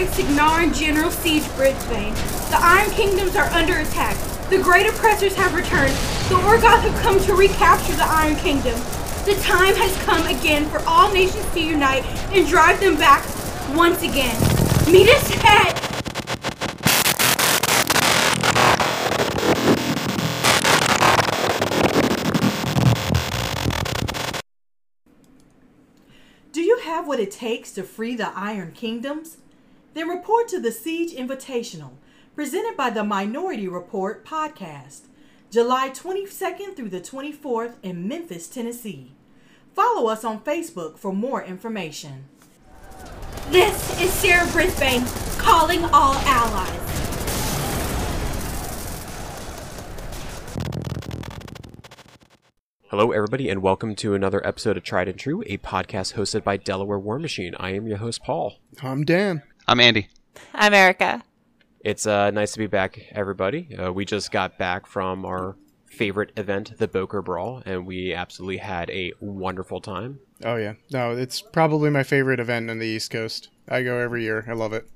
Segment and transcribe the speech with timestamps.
[0.00, 2.14] the great Cygnaran General Siege Brisbane.
[2.48, 4.16] The Iron Kingdoms are under attack.
[4.48, 5.92] The great oppressors have returned.
[6.30, 8.80] The Orgoth have come to recapture the Iron Kingdom.
[9.26, 13.26] The time has come again for all nations to unite and drive them back
[13.76, 14.34] once again.
[14.90, 15.76] Meet us at
[26.52, 29.36] Do you have what it takes to free the Iron Kingdoms?
[29.92, 31.90] Then report to the Siege Invitational,
[32.36, 35.08] presented by the Minority Report podcast,
[35.50, 39.10] July 22nd through the 24th in Memphis, Tennessee.
[39.74, 42.26] Follow us on Facebook for more information.
[43.50, 45.04] This is Sarah Brisbane
[45.38, 46.86] calling all allies.
[52.90, 56.56] Hello, everybody, and welcome to another episode of Tried and True, a podcast hosted by
[56.56, 57.56] Delaware War Machine.
[57.58, 58.58] I am your host, Paul.
[58.82, 59.42] I'm Dan.
[59.70, 60.08] I'm Andy.
[60.52, 61.22] I'm Erica.
[61.84, 63.72] It's uh, nice to be back, everybody.
[63.76, 65.54] Uh, we just got back from our
[65.86, 70.18] favorite event, the Bokur Brawl, and we absolutely had a wonderful time.
[70.44, 73.48] Oh yeah, no, it's probably my favorite event on the East Coast.
[73.68, 74.44] I go every year.
[74.48, 74.90] I love it.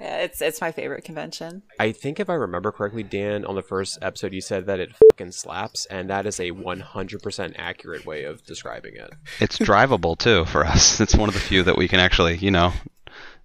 [0.00, 1.62] Yeah, it's it's my favorite convention.
[1.78, 4.96] I think if I remember correctly, Dan, on the first episode, you said that it
[4.96, 9.10] fucking slaps, and that is a 100% accurate way of describing it.
[9.38, 11.00] It's drivable too for us.
[11.00, 12.72] It's one of the few that we can actually, you know,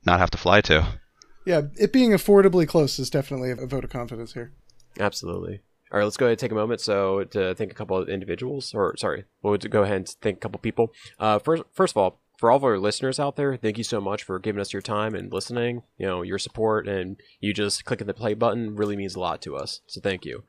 [0.08, 1.00] not have to fly to.
[1.46, 4.54] Yeah, it being affordably close is definitely a vote of confidence here.
[5.00, 5.62] Absolutely.
[5.92, 8.10] All right, let's go ahead and take a moment so to thank a couple of
[8.10, 10.92] individuals, or sorry, we'll go ahead and thank a couple people.
[11.20, 14.02] Uh, first, first of all, for all of our listeners out there, thank you so
[14.02, 15.84] much for giving us your time and listening.
[15.98, 19.42] You know, your support and you just clicking the play button really means a lot
[19.44, 19.82] to us.
[19.88, 20.44] So thank you.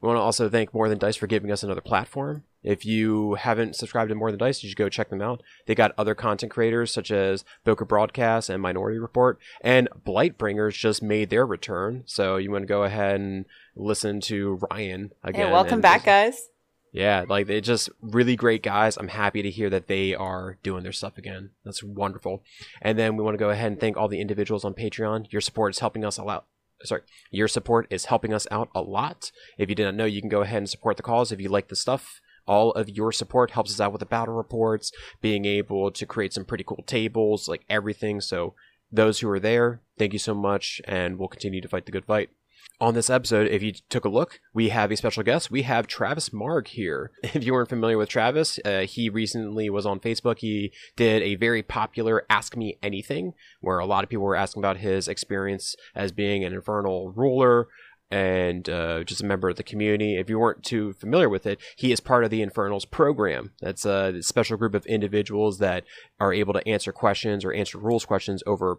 [0.00, 2.44] We want to also thank More Than Dice for giving us another platform.
[2.62, 5.42] If you haven't subscribed to More Than Dice, you should go check them out.
[5.66, 11.02] They got other content creators such as Bokur Broadcast and Minority Report, and Blightbringers just
[11.02, 12.04] made their return.
[12.06, 13.44] So you want to go ahead and
[13.74, 15.46] listen to Ryan again.
[15.48, 16.48] Hey, welcome back, guys.
[16.92, 18.96] yeah, like they're just really great guys.
[18.96, 21.50] I'm happy to hear that they are doing their stuff again.
[21.64, 22.42] That's wonderful.
[22.80, 25.32] And then we want to go ahead and thank all the individuals on Patreon.
[25.32, 26.44] Your support is helping us a lot.
[26.84, 29.32] Sorry, your support is helping us out a lot.
[29.56, 31.68] If you didn't know, you can go ahead and support the cause if you like
[31.68, 32.20] the stuff.
[32.46, 34.90] All of your support helps us out with the battle reports,
[35.20, 38.20] being able to create some pretty cool tables, like everything.
[38.20, 38.54] So,
[38.90, 42.06] those who are there, thank you so much, and we'll continue to fight the good
[42.06, 42.30] fight.
[42.80, 45.50] On this episode, if you took a look, we have a special guest.
[45.50, 47.10] We have Travis Marg here.
[47.24, 50.38] If you weren't familiar with Travis, uh, he recently was on Facebook.
[50.38, 54.60] He did a very popular Ask Me Anything, where a lot of people were asking
[54.60, 57.66] about his experience as being an infernal ruler
[58.10, 60.16] and uh, just a member of the community.
[60.16, 63.52] If you weren't too familiar with it, he is part of the Infernals program.
[63.60, 65.84] That's a special group of individuals that
[66.18, 68.78] are able to answer questions or answer rules questions over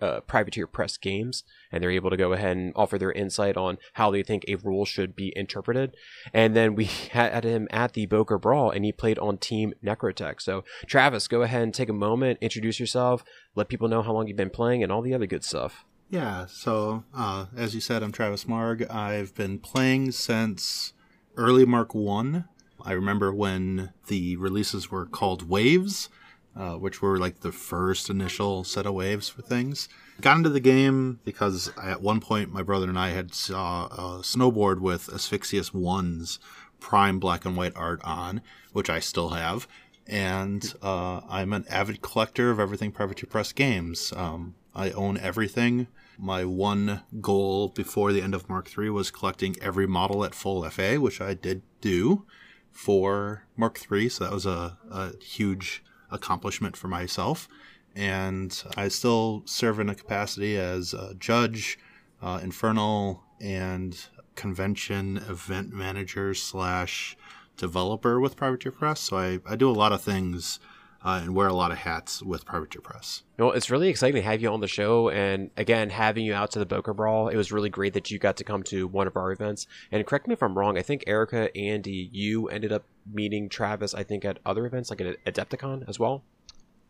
[0.00, 3.78] uh, privateer press games, and they're able to go ahead and offer their insight on
[3.94, 5.94] how they think a rule should be interpreted.
[6.32, 10.40] And then we had him at the Bokur Brawl, and he played on Team Necrotech.
[10.40, 13.24] So, Travis, go ahead and take a moment, introduce yourself,
[13.54, 15.84] let people know how long you've been playing, and all the other good stuff.
[16.08, 18.84] Yeah, so uh, as you said, I'm Travis Marg.
[18.88, 20.92] I've been playing since
[21.36, 22.44] early Mark 1.
[22.84, 26.08] I remember when the releases were called Waves,
[26.56, 29.88] uh, which were like the first initial set of waves for things.
[30.20, 34.22] Got into the game because at one point my brother and I had saw a
[34.22, 36.38] snowboard with Asphyxious 1's
[36.80, 38.40] prime black and white art on,
[38.72, 39.68] which I still have.
[40.06, 44.12] And uh, I'm an avid collector of everything Privateer Press games.
[44.16, 45.88] Um, I own everything.
[46.18, 50.62] My one goal before the end of Mark III was collecting every model at full
[50.70, 52.24] FA, which I did do
[52.70, 54.08] for Mark III.
[54.08, 57.48] So that was a, a huge accomplishment for myself.
[57.94, 61.78] And I still serve in a capacity as a judge,
[62.20, 63.98] uh, infernal, and
[64.34, 67.16] convention event manager slash
[67.56, 69.00] developer with Privateer Press.
[69.00, 70.60] So I, I do a lot of things
[71.06, 73.22] uh, and wear a lot of hats with Privateer Press.
[73.38, 76.50] Well, it's really exciting to have you on the show, and again, having you out
[76.52, 77.28] to the Bokur Brawl.
[77.28, 79.66] It was really great that you got to come to one of our events.
[79.92, 80.76] And correct me if I'm wrong.
[80.76, 83.94] I think Erica, Andy, you ended up meeting Travis.
[83.94, 86.24] I think at other events like at Adepticon as well.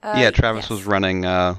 [0.02, 0.70] Uh, yeah, Travis yes.
[0.70, 1.56] was running uh,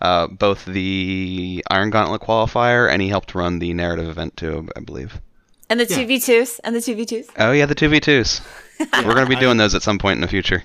[0.00, 4.80] uh, both the Iron Gauntlet qualifier and he helped run the narrative event too, I
[4.80, 5.20] believe.
[5.68, 5.96] and the Yeah.
[5.96, 7.26] two v twos and the two v twos.
[7.38, 8.40] Oh yeah, the two v twos.
[8.80, 10.62] We're gonna be doing those at some point in the future.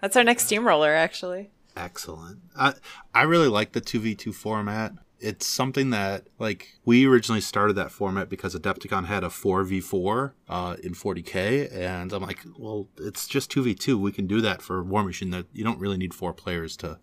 [0.00, 1.50] That's our next steamroller, actually.
[1.76, 2.40] Excellent.
[2.56, 2.74] I
[3.14, 4.92] I really like the two v two format.
[5.18, 9.80] It's something that like we originally started that format because Adepticon had a four v
[9.80, 13.98] four uh, in 40k, and I'm like, well, it's just two v two.
[13.98, 15.30] We can do that for War Machine.
[15.30, 16.98] That you don't really need four players to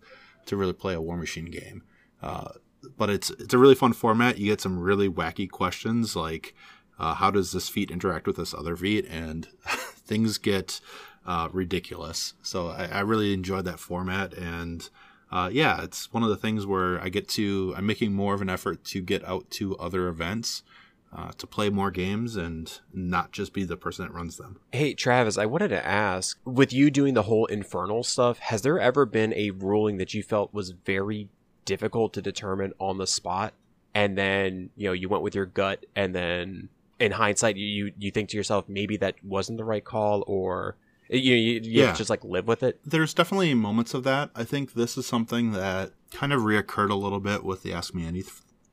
[0.46, 1.82] to really play a War Machine game.
[2.22, 2.50] Uh,
[2.96, 4.38] but it's it's a really fun format.
[4.38, 6.54] You get some really wacky questions like
[6.98, 10.80] uh, how does this feat interact with this other feat, and things get
[11.28, 12.32] uh, ridiculous.
[12.42, 14.88] So I, I, really enjoyed that format, and
[15.30, 18.40] uh, yeah, it's one of the things where I get to I'm making more of
[18.40, 20.64] an effort to get out to other events.
[21.10, 24.60] Uh, to play more games and not just be the person that runs them.
[24.72, 28.78] Hey, Travis, I wanted to ask with you doing the whole infernal stuff, has there
[28.78, 31.30] ever been a ruling that you felt was very
[31.64, 33.54] difficult to determine on the spot?
[33.94, 38.10] And then, you know, you went with your gut and then in hindsight you you
[38.10, 40.76] think to yourself maybe that wasn't the right call or
[41.08, 41.92] you you, you yeah.
[41.92, 42.80] just like live with it?
[42.84, 44.30] There's definitely moments of that.
[44.34, 47.94] I think this is something that kind of reoccurred a little bit with the ask
[47.94, 48.24] me any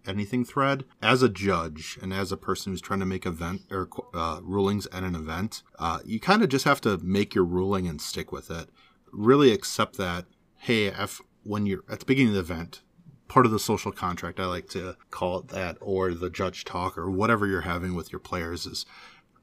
[0.06, 0.86] anything thread.
[1.02, 4.88] As a judge and as a person who's trying to make event or uh, rulings
[4.88, 8.32] at an event uh, you kind of just have to make your ruling and stick
[8.32, 8.70] with it.
[9.12, 10.26] Really accept that
[10.58, 12.82] hey if when you're at the beginning of the event
[13.28, 16.98] part of the social contract, I like to call it that, or the judge talk,
[16.98, 18.86] or whatever you're having with your players is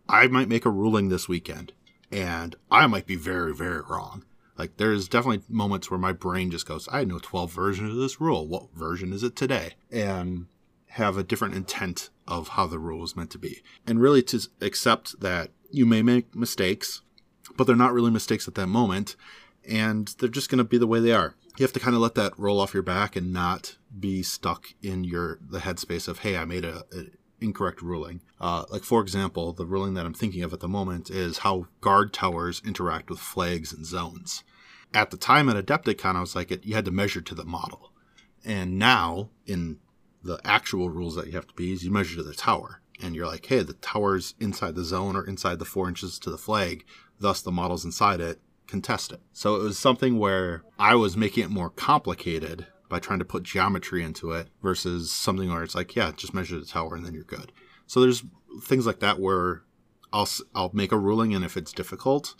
[0.08, 1.72] I might make a ruling this weekend
[2.12, 4.24] and I might be very, very wrong.
[4.58, 8.20] Like there's definitely moments where my brain just goes, I know 12 versions of this
[8.20, 8.46] rule.
[8.46, 9.72] What version is it today?
[9.90, 10.46] And
[10.90, 13.62] have a different intent of how the rule is meant to be.
[13.86, 17.00] And really to accept that you may make mistakes,
[17.56, 19.16] but they're not really mistakes at that moment.
[19.66, 22.02] And they're just going to be the way they are you have to kind of
[22.02, 26.20] let that roll off your back and not be stuck in your the headspace of
[26.20, 27.04] hey i made a, a
[27.42, 28.20] incorrect ruling.
[28.40, 31.66] Uh, like for example the ruling that i'm thinking of at the moment is how
[31.80, 34.44] guard towers interact with flags and zones.
[34.94, 37.44] At the time at adepticon i was like it, you had to measure to the
[37.44, 37.92] model.
[38.44, 39.78] And now in
[40.22, 42.80] the actual rules that you have to be is you measure to the tower.
[43.02, 46.30] And you're like hey the tower's inside the zone or inside the four inches to
[46.30, 46.84] the flag
[47.18, 49.20] thus the model's inside it contest it.
[49.32, 53.42] So it was something where I was making it more complicated by trying to put
[53.42, 57.14] geometry into it versus something where it's like, yeah, just measure the tower and then
[57.14, 57.50] you're good.
[57.86, 58.22] So there's
[58.60, 59.62] things like that where
[60.12, 62.34] I'll I'll make a ruling and if it's difficult,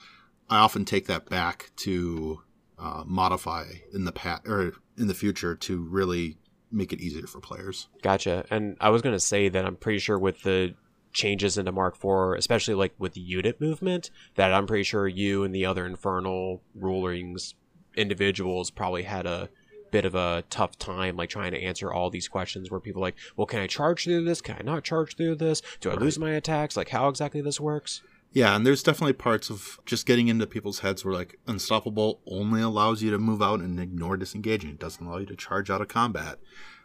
[0.51, 2.43] I often take that back to
[2.79, 3.65] uh, modify
[3.95, 6.37] in the past or in the future to really
[6.71, 7.89] make it easier for players.
[8.03, 8.45] Gotcha.
[8.51, 10.75] And I was going to say that I'm pretty sure with the
[11.15, 15.45] changes into Mark IV, especially like with the unit movement, that I'm pretty sure you
[15.45, 17.55] and the other Infernal rulings
[17.97, 19.49] individuals probably had a
[19.93, 23.15] bit of a tough time like trying to answer all these questions where people like,
[23.37, 24.41] well, can I charge through this?
[24.41, 25.63] Can I not charge through this?
[25.81, 26.77] Do I lose my attacks?
[26.77, 28.03] Like how exactly this works?
[28.33, 32.63] Yeah, and there's definitely parts of just getting into people's heads where like unstoppable only
[32.63, 34.71] allows you to move out and ignore disengaging.
[34.71, 36.39] It doesn't allow you to charge out of combat.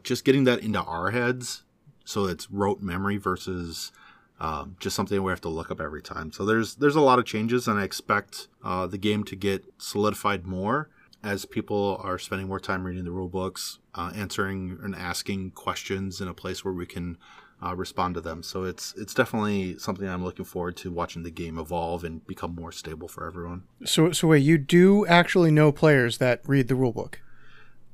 [0.04, 1.64] Just getting that into our heads
[2.04, 3.92] so it's rote memory versus
[4.40, 6.32] um, just something we have to look up every time.
[6.32, 9.66] So there's there's a lot of changes, and I expect uh, the game to get
[9.78, 10.90] solidified more
[11.24, 16.22] as people are spending more time reading the rule books, uh, answering and asking questions
[16.22, 17.18] in a place where we can
[17.64, 18.44] uh, respond to them.
[18.44, 22.56] So it's it's definitely something I'm looking forward to watching the game evolve and become
[22.56, 23.64] more stable for everyone.
[23.86, 27.22] So so wait, you do actually know players that read the rule book?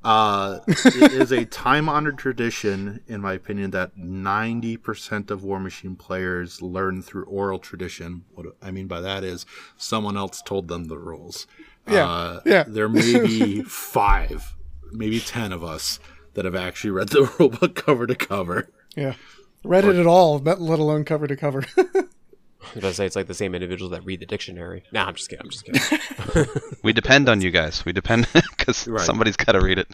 [0.04, 5.96] Uh, it is a time honored tradition, in my opinion, that 90% of War Machine
[5.96, 8.24] players learn through oral tradition.
[8.34, 9.46] What I mean by that is
[9.78, 11.46] someone else told them the rules.
[11.88, 12.08] Yeah.
[12.08, 12.64] Uh, yeah.
[12.66, 14.54] There may be five,
[14.92, 15.98] maybe 10 of us
[16.34, 18.68] that have actually read the rulebook cover to cover.
[18.96, 19.14] Yeah.
[19.62, 21.64] Read or, it at all, let alone cover to cover.
[21.76, 24.84] I was gonna say it's like the same individuals that read the dictionary.
[24.90, 25.44] Nah, I'm just kidding.
[25.44, 26.46] I'm just kidding.
[26.82, 27.84] we depend on you guys.
[27.84, 28.26] We depend
[28.56, 29.04] because right.
[29.04, 29.88] somebody's got to read it.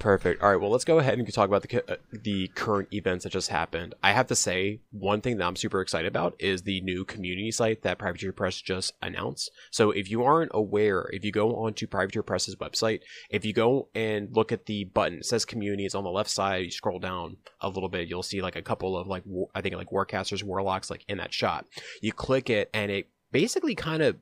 [0.00, 0.42] Perfect.
[0.42, 0.58] All right.
[0.58, 3.94] Well, let's go ahead and talk about the uh, the current events that just happened.
[4.02, 7.50] I have to say, one thing that I'm super excited about is the new community
[7.50, 9.50] site that Privateer Press just announced.
[9.70, 13.88] So, if you aren't aware, if you go onto Privateer Press's website, if you go
[13.94, 15.84] and look at the button, it says Community.
[15.84, 16.64] It's on the left side.
[16.64, 19.74] You scroll down a little bit, you'll see like a couple of like I think
[19.74, 21.66] like Warcasters, Warlocks, like in that shot.
[22.00, 24.16] You click it, and it basically kind of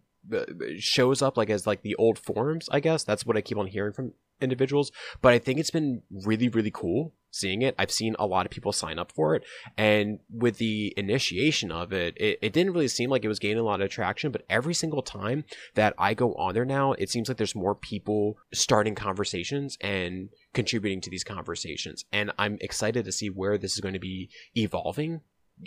[0.78, 3.66] shows up like as like the old forums i guess that's what i keep on
[3.66, 7.74] hearing from individuals, but I think it's been really, really cool seeing it.
[7.78, 9.44] I've seen a lot of people sign up for it.
[9.76, 13.58] And with the initiation of it, it, it, didn't really seem like it was gaining
[13.58, 14.32] a lot of traction.
[14.32, 15.44] But every single time
[15.74, 20.30] that I go on there now, it seems like there's more people starting conversations and
[20.54, 22.04] contributing to these conversations.
[22.12, 25.20] And I'm excited to see where this is going to be evolving,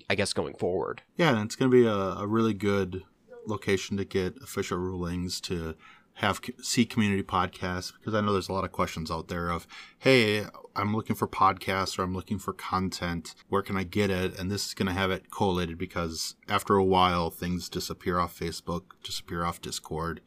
[0.10, 1.03] I guess, going forward.
[1.15, 3.03] Yeah, and it's going to be a, a really good
[3.48, 5.76] location to get official rulings to
[6.16, 9.66] have see community podcasts because I know there's a lot of questions out there of,
[10.00, 10.46] hey,
[10.76, 13.34] I'm looking for podcasts or I'm looking for content.
[13.50, 14.38] Where can I get it?
[14.38, 18.38] And this is going to have it collated because after a while, things disappear off
[18.38, 20.22] Facebook, disappear off Discord,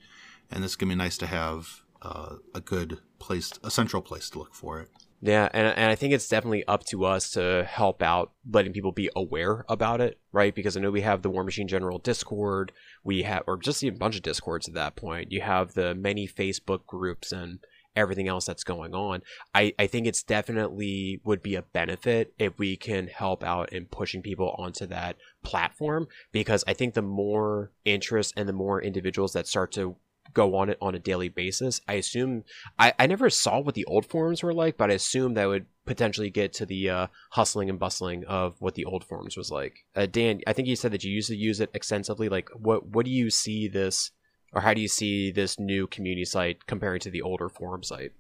[0.51, 4.39] and this can be nice to have uh, a good place, a central place to
[4.39, 4.89] look for it.
[5.25, 8.93] Yeah, and and I think it's definitely up to us to help out letting people
[8.93, 10.55] be aware about it, right?
[10.55, 12.73] Because I know we have the War Machine General Discord,
[13.05, 15.31] we have or just a bunch of Discords at that point.
[15.31, 17.59] You have the many Facebook groups and
[17.97, 19.23] everything else that's going on.
[19.55, 23.87] I, I think it's definitely would be a benefit if we can help out in
[23.87, 29.33] pushing people onto that platform because I think the more interest and the more individuals
[29.35, 29.97] that start to
[30.33, 31.81] go on it on a daily basis.
[31.87, 32.45] I assume
[32.79, 35.67] I, I never saw what the old forums were like, but I assume that would
[35.85, 39.85] potentially get to the uh, hustling and bustling of what the old forums was like.
[39.95, 42.29] Uh, Dan, I think you said that you used to use it extensively.
[42.29, 44.11] Like, what what do you see this,
[44.53, 48.13] or how do you see this new community site comparing to the older forum site?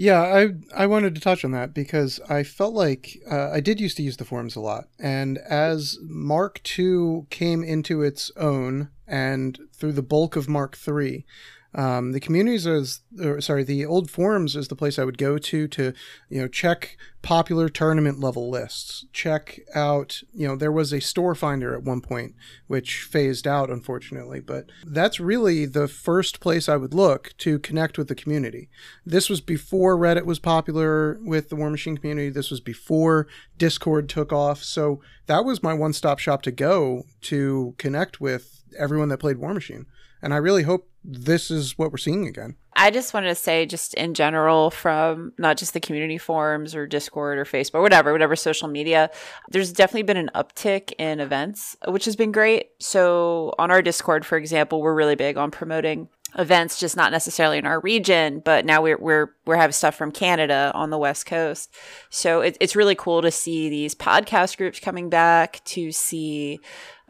[0.00, 3.80] Yeah, I I wanted to touch on that because I felt like uh, I did
[3.80, 8.90] used to use the forums a lot, and as Mark II came into its own,
[9.08, 11.26] and through the bulk of Mark III,
[11.74, 15.36] um, the communities is, or, sorry, the old forums is the place I would go
[15.36, 15.92] to to,
[16.30, 19.04] you know, check popular tournament level lists.
[19.12, 22.34] Check out, you know, there was a store finder at one point
[22.68, 27.98] which phased out unfortunately, but that's really the first place I would look to connect
[27.98, 28.70] with the community.
[29.04, 32.30] This was before Reddit was popular with the War Machine community.
[32.30, 33.26] This was before
[33.58, 34.62] Discord took off.
[34.62, 39.36] So that was my one stop shop to go to connect with everyone that played
[39.36, 39.84] War Machine.
[40.22, 42.56] And I really hope this is what we're seeing again.
[42.76, 46.86] I just wanted to say, just in general, from not just the community forums or
[46.86, 49.10] Discord or Facebook, whatever, whatever social media,
[49.48, 52.68] there's definitely been an uptick in events, which has been great.
[52.78, 57.56] So on our Discord, for example, we're really big on promoting events just not necessarily
[57.56, 61.24] in our region but now we're we're we're having stuff from Canada on the west
[61.24, 61.74] coast
[62.10, 66.60] so it, it's really cool to see these podcast groups coming back to see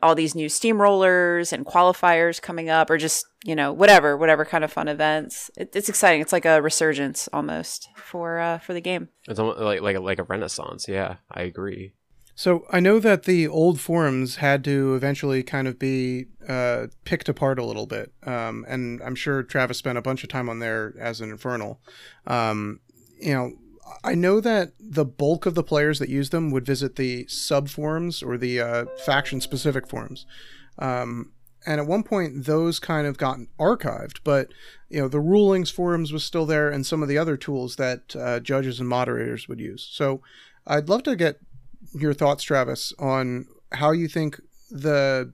[0.02, 4.64] all these new steamrollers and qualifiers coming up, or just you know whatever, whatever kind
[4.64, 5.50] of fun events.
[5.56, 6.20] It, it's exciting.
[6.20, 9.08] It's like a resurgence almost for uh, for the game.
[9.26, 10.88] It's almost like like like a renaissance.
[10.88, 11.92] Yeah, I agree.
[12.34, 17.28] So I know that the old forums had to eventually kind of be uh, picked
[17.28, 20.60] apart a little bit, um, and I'm sure Travis spent a bunch of time on
[20.60, 21.80] there as an infernal.
[22.28, 22.78] Um,
[23.20, 23.54] you know,
[24.04, 27.68] I know that the bulk of the players that use them would visit the sub
[27.68, 30.26] forums or the uh, faction specific forums.
[30.78, 31.32] Um,
[31.66, 34.48] and at one point, those kind of got archived, but
[34.88, 38.14] you know the rulings forums was still there, and some of the other tools that
[38.16, 39.86] uh, judges and moderators would use.
[39.90, 40.22] So,
[40.66, 41.40] I'd love to get
[41.92, 44.40] your thoughts, Travis, on how you think
[44.70, 45.32] the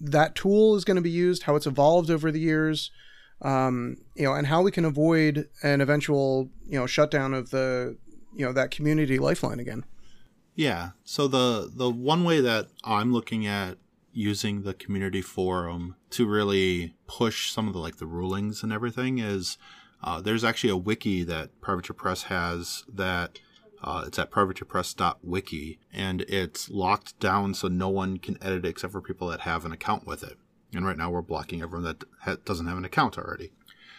[0.00, 2.90] that tool is going to be used, how it's evolved over the years,
[3.42, 7.96] um, you know, and how we can avoid an eventual, you know, shutdown of the,
[8.34, 9.84] you know, that community lifeline again.
[10.54, 10.90] Yeah.
[11.04, 13.78] So the the one way that I'm looking at
[14.12, 19.18] using the community forum to really push some of the like the rulings and everything
[19.18, 19.56] is
[20.02, 23.38] uh, there's actually a wiki that Privateer Press has that
[23.82, 28.92] uh, it's at privateerpress.wiki and it's locked down so no one can edit it except
[28.92, 30.36] for people that have an account with it.
[30.74, 33.52] And right now we're blocking everyone that ha- doesn't have an account already.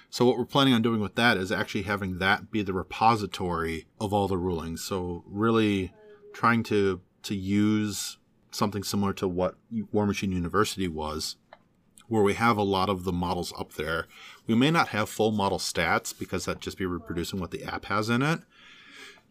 [0.09, 3.87] So what we're planning on doing with that is actually having that be the repository
[3.99, 4.83] of all the rulings.
[4.83, 5.93] So really
[6.33, 8.17] trying to to use
[8.51, 9.55] something similar to what
[9.91, 11.35] War Machine University was,
[12.07, 14.07] where we have a lot of the models up there.
[14.47, 17.85] We may not have full model stats because that just be reproducing what the app
[17.85, 18.39] has in it,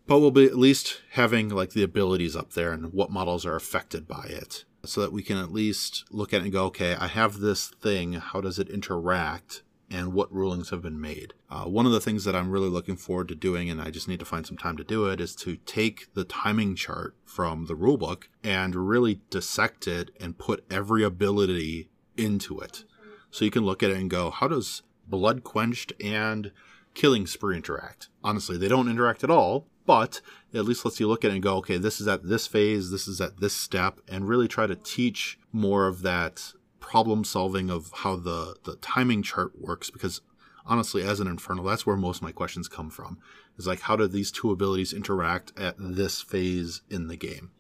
[0.07, 3.57] but we'll be at least having like the abilities up there and what models are
[3.57, 6.95] affected by it so that we can at least look at it and go, okay,
[6.95, 8.14] I have this thing.
[8.14, 9.62] How does it interact?
[9.90, 11.33] And what rulings have been made?
[11.49, 14.07] Uh, one of the things that I'm really looking forward to doing, and I just
[14.07, 17.66] need to find some time to do it, is to take the timing chart from
[17.66, 22.85] the rulebook and really dissect it and put every ability into it.
[23.30, 26.52] So you can look at it and go, how does blood quenched and
[26.92, 28.09] killing spree interact?
[28.23, 30.21] Honestly, they don't interact at all, but
[30.52, 32.90] at least lets you look at it and go, okay, this is at this phase,
[32.90, 37.71] this is at this step, and really try to teach more of that problem solving
[37.71, 40.21] of how the, the timing chart works because
[40.66, 43.18] honestly as an infernal that's where most of my questions come from
[43.59, 47.50] is like how do these two abilities interact at this phase in the game?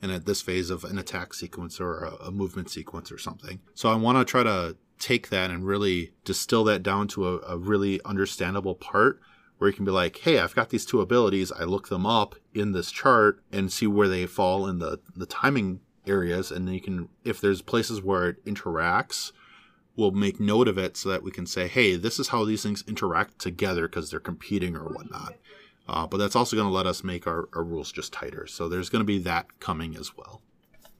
[0.00, 3.60] And at this phase of an attack sequence or a, a movement sequence or something.
[3.74, 7.38] So i want to try to take that and really distill that down to a,
[7.48, 9.20] a really understandable part
[9.58, 11.52] where you can be like, hey, I've got these two abilities.
[11.52, 15.26] I look them up in this chart and see where they fall in the, the
[15.26, 16.50] timing areas.
[16.50, 19.32] And then you can, if there's places where it interacts,
[19.96, 22.62] we'll make note of it so that we can say, hey, this is how these
[22.62, 25.34] things interact together because they're competing or whatnot.
[25.88, 28.46] Uh, but that's also going to let us make our, our rules just tighter.
[28.46, 30.42] So there's going to be that coming as well.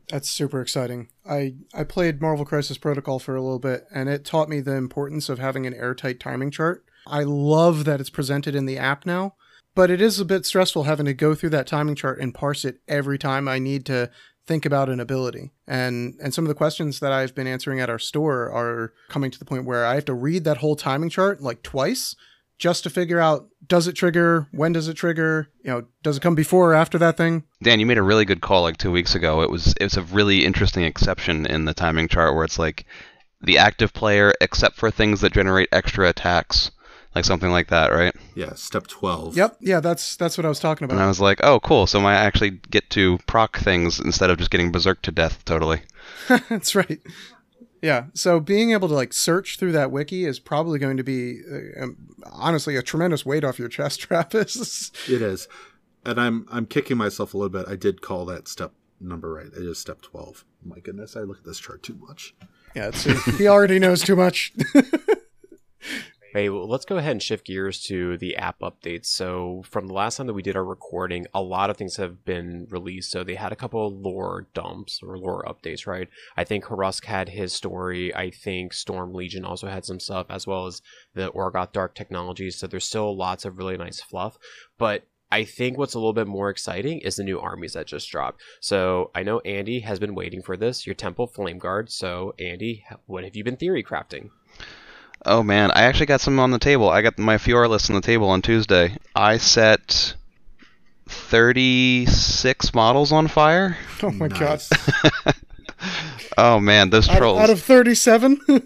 [0.08, 1.08] That's super exciting.
[1.28, 4.74] I, I played Marvel Crisis Protocol for a little bit, and it taught me the
[4.74, 9.06] importance of having an airtight timing chart I love that it's presented in the app
[9.06, 9.34] now,
[9.74, 12.64] but it is a bit stressful having to go through that timing chart and parse
[12.64, 14.10] it every time I need to
[14.46, 15.52] think about an ability.
[15.66, 19.30] And and some of the questions that I've been answering at our store are coming
[19.30, 22.16] to the point where I have to read that whole timing chart like twice
[22.58, 26.22] just to figure out does it trigger, when does it trigger, you know, does it
[26.22, 27.44] come before or after that thing?
[27.62, 29.42] Dan, you made a really good call like two weeks ago.
[29.42, 32.86] It was it was a really interesting exception in the timing chart where it's like
[33.40, 36.72] the active player, except for things that generate extra attacks,
[37.18, 38.14] like something like that, right?
[38.34, 39.36] Yeah, step 12.
[39.36, 40.94] Yep, yeah, that's that's what I was talking about.
[40.94, 41.86] And I was like, oh, cool.
[41.86, 45.44] So I actually get to proc things instead of just getting berserk to death.
[45.44, 45.82] Totally.
[46.48, 47.00] that's right.
[47.82, 51.40] Yeah, so being able to like search through that wiki is probably going to be
[51.50, 54.90] uh, um, honestly a tremendous weight off your chest, Travis.
[55.08, 55.48] It is.
[56.04, 57.66] And I'm I'm kicking myself a little bit.
[57.68, 59.46] I did call that step number right.
[59.46, 60.44] It is step 12.
[60.64, 62.34] My goodness, I look at this chart too much.
[62.74, 63.04] yeah, it's,
[63.36, 64.52] he already knows too much.
[66.34, 69.06] Hey, well, let's go ahead and shift gears to the app updates.
[69.06, 72.26] So, from the last time that we did our recording, a lot of things have
[72.26, 73.10] been released.
[73.10, 76.06] So, they had a couple lore dumps or lore updates, right?
[76.36, 78.14] I think Harusk had his story.
[78.14, 80.82] I think Storm Legion also had some stuff, as well as
[81.14, 82.56] the Orgoth Dark Technologies.
[82.56, 84.36] So, there's still lots of really nice fluff.
[84.76, 88.10] But I think what's a little bit more exciting is the new armies that just
[88.10, 88.42] dropped.
[88.60, 91.90] So, I know Andy has been waiting for this, your Temple Flame Guard.
[91.90, 94.28] So, Andy, what have you been theory crafting?
[95.26, 96.88] Oh man, I actually got some on the table.
[96.88, 98.96] I got my Fiora list on the table on Tuesday.
[99.14, 100.14] I set
[101.08, 103.76] 36 models on fire.
[104.02, 104.62] oh my god!
[106.36, 107.40] Oh man, those trolls.
[107.40, 108.40] out of thirty-seven.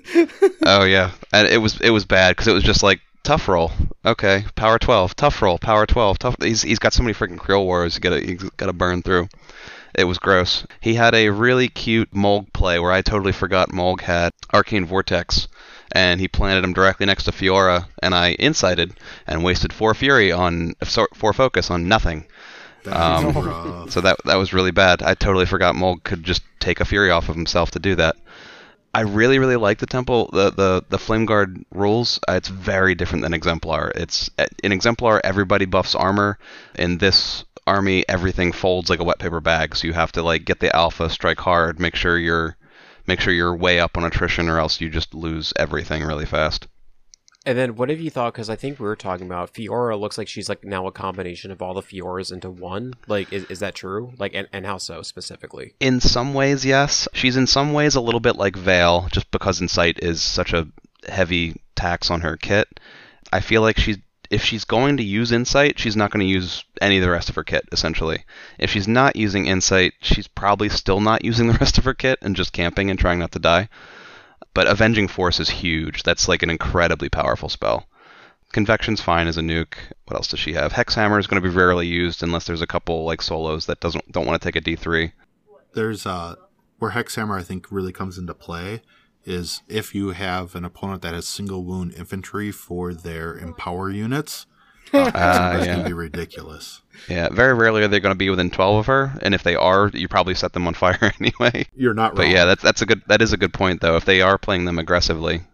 [0.66, 3.72] Oh yeah, and it was it was bad because it was just like tough roll.
[4.05, 6.37] Okay, power twelve, tough roll, power twelve, tough.
[6.40, 7.94] He's he's got so many freaking Creel wars.
[7.94, 9.29] You gotta you gotta burn through.
[9.94, 10.66] It was gross.
[10.81, 15.48] He had a really cute Mulg play where I totally forgot Mulg had Arcane Vortex,
[15.92, 18.94] and he planted him directly next to Fiora, and I incited
[19.26, 20.74] and wasted four Fury on
[21.14, 22.26] four focus on nothing.
[22.87, 23.88] Um.
[23.90, 25.02] So that that was really bad.
[25.02, 28.16] I totally forgot Mulg could just take a Fury off of himself to do that.
[28.94, 32.18] I really really like the temple the the the flame guard rules.
[32.28, 33.92] Uh, it's very different than exemplar.
[33.94, 36.38] It's uh, in exemplar everybody buffs armor.
[36.74, 39.76] In this army everything folds like a wet paper bag.
[39.76, 42.57] So you have to like get the alpha, strike hard, make sure you're
[43.12, 46.66] make sure you're way up on attrition or else you just lose everything really fast.
[47.44, 48.33] And then what have you thought?
[48.33, 51.51] Because I think we were talking about Fiora looks like she's like now a combination
[51.51, 52.94] of all the Fioras into one.
[53.09, 54.12] Like, is, is that true?
[54.16, 55.75] Like, and, and how so specifically?
[55.79, 57.07] In some ways, yes.
[57.12, 60.68] She's in some ways a little bit like Vale, just because Insight is such a
[61.07, 62.81] heavy tax on her kit.
[63.31, 63.98] I feel like she's
[64.33, 67.29] if she's going to use Insight, she's not going to use any of the rest
[67.29, 68.25] of her kit, essentially.
[68.59, 72.18] If she's not using Insight, she's probably still not using the rest of her kit
[72.23, 73.68] and just camping and trying not to die.
[74.55, 76.03] But Avenging Force is huge.
[76.03, 77.87] That's like an incredibly powerful spell.
[78.53, 79.75] Convection's fine as a nuke.
[80.07, 80.73] What else does she have?
[80.73, 84.12] Hexhammer is going to be rarely used unless there's a couple like solos that doesn't
[84.12, 85.12] don't want to take a D3.
[85.75, 86.37] There's uh
[86.79, 88.83] where Hexhammer I think really comes into play
[89.24, 94.46] is if you have an opponent that has single wound infantry for their empower units.
[94.94, 95.76] Ah, uh, that's yeah.
[95.76, 96.82] gonna be ridiculous.
[97.08, 99.54] Yeah, very rarely are they going to be within 12 of her, and if they
[99.54, 101.64] are, you probably set them on fire anyway.
[101.74, 103.96] You're not But yeah, that's that's a good that is a good point though.
[103.96, 105.44] If they are playing them aggressively,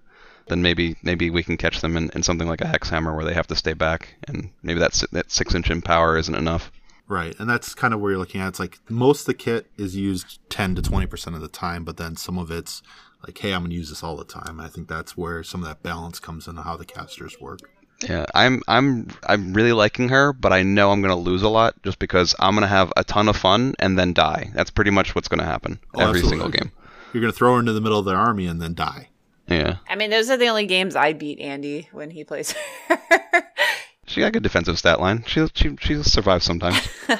[0.48, 3.24] then maybe maybe we can catch them in, in something like a hex hammer where
[3.24, 6.72] they have to stay back, and maybe that that six inch in power isn't enough.
[7.07, 8.48] Right, and that's kind of where you're looking at.
[8.48, 11.85] It's like most of the kit is used 10 to 20 percent of the time,
[11.85, 12.83] but then some of it's
[13.26, 14.61] like, hey, I'm gonna use this all the time.
[14.61, 17.61] I think that's where some of that balance comes into how the casters work.
[18.09, 21.48] Yeah, I'm I'm I'm really liking her, but I know I'm going to lose a
[21.48, 24.52] lot just because I'm going to have a ton of fun and then die.
[24.54, 26.31] That's pretty much what's going to happen Oh, every absolutely.
[26.31, 26.70] single game.
[27.12, 29.09] You're gonna throw her into the middle of the army and then die.
[29.48, 32.54] Yeah, I mean, those are the only games I beat Andy when he plays.
[34.07, 35.24] she got a good defensive stat line.
[35.26, 36.87] She she she survives sometimes.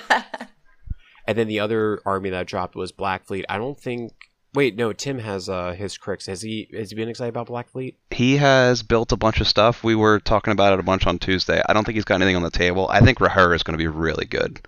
[1.26, 3.44] And then the other army that dropped was Black Fleet.
[3.50, 4.12] I don't think.
[4.54, 4.92] Wait, no.
[4.92, 6.26] Tim has uh, his Cryx.
[6.26, 6.68] Has he?
[6.72, 7.96] Has he been excited about Black Fleet?
[8.11, 9.84] he has built a bunch of stuff.
[9.84, 11.62] We were talking about it a bunch on Tuesday.
[11.68, 12.88] I don't think he's got anything on the table.
[12.88, 14.61] I think Rahur is going to be really good.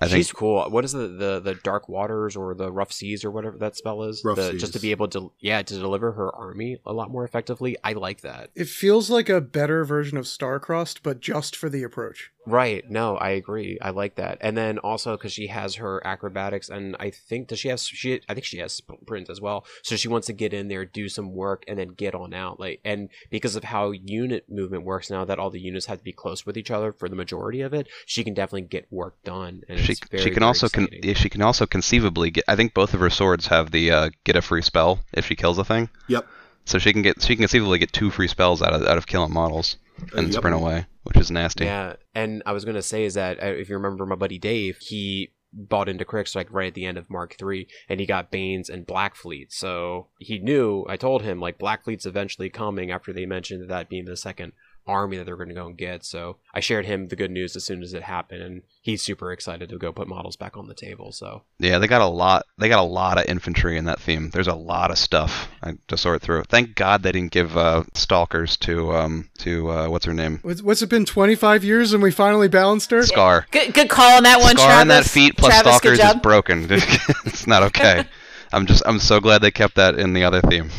[0.00, 0.62] I think She's cool.
[0.70, 4.02] What is the, the the Dark Waters or the Rough Seas or whatever that spell
[4.04, 4.22] is?
[4.24, 7.24] Rough The- Just to be able to yeah to deliver her army a lot more
[7.24, 7.76] effectively.
[7.82, 8.50] I like that.
[8.54, 12.30] It feels like a better version of Starcrossed, but just for the approach.
[12.46, 12.88] Right.
[12.88, 13.78] No, I agree.
[13.82, 14.38] I like that.
[14.40, 18.22] And then also because she has her acrobatics, and I think does she have she?
[18.26, 19.66] I think she has sprint as well.
[19.82, 22.58] So she wants to get in there, do some work, and then get on out.
[22.58, 26.04] Like, and because of how unit movement works now, that all the units have to
[26.04, 29.22] be close with each other for the majority of it, she can definitely get work
[29.24, 29.62] done.
[29.68, 31.08] And she very, she can also con- exciting.
[31.08, 32.44] yeah, she can also conceivably get.
[32.48, 35.36] I think both of her swords have the uh, get a free spell if she
[35.36, 35.88] kills a thing.
[36.08, 36.26] Yep.
[36.64, 39.06] So she can get she can conceivably get two free spells out of out of
[39.06, 39.76] killing models.
[40.14, 40.36] and yep.
[40.36, 41.64] sprint away, which is nasty.
[41.64, 44.78] Yeah, and I was gonna say is that uh, if you remember my buddy Dave,
[44.78, 48.30] he bought into Cryx like right at the end of Mark Three, and he got
[48.30, 49.52] Banes and Black Fleet.
[49.52, 50.84] So he knew.
[50.88, 54.52] I told him like Black Fleet's eventually coming after they mentioned that being the second
[54.88, 56.04] army that they're going to go and get.
[56.04, 59.30] So I shared him the good news as soon as it happened, and he's super
[59.30, 61.12] excited to go put models back on the table.
[61.12, 62.46] So Yeah, they got a lot.
[62.58, 64.30] They got a lot of infantry in that theme.
[64.30, 65.48] There's a lot of stuff
[65.86, 66.44] to sort through.
[66.44, 70.62] Thank God they didn't give uh, stalkers to um to uh, what's her name What's,
[70.62, 71.04] what's it been?
[71.04, 73.00] Twenty five years, and we finally balanced her.
[73.00, 73.44] Skarre.
[73.50, 74.80] Good, good call on that one, Skarre Travis.
[74.80, 76.66] on that feet plus Travis, stalkers is broken.
[76.70, 78.04] it's not okay.
[78.52, 80.70] I'm just I'm so glad they kept that in the other theme.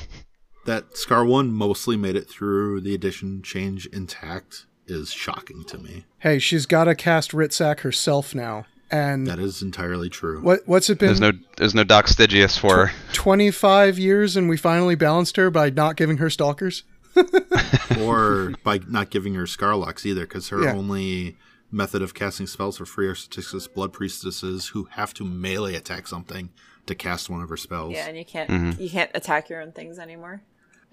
[0.70, 6.06] That Skarre One mostly made it through the edition change intact is shocking to me.
[6.20, 8.66] Hey, she's got to cast Ritsak herself now.
[8.92, 10.42] And That is entirely true.
[10.42, 11.08] what what's it been?
[11.08, 12.92] There's no there's no Doc Stygius for her.
[13.14, 16.84] 25 years and we finally balanced her by not giving her stalkers?
[18.00, 20.74] or by not giving her Skarlocks either, because her Yeah.
[20.74, 21.38] only
[21.72, 26.08] method of casting spells for free are Satyxis Blood Priestesses who have to melee attack
[26.08, 26.50] something
[26.86, 27.94] to cast one of her spells.
[27.94, 28.82] Yeah, and you can't Mm-hmm.
[28.82, 30.42] you can't attack your own things anymore.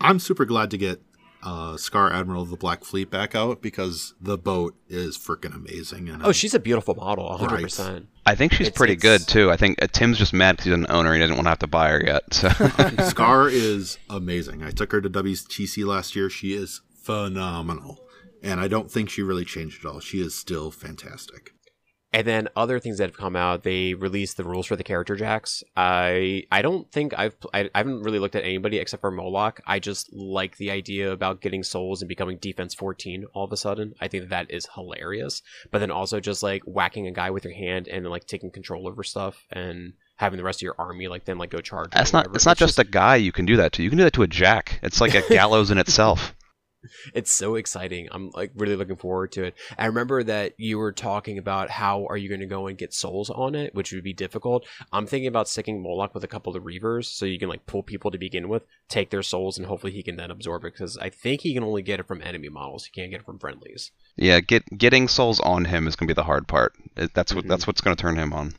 [0.00, 1.00] I'm super glad to get
[1.42, 6.08] uh, Skarre Admiral of the Black Fleet back out because the boat is freaking amazing.
[6.08, 7.62] And oh, she's a beautiful model, hundred Right.
[7.62, 8.06] percent.
[8.24, 9.50] I think she's It's- pretty it's- good too.
[9.50, 11.12] I think uh, Tim's just mad because he's an owner.
[11.14, 12.34] He doesn't want to have to buy her yet.
[12.34, 12.48] So
[13.10, 14.62] Skarre is amazing.
[14.62, 16.28] I took her to WTC last year.
[16.28, 18.00] She is phenomenal.
[18.42, 20.00] And I don't think she really changed at all.
[20.00, 21.52] She is still fantastic.
[22.12, 25.16] And then other things that have come out, they released the rules for the character
[25.16, 25.62] jacks.
[25.76, 29.60] I I don't think I've I, I haven't really looked at anybody except for Moloch.
[29.66, 33.56] I just like the idea about getting souls and becoming defense 14 all of a
[33.56, 33.94] sudden.
[34.00, 35.42] I think that is hilarious.
[35.70, 38.88] But then also just like whacking a guy with your hand and like taking control
[38.88, 41.90] over stuff and having the rest of your army like then like go charge.
[41.90, 42.20] that's not.
[42.20, 42.36] whatever.
[42.36, 43.82] It's not just a guy you can do that to.
[43.82, 44.78] You can do that to a jack.
[44.82, 46.34] It's like a gallows in itself.
[47.14, 48.08] It's so exciting.
[48.10, 49.54] I'm like really looking forward to it.
[49.78, 52.92] I remember that you were talking about how are you going to go and get
[52.94, 54.66] souls on it, which would be difficult.
[54.92, 57.82] I'm thinking about sticking Moloch with a couple of Reavers so you can like pull
[57.82, 60.96] people to begin with, take their souls, and hopefully he can then absorb it because
[60.98, 62.84] I think he can only get it from enemy models.
[62.84, 63.92] He can't get it from friendlies.
[64.16, 66.74] Yeah, get getting souls on him is gonna be the hard part.
[66.94, 67.48] That's what Mhm.
[67.48, 68.54] that's what's gonna turn him on.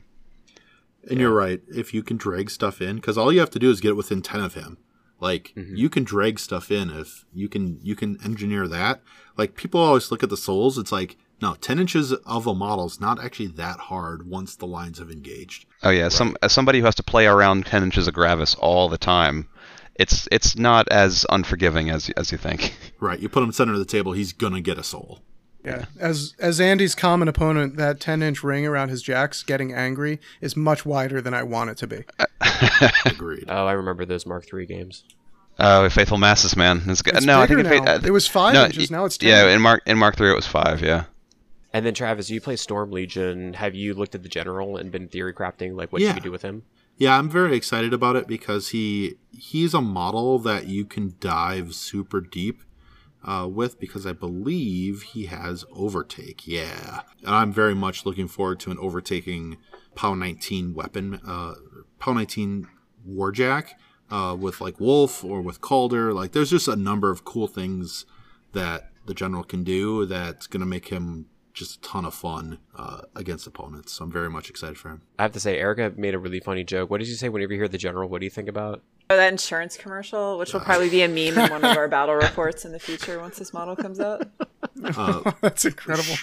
[1.08, 1.60] And you're right.
[1.68, 3.94] If you can drag stuff in, because all you have to do is get it
[3.94, 4.78] within ten of him.
[5.20, 5.76] Like Mhm.
[5.76, 9.02] you can drag stuff in if you can you can engineer that.
[9.36, 10.78] Like people always look at the souls.
[10.78, 14.66] It's like no, ten inches of a model is not actually that hard once the
[14.66, 15.66] lines have engaged.
[15.82, 18.88] Oh yeah, some as somebody who has to play around ten inches of gravis all
[18.88, 19.48] the time,
[19.94, 22.74] it's it's not as unforgiving as as you think.
[23.00, 23.20] Right.
[23.20, 25.20] You put him center of the table, he's gonna get a soul.
[25.64, 25.86] Yeah.
[25.98, 30.56] As as Andy's common opponent, that 10 inch ring around his jacks getting angry is
[30.56, 32.04] much wider than I want it to be.
[33.06, 33.44] Agreed.
[33.48, 35.04] Oh, I remember those Mark III games.
[35.58, 36.82] Oh, Faithful Masses, man.
[36.86, 37.16] It's, good.
[37.16, 39.28] It's no, I bigger think it, uh, It was five no, inches, now it's 10.
[39.28, 40.80] Yeah, in Mark in Mark three it was five.
[40.80, 41.04] Yeah.
[41.72, 43.52] And then Travis, you play Storm Legion.
[43.54, 46.08] Have you looked at the general and been theory crafting like what Yeah.
[46.08, 46.62] you could do with him?
[46.96, 51.74] Yeah, I'm very excited about it because he he's a model that you can dive
[51.74, 52.62] super deep
[53.24, 56.46] uh, with because I believe he has overtake.
[56.46, 59.58] Yeah, and I'm very much looking forward to an overtaking
[59.94, 61.54] POW 19 weapon, uh,
[61.98, 62.68] POW 19
[63.08, 63.70] Warjack
[64.10, 66.12] uh, with like Wolf or with Calder.
[66.12, 68.04] Like, there's just a number of cool things
[68.52, 72.58] that the general can do that's going to make him just a ton of fun
[72.76, 73.92] uh, against opponents.
[73.92, 75.02] So I'm very much excited for him.
[75.18, 76.90] I have to say, Erica made a really funny joke.
[76.90, 78.08] What did you say whenever you hear the general?
[78.08, 78.82] What do you think about?
[79.10, 82.14] Oh, that insurance commercial, which will probably be a meme in one of our battle
[82.14, 84.28] reports in the future once this model comes out.
[84.84, 86.14] Uh, That's incredible.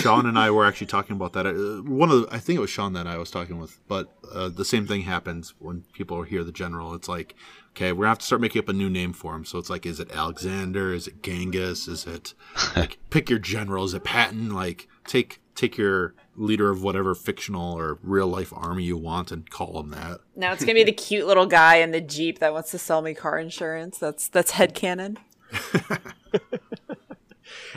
[0.00, 1.46] Sean and I were actually talking about that.
[1.46, 4.12] Uh, One of the, I think it was Sean that I was talking with, but
[4.30, 6.92] uh, the same thing happens when people hear the general.
[6.94, 7.34] It's like,
[7.70, 9.46] okay, we're gonna have to start making up a new name for him.
[9.46, 10.92] So it's like, is it Alexander?
[10.92, 11.88] Is it Genghis?
[11.88, 12.34] Is it
[12.76, 13.84] like pick your general?
[13.84, 14.52] Is it Patton?
[14.52, 19.48] Like take take your leader of whatever fictional or real life army you want and
[19.50, 20.20] call him that.
[20.36, 23.02] Now it's gonna be the cute little guy in the jeep that wants to sell
[23.02, 23.98] me car insurance.
[23.98, 25.16] That's that's headcanon.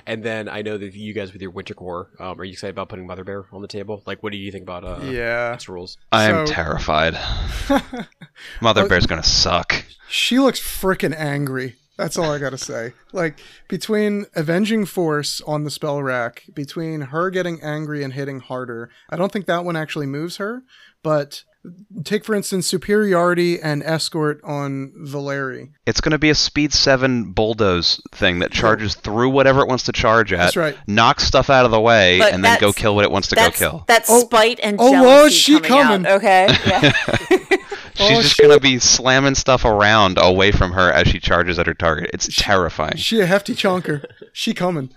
[0.06, 2.72] And then I know that you guys with your Winter Korps, um, are you excited
[2.72, 4.02] about putting Mother Bear on the table?
[4.06, 5.58] Like, what do you think about uh, Yeah.
[5.68, 5.98] Rules?
[6.12, 7.18] I am So- terrified.
[8.62, 9.86] Mother Bear's gonna suck.
[10.10, 11.76] She looks frickin' angry.
[12.02, 12.94] That's all I gotta say.
[13.14, 18.90] Like between avenging force on the spell rack, between her getting angry and hitting harder,
[19.10, 20.64] I don't think that one actually moves her.
[21.04, 21.44] But
[22.04, 25.70] take for instance superiority and escort on Valeri.
[25.86, 29.92] It's gonna be a speed seven bulldoze thing that charges through whatever it wants to
[29.92, 30.76] charge at, That's right.
[30.88, 33.36] knocks stuff out of the way, But and then go kill what it wants to
[33.36, 33.84] go kill.
[33.88, 36.06] that's Oh, spite and oh, jealousy Lord, she coming, coming.
[36.08, 36.18] out.
[36.18, 37.58] Okay, yeah.
[37.96, 38.48] She's Oh, just shit.
[38.48, 42.10] gonna be slamming stuff around away from her as she charges at her target.
[42.14, 42.98] It's terrifying.
[42.98, 44.06] She a hefty chunker.
[44.34, 44.94] She coming.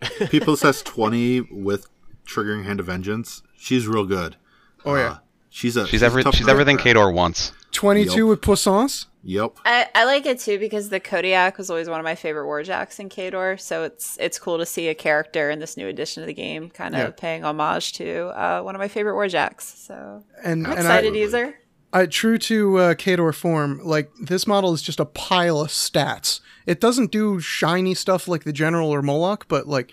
[0.30, 1.88] People says twenty with
[2.26, 3.42] triggering hand of vengeance.
[3.56, 4.36] She's real good.
[4.84, 5.16] Oh yeah, Uh,
[5.50, 6.78] she's a She's a every tough she's everything.
[6.78, 7.52] Khador wants.
[7.72, 8.28] twenty-two Yup.
[8.28, 9.06] with puissance.
[9.24, 9.58] Yep.
[9.64, 13.00] I, I like it too because the Kodiak was always one of my favorite warjacks
[13.00, 16.28] in Khador, so it's it's cool to see a character in this new edition of
[16.28, 17.10] the game kind of Yeah.
[17.10, 19.62] paying homage to uh, one of my favorite warjacks.
[19.62, 21.54] So And I'm and excited I, user.
[21.92, 26.40] I, true to uh, Khador form, like this model is just a pile of stats.
[26.66, 29.92] It doesn't do shiny stuff like the general or Moloch, but like,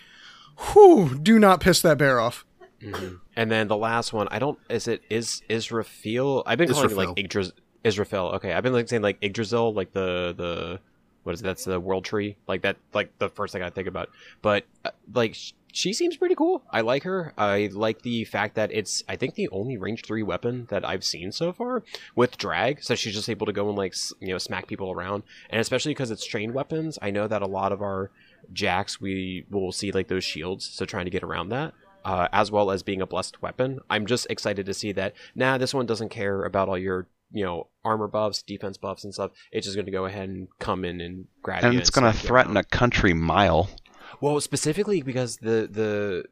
[0.74, 2.46] whew, do not piss that bear off.
[3.36, 4.60] And then the last one, I don't.
[4.70, 6.44] Is it is Israfil?
[6.46, 7.28] I've been calling it like Israfil.
[7.28, 7.52] Yggdras,
[7.84, 8.34] Israfil.
[8.36, 10.80] Okay, I've been like saying like Yggdrasil, like the the
[11.24, 11.44] what is it?
[11.44, 14.10] that's the world tree, like that, like the first thing I think about.
[14.42, 16.64] But uh, like sh- she seems pretty cool.
[16.72, 17.34] I like her.
[17.38, 21.04] I like the fact that it's I think the only range three weapon that I've
[21.04, 21.84] seen so far
[22.16, 22.84] with drag.
[22.84, 25.92] So she's just able to go and like you know smack people around, and especially
[25.92, 26.98] because it's trained weapons.
[27.02, 28.12] I know that a lot of our
[28.54, 31.74] jacks we will see like those shields, so trying to get around that
[32.06, 33.80] uh, as well as being a blessed weapon.
[33.90, 35.14] I'm just excited to see that.
[35.34, 39.14] Nah, this one doesn't care about all your you know armor buffs, defense buffs, and
[39.14, 39.32] stuff.
[39.52, 41.70] It's just going to go ahead and come in and grab you.
[41.70, 43.70] And it's gonna threaten a country mile.
[44.22, 45.68] Well, specifically because the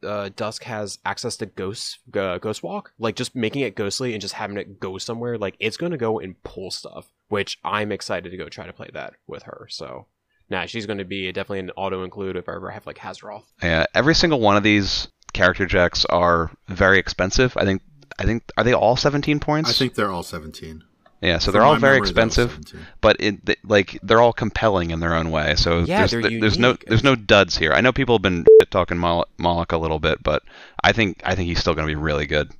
[0.01, 4.13] the uh, Dusk has access to ghost uh, ghost walk, like just making it ghostly
[4.13, 5.37] and just having it go somewhere.
[5.37, 8.73] Like it's going to go and pull stuff, which I'm excited to go try to
[8.73, 9.67] play that with her.
[9.69, 10.07] So.
[10.49, 13.45] Nah, she's going to be definitely an auto include if I ever have like Hazaroth.
[13.63, 17.55] Yeah, every single one of these character jacks are very expensive.
[17.57, 17.81] I think
[18.19, 19.69] I think are they all 17 points?
[19.69, 20.83] I think they're all seventeen.
[21.23, 24.33] Yeah, so they're all very memory, they're all expensive, but it th- like they're all
[24.33, 25.55] compelling in their own way.
[25.55, 27.71] So Yeah, there's they're there's no there's no duds here.
[27.73, 30.43] I know people have been talking Mol- Moloch a little bit, but
[30.83, 32.51] I think I think he's still going to be really good.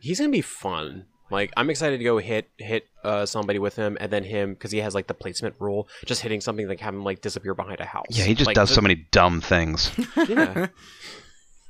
[0.00, 1.06] he's gonna be fun.
[1.30, 4.72] Like I'm excited to go hit hit uh, somebody with him, and then him because
[4.72, 7.78] he has like the placement rule, just hitting something like have him like disappear behind
[7.78, 8.06] a house.
[8.10, 9.92] Yeah, he just Like, does ju- so many dumb things.
[10.28, 10.66] Yeah,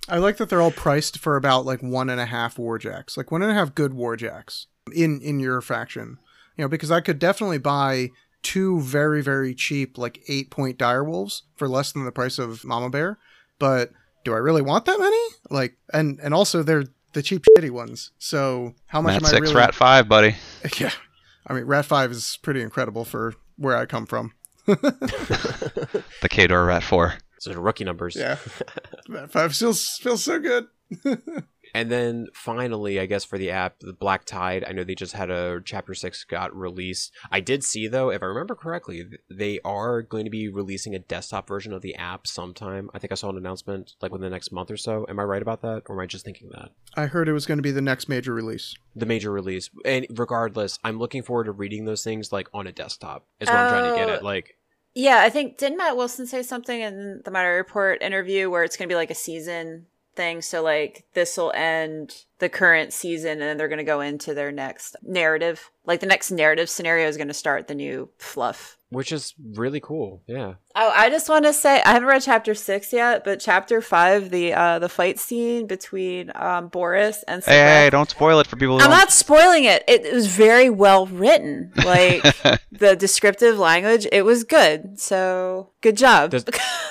[0.08, 3.30] I like that they're all priced for about like one and a half warjacks, like
[3.30, 6.18] one and a half good warjacks in in your faction.
[6.60, 8.10] You know, because I could definitely buy
[8.42, 12.90] two very very cheap like eight point direwolves for less than the price of Mama
[12.90, 13.18] Bear,
[13.58, 13.92] but
[14.26, 15.16] do I really want that many?
[15.48, 18.10] Like, and and also they're the cheap shitty ones.
[18.18, 19.54] So how much Mat am I six, really?
[19.54, 20.36] rat five, buddy.
[20.78, 20.90] Yeah,
[21.46, 24.34] I mean Rat Five is pretty incredible for where I come from.
[24.66, 27.14] The Khador rat four.
[27.38, 28.16] so the rookie numbers.
[28.16, 28.36] Yeah,
[29.08, 30.66] Rat Five feels feels so good.
[31.74, 34.64] And then finally, I guess for the app, the Black Tide.
[34.66, 37.12] I know they just had a chapter six got released.
[37.30, 40.98] I did see though, if I remember correctly, they are going to be releasing a
[40.98, 42.90] desktop version of the app sometime.
[42.94, 45.06] I think I saw an announcement like within the next month or so.
[45.08, 46.70] Am I right about that, or am I just thinking that?
[46.96, 48.74] I heard it was going to be the next major release.
[48.94, 49.70] the major release.
[49.84, 53.26] And regardless, I'm looking forward to reading those things like on a desktop.
[53.40, 54.22] Is what I'm trying to get at.
[54.22, 54.56] Uh, like,
[54.94, 58.76] Yeah, I think didn't Matt Wilson say something in the Matter Report interview where it's
[58.76, 60.42] going to be like a season thing?
[60.42, 64.34] So like this will end the current season, and then they're going to go into
[64.34, 65.70] their next narrative.
[65.86, 68.76] Like the next narrative scenario is going to start the new fluff.
[68.90, 70.22] which is really cool.
[70.26, 70.54] Yeah.
[70.76, 74.30] Oh, I just want to say I haven't read chapter six yet, but chapter five,
[74.30, 78.56] the uh the fight scene between um Boris and Hey, hey, don't spoil it for
[78.56, 78.98] people who I'm don't.
[78.98, 79.82] not spoiling it.
[79.88, 81.72] It, it was very well written.
[81.84, 82.22] Like
[82.72, 85.00] the descriptive language, it was good.
[85.00, 86.30] So good job.
[86.30, 86.44] Does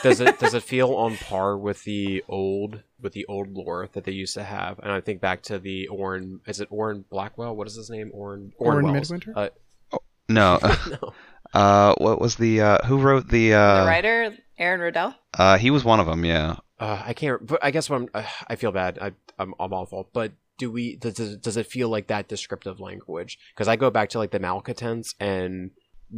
[0.03, 4.03] does it does it feel on par with the old with the old lore that
[4.03, 4.79] they used to have?
[4.79, 6.39] And I think back to the Orin.
[6.47, 7.56] Is it Orin Blackwell?
[7.56, 8.12] What is his name?
[8.13, 9.12] Orin Orin Wells.
[9.12, 9.34] Midwinter?
[9.36, 9.97] Uh,
[10.28, 10.60] no.
[10.89, 11.13] no.
[11.54, 13.49] Uh, what was the uh, who wrote the?
[13.49, 15.15] the Uh, writer, Aeryn Rudel.
[15.38, 16.23] uh, he was one of them.
[16.25, 16.58] Yeah.
[16.80, 17.45] Uh, I can't.
[17.45, 18.10] But I guess what I'm.
[18.13, 18.99] Uh, I feel bad.
[19.02, 20.10] I, I'm I'm awful.
[20.13, 20.95] But do we?
[20.97, 23.39] Does does, does it feel like that descriptive language?
[23.54, 25.71] Because I go back to like the Malcontents and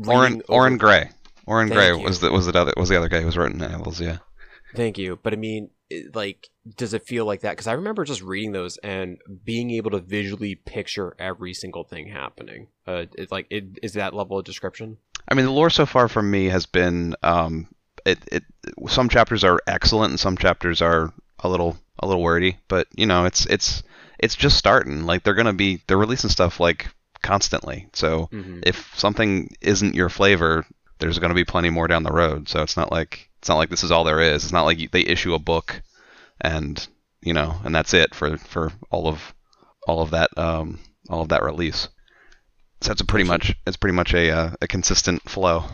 [0.06, 1.10] Orin reading Orrin Grey.
[1.48, 2.00] Orin Thank Gray you.
[2.04, 4.02] was the was the other was the other guy who was writing novels.
[4.02, 4.18] Yeah.
[4.76, 5.18] Thank you.
[5.24, 5.72] But I mean, it-
[6.13, 7.51] like, does it feel like that?
[7.51, 12.08] Because I remember just reading those and being able to visually picture every single thing
[12.08, 12.67] happening.
[12.88, 14.97] Uh, it's like, it is that level of description.
[15.27, 17.67] I mean, the lore so far from me has been um,
[18.06, 18.43] it, it
[18.88, 23.06] some chapters are excellent and some chapters are a little a little wordy, but you
[23.06, 23.84] know, it's it's
[24.19, 25.06] it's just starting.
[25.06, 26.88] Like they're gonna be they're releasing stuff like
[27.21, 27.88] constantly.
[27.93, 28.63] So Mhm.
[28.65, 30.65] if something isn't your flavor,
[30.99, 32.49] there's gonna be plenty more down the road.
[32.49, 34.43] So it's not like it's not like this is all there is.
[34.43, 35.82] It's not like you, they issue a book
[36.39, 36.88] and
[37.21, 39.34] you know and that's it for for all of
[39.88, 41.89] all of that um all of that release.
[42.82, 45.65] So that's a pretty much it's pretty much a uh, a consistent flow.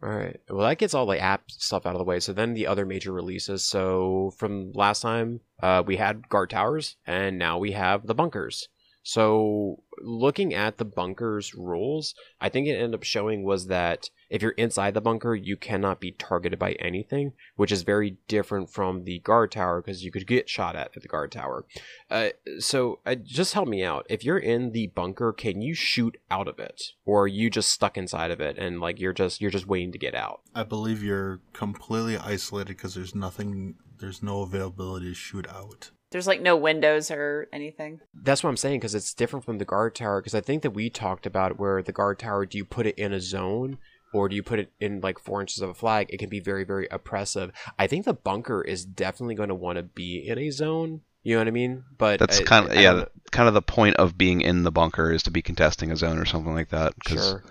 [0.00, 0.38] All right.
[0.50, 2.20] Well, that gets all the app stuff out of the way.
[2.20, 3.64] So then the other major releases.
[3.64, 8.68] So from last time, uh, we had guard towers, and now we have the bunkers.
[9.02, 14.42] So looking at the bunkers rules, I think it ended up showing was that if
[14.42, 19.04] you're inside the bunker, you cannot be targeted by anything, which is very different from
[19.04, 21.64] the guard tower because you could get shot at at the guard tower.
[22.10, 24.06] Uh, so uh, just help me out.
[24.08, 27.70] If you're in the bunker, can you shoot out of it, or are you just
[27.70, 30.40] stuck inside of it and like you're just you're just waiting to get out?
[30.54, 35.90] I believe you're completely isolated because there's nothing, there's no availability to shoot out.
[36.10, 38.00] There's like no windows or anything.
[38.14, 40.20] That's what I'm saying because it's different from the guard tower.
[40.20, 42.98] Because I think that we talked about where the guard tower, do you put it
[42.98, 43.76] in a zone
[44.12, 46.06] or do you put it in like four inches of a flag?
[46.10, 47.52] It can be very, very oppressive.
[47.78, 51.02] I think the bunker is definitely going to want to be in a zone.
[51.22, 51.84] You know what I mean?
[51.98, 54.62] But That's I- kind of I yeah, don't- kind of the point of being in
[54.62, 56.94] the bunker is to be contesting a zone or something like that.
[57.04, 57.44] 'cause Sure.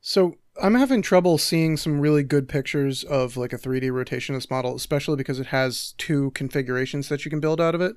[0.00, 4.74] So I'm having trouble seeing some really good pictures of like a 3D rotationist model,
[4.76, 7.96] especially because it has two configurations that you can build out of it.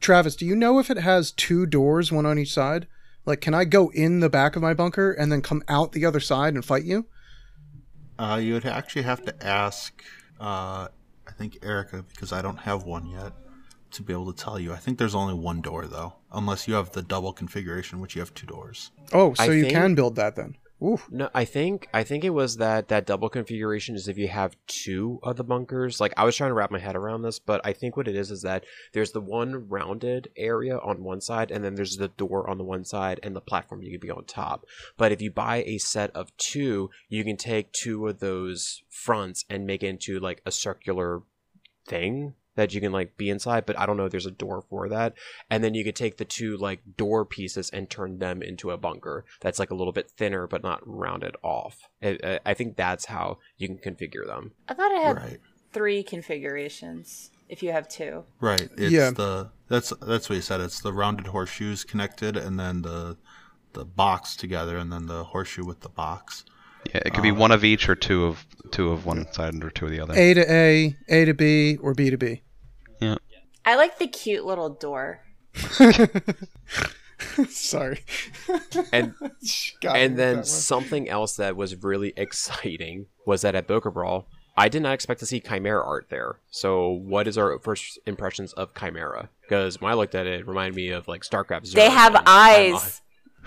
[0.00, 2.86] Travis, do you know if it has two doors, one on each side?
[3.24, 6.04] Like, can I go in the back of my bunker and then come out the
[6.04, 7.06] other side and fight you?
[8.18, 10.02] Uh, you would actually have to ask,
[10.40, 10.88] uh,
[11.26, 13.32] I think Erica, because I don't have one yet,
[13.92, 14.72] to be able to tell you.
[14.72, 18.20] I think there's only one door though, unless you have the double configuration, which you
[18.20, 18.90] have two doors.
[19.12, 20.56] Oh, so I you think- can build that then.
[20.82, 20.98] Ooh.
[21.10, 24.56] No, I think I think it was that that double configuration is if you have
[24.66, 26.00] two of the bunkers.
[26.00, 28.16] Like I was trying to wrap my head around this, but I think what it
[28.16, 32.08] is is that there's the one rounded area on one side, and then there's the
[32.08, 34.66] door on the one side, and the platform you can be on top.
[34.96, 39.44] But if you buy a set of two, you can take two of those fronts
[39.48, 41.22] and make it into like a circular
[41.86, 44.62] thing that you can like be inside but i don't know if there's a door
[44.68, 45.14] for that
[45.50, 48.76] and then you could take the two like door pieces and turn them into a
[48.78, 52.76] bunker that's like a little bit thinner but not rounded off i, I- I think
[52.76, 55.40] that's how you can configure them I thought it had Right.
[55.72, 57.30] three configurations.
[57.48, 58.68] If you have two, Right.
[58.76, 59.10] It's Yeah.
[59.10, 60.60] the that's that's what you said.
[60.60, 63.16] It's the rounded horseshoes connected, and then the
[63.74, 66.44] the box together, and then the horseshoe with the box.
[66.86, 69.62] Yeah, it could be uh, one of each or two of two of one side
[69.62, 70.14] or two of the other.
[70.16, 72.42] A to A, A to B, or B to B.
[73.00, 73.16] Yeah.
[73.64, 75.20] I like the cute little door.
[77.48, 78.00] Sorry.
[78.92, 79.14] and
[79.84, 84.82] and then something else that was really exciting was that at Bokur Brawl, I did
[84.82, 86.40] not expect to see Khymaera art there.
[86.50, 89.28] So, what is our first impressions of Khymaera?
[89.42, 91.66] Because when I looked at it, it reminded me of like StarCraft.
[91.66, 93.00] Zero They have eyes.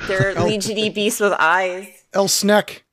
[0.08, 1.88] They're Legion beasts with eyes.
[2.14, 2.85] El Sneck.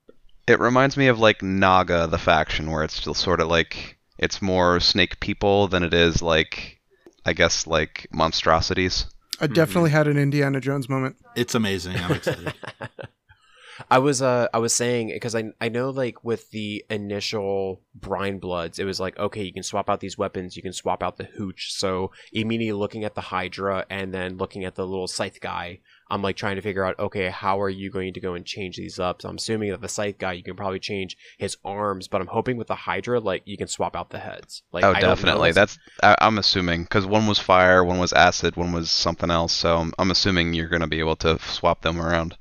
[0.53, 4.43] It reminds me of like Naga, the faction, where it's still sort of like it's
[4.43, 6.79] more snake people than it is like,
[7.25, 9.07] I guess like monstrosities.
[9.41, 11.17] I definitely had an Indiana Jones moment.
[11.35, 11.97] It's amazing.
[11.97, 12.53] I'm excited.
[13.91, 18.79] I was uh I was saying because I I know like with the initial Brinebloods
[18.79, 21.25] it was like okay you can swap out these weapons you can swap out the
[21.25, 25.81] hooch so immediately looking at the hydra and then looking at the little scythe guy
[26.12, 28.77] I'm like trying to figure out okay how are you going to go and change
[28.77, 32.07] these up so I'm assuming that the scythe guy you can probably change his arms
[32.07, 34.92] but I'm hoping with the hydra like you can swap out the heads like oh,
[34.92, 35.53] I definitely.
[35.53, 39.53] That's I, I'm assuming because one was fire, one was acid, one was something else.
[39.53, 42.37] So I'm, I'm assuming you're gonna be able to swap them around.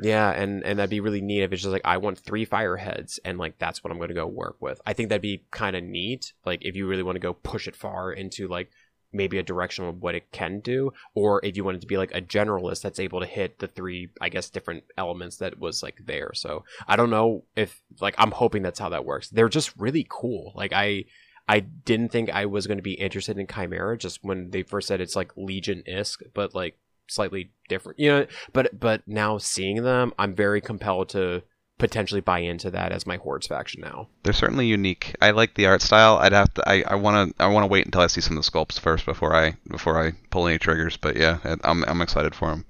[0.00, 2.76] Yeah, and and that'd be really neat if it's just like I want three fire
[2.76, 4.80] heads and like that's what I'm going to go work with.
[4.84, 6.32] I think that'd be kind of neat.
[6.44, 8.70] Like if you really want to go push it far into like
[9.12, 12.14] maybe a direction of what it can do, or if you wanted to be like
[12.14, 16.00] a generalist that's able to hit the three, I guess, different elements that was like
[16.04, 16.32] there.
[16.34, 19.28] So I don't know if like I'm hoping that's how that works.
[19.28, 20.52] They're just really cool.
[20.54, 21.04] Like I.
[21.48, 24.86] I didn't think I was going to be interested in Khymaera just when they first
[24.86, 27.98] said it's like Legion isk, but like slightly different.
[27.98, 31.42] You know, but but now seeing them, I'm very compelled to
[31.82, 34.06] potentially buy into that as my hordes faction now.
[34.22, 35.16] They're certainly unique.
[35.20, 36.16] I like the art style.
[36.16, 36.68] I'd have to.
[36.68, 37.42] I, I want to.
[37.42, 40.00] I want to wait until I see some of the sculpts first before I before
[40.00, 40.96] I pull any triggers.
[40.96, 42.64] But yeah, I'm I'm excited for them.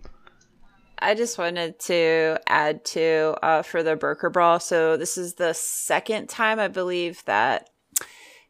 [0.99, 4.61] I just wanted to add to uh, for the Bokur Brawl.
[4.61, 7.69] So this is the second time I believe that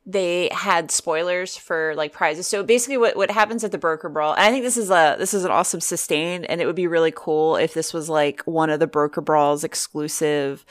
[0.04, 2.46] they had spoilers for like prizes.
[2.46, 5.16] So basically, what what happens at the Bokur Brawl, and I think this is a
[5.18, 8.42] this is an awesome sustain, and it would be really cool if this was like
[8.42, 10.64] one of the Bokur Brawl's exclusive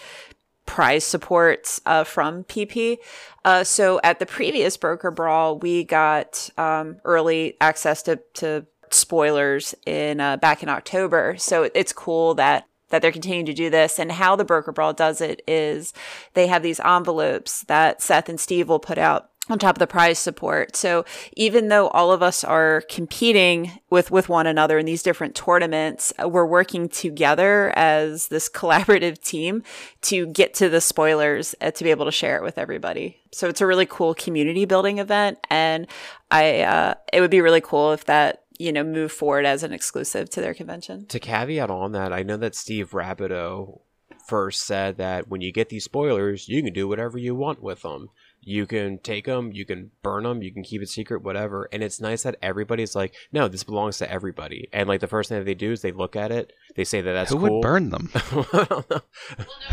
[0.65, 2.97] prize supports uh, from PP.
[3.43, 9.73] Uh, so at the previous Bokur Brawl, we got um, early access to to spoilers
[9.85, 11.35] in uh, back in October.
[11.37, 13.99] So it's cool that that they're continuing to do this.
[13.99, 15.93] And how the Bokur Brawl does it is
[16.33, 19.87] they have these envelopes that Seth and Steve will put out on top of the
[19.87, 20.75] prize support.
[20.75, 21.03] So
[21.35, 26.13] even though all of us are competing with, with one another in these different tournaments,
[26.21, 29.63] uh, we're working together as this collaborative team
[30.03, 33.17] to get to the spoilers uh, to be able to share it with everybody.
[33.31, 35.39] So it's a really cool community building event.
[35.49, 35.87] And
[36.29, 39.73] I, uh, it would be really cool if that, you know, move forward as an
[39.73, 41.05] exclusive to their convention.
[41.07, 43.81] To caveat on that, I know that Steve Rabideau
[44.27, 47.81] first said that when you get these spoilers, you can do whatever you want with
[47.81, 48.09] them.
[48.43, 51.69] You can take them, you can burn them, you can keep it secret, whatever.
[51.71, 54.67] And it's nice that everybody's like, no, this belongs to everybody.
[54.73, 57.01] And like the first thing that they do is they look at it, they say
[57.01, 57.55] that that's Who cool.
[57.55, 58.09] would burn them?
[58.15, 59.01] I don't know.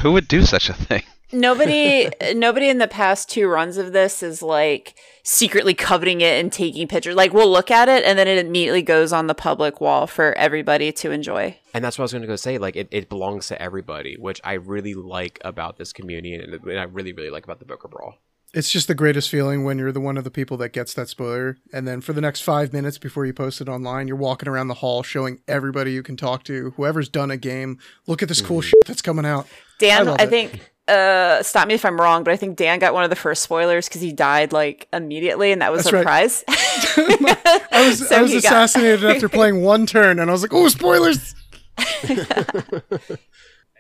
[0.01, 1.03] Who would do such a thing?
[1.33, 6.53] Nobody, nobody in the past two runs of this is like secretly coveting it and
[6.53, 7.15] taking pictures.
[7.15, 10.33] Like we'll look at it and then it immediately goes on the public wall for
[10.39, 11.59] everybody to enjoy.
[11.75, 12.59] And that's what I was going to go say.
[12.59, 16.81] Like, it, it belongs to everybody, which I really like about this community, and, and
[16.81, 18.15] I really, really like about the Bokur Brawl.
[18.55, 21.11] It's just the greatest feeling when you're the one of the people that gets that
[21.11, 24.49] spoiler, and then for the next five minutes before you post it online, you're walking
[24.49, 27.79] around the hall showing everybody you can talk to, whoever's done a game.
[28.07, 28.69] Look at this cool mm-hmm.
[28.69, 29.47] shit that's coming out.
[29.79, 30.31] Dan, love I, it.
[30.31, 30.73] think.
[30.89, 33.43] Uh, stop me if I'm wrong, but I think Dan got one of the first
[33.43, 36.05] spoilers because he died like immediately, and that was That's a right.
[36.05, 36.45] prize.
[36.49, 40.43] I was So I was he got- assassinated after playing one turn, and I was
[40.43, 41.35] like, "Oh, spoilers!"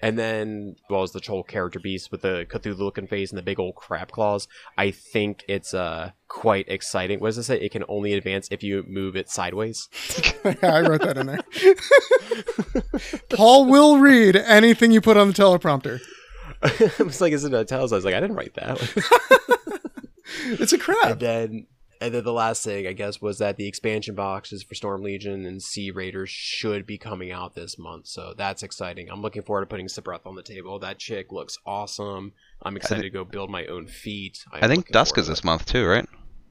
[0.00, 3.42] And then, well, as the troll character beast with the Cthulhu looking face and the
[3.42, 4.46] big old crab claws,
[4.76, 7.18] I think it's uh quite exciting.
[7.18, 7.58] What does it say?
[7.60, 9.88] It can only advance if you move it sideways.
[10.44, 11.40] yeah, I wrote that in there.
[13.36, 16.00] Paul will read anything you put on the teleprompter.
[16.98, 17.92] I was like, is it a tells?
[17.92, 18.78] I was like, I didn't write that.
[20.50, 21.12] It's a crab.
[21.12, 21.66] and then,
[22.00, 25.44] and then the last thing I guess was that the expansion boxes for Storm Legion
[25.44, 29.10] and Sea Raiders should be coming out this month, so that's exciting.
[29.10, 30.78] I'm looking forward to putting Sabreth on the table.
[30.78, 32.32] That chick looks awesome.
[32.62, 34.44] I'm excited to go build my own feet.
[34.52, 36.08] I'm I think Dusk is this month too, right?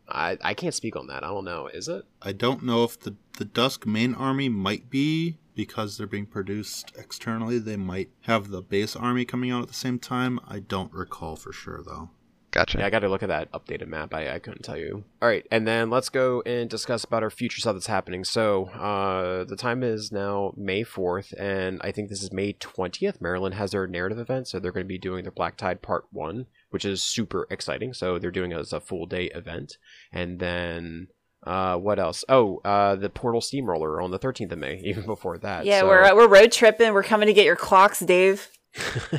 [0.10, 1.24] I I can't speak on that.
[1.24, 1.68] I don't know.
[1.68, 2.04] Is it?
[2.22, 6.94] I don't know if the the Dusk main army might be because they're being produced
[6.96, 7.58] externally.
[7.58, 10.40] They might have the base army coming out at the same time.
[10.48, 12.12] I don't recall for sure though.
[12.52, 12.78] Gotcha.
[12.78, 14.14] Yeah, I got to look at that updated map.
[14.14, 15.04] I, I couldn't tell you.
[15.22, 18.24] All right, and then let's go and discuss about our future stuff that's happening.
[18.24, 23.20] So, uh, the time is now May 4th, and I think this is May 20th.
[23.20, 26.06] Maryland has their narrative event, so they're going to be doing their Black Tide Part
[26.12, 27.94] 1, which is super exciting.
[27.94, 29.78] So, they're doing it as a full day event.
[30.12, 31.10] And then,
[31.48, 32.24] uh, what else?
[32.30, 35.66] Oh, uh, the Portal Steamroller on the 13th of May, even before that.
[35.66, 36.94] yeah, So- we're uh, we're road tripping.
[36.94, 38.50] We're coming to get your clocks, Dave.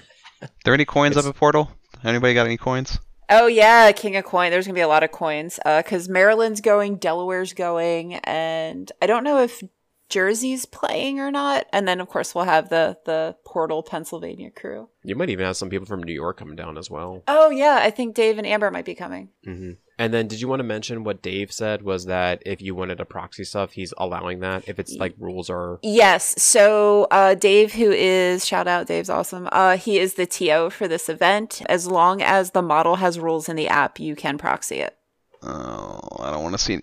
[0.64, 1.70] there any coins It's- up at Portal?
[2.04, 2.98] Anybody got any coins?
[3.30, 4.50] Oh yeah, King of Coin.
[4.50, 9.22] There's gonna be a lot of coins because Maryland's going, Delaware's going, and I don't
[9.24, 9.62] know if
[10.08, 11.66] Jersey's playing or not.
[11.72, 14.88] And then of course we'll have the the Portal Pennsylvania crew.
[15.04, 17.22] You might even have some people from New York coming down as well.
[17.28, 19.28] Oh yeah, I think Dave and Amber might be coming.
[19.44, 22.74] hmm And then, did you want to mention what Dave said was that if you
[22.74, 25.80] wanted to proxy stuff, he's allowing that if it's like rules are.
[25.82, 26.40] Yes.
[26.40, 29.48] So uh, Dave, who is shout out, Dave's awesome.
[29.50, 31.62] Uh, he is the TO for this event.
[31.66, 34.96] As long as the model has rules in the app, you can proxy it.
[35.42, 36.80] Oh, I don't want to see.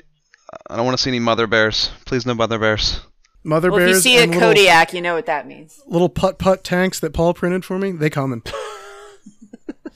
[0.70, 1.92] I don't want to see any mother bears.
[2.06, 3.00] Please, no mother bears.
[3.44, 5.80] Mother Well, if you see a and little, Kodiak, you know what that means.
[5.88, 7.92] little putt putt tanks that Paul printed for me.
[7.92, 8.42] They coming.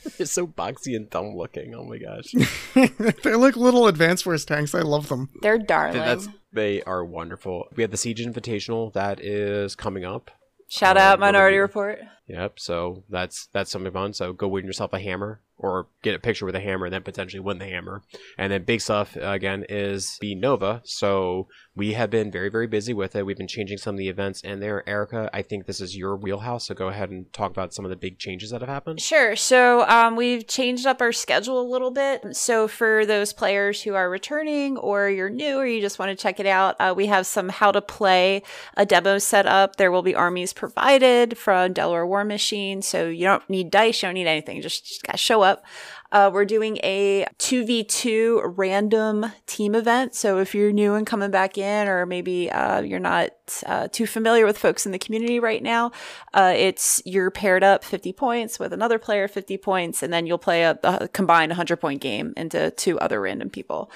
[0.19, 1.73] It's so boxy and dumb looking.
[1.75, 2.33] Oh my gosh,
[3.23, 4.73] they look little Advance Force tanks.
[4.75, 5.29] I love them.
[5.41, 5.97] They're darling.
[5.97, 7.65] that's they are wonderful.
[7.75, 10.31] We have the Siege Invitational that is coming up.
[10.67, 11.61] Shout Uh, out Minority review?
[11.63, 11.99] Report.
[12.29, 12.59] Yep.
[12.59, 14.13] So that's that's something fun.
[14.13, 17.03] So go win yourself a hammer or get a picture with a hammer and then
[17.03, 18.01] potentially win the hammer.
[18.37, 20.81] And then big stuff uh, again is the Nova.
[20.85, 23.25] So we have been very very busy with it.
[23.25, 25.29] We've been changing some of the events and there, Erica.
[25.33, 26.67] I think this is your wheelhouse.
[26.67, 29.01] So go ahead and talk about some of the big changes that have happened.
[29.01, 29.35] Sure.
[29.35, 32.35] So um, we've changed up our schedule a little bit.
[32.35, 36.15] So for those players who are returning or you're new or you just want to
[36.15, 38.43] check it out, uh, we have some how to play
[38.77, 39.77] a demo set up.
[39.77, 42.81] There will be armies provided from Delaware War Machine.
[42.81, 44.61] So you don't need dice, you don't need anything.
[44.61, 45.63] Just, just gotta show up.
[46.11, 50.15] Uh, we're doing a 2v2 random team event.
[50.15, 53.29] So if you're new and coming back in, or maybe uh, you're not
[53.65, 55.91] uh, too familiar with folks in the community right now,
[56.33, 60.39] uh, it's you're paired up 50 points with another player 50 points, and then you'll
[60.39, 63.91] play a, a combined 100 point game into two other random people.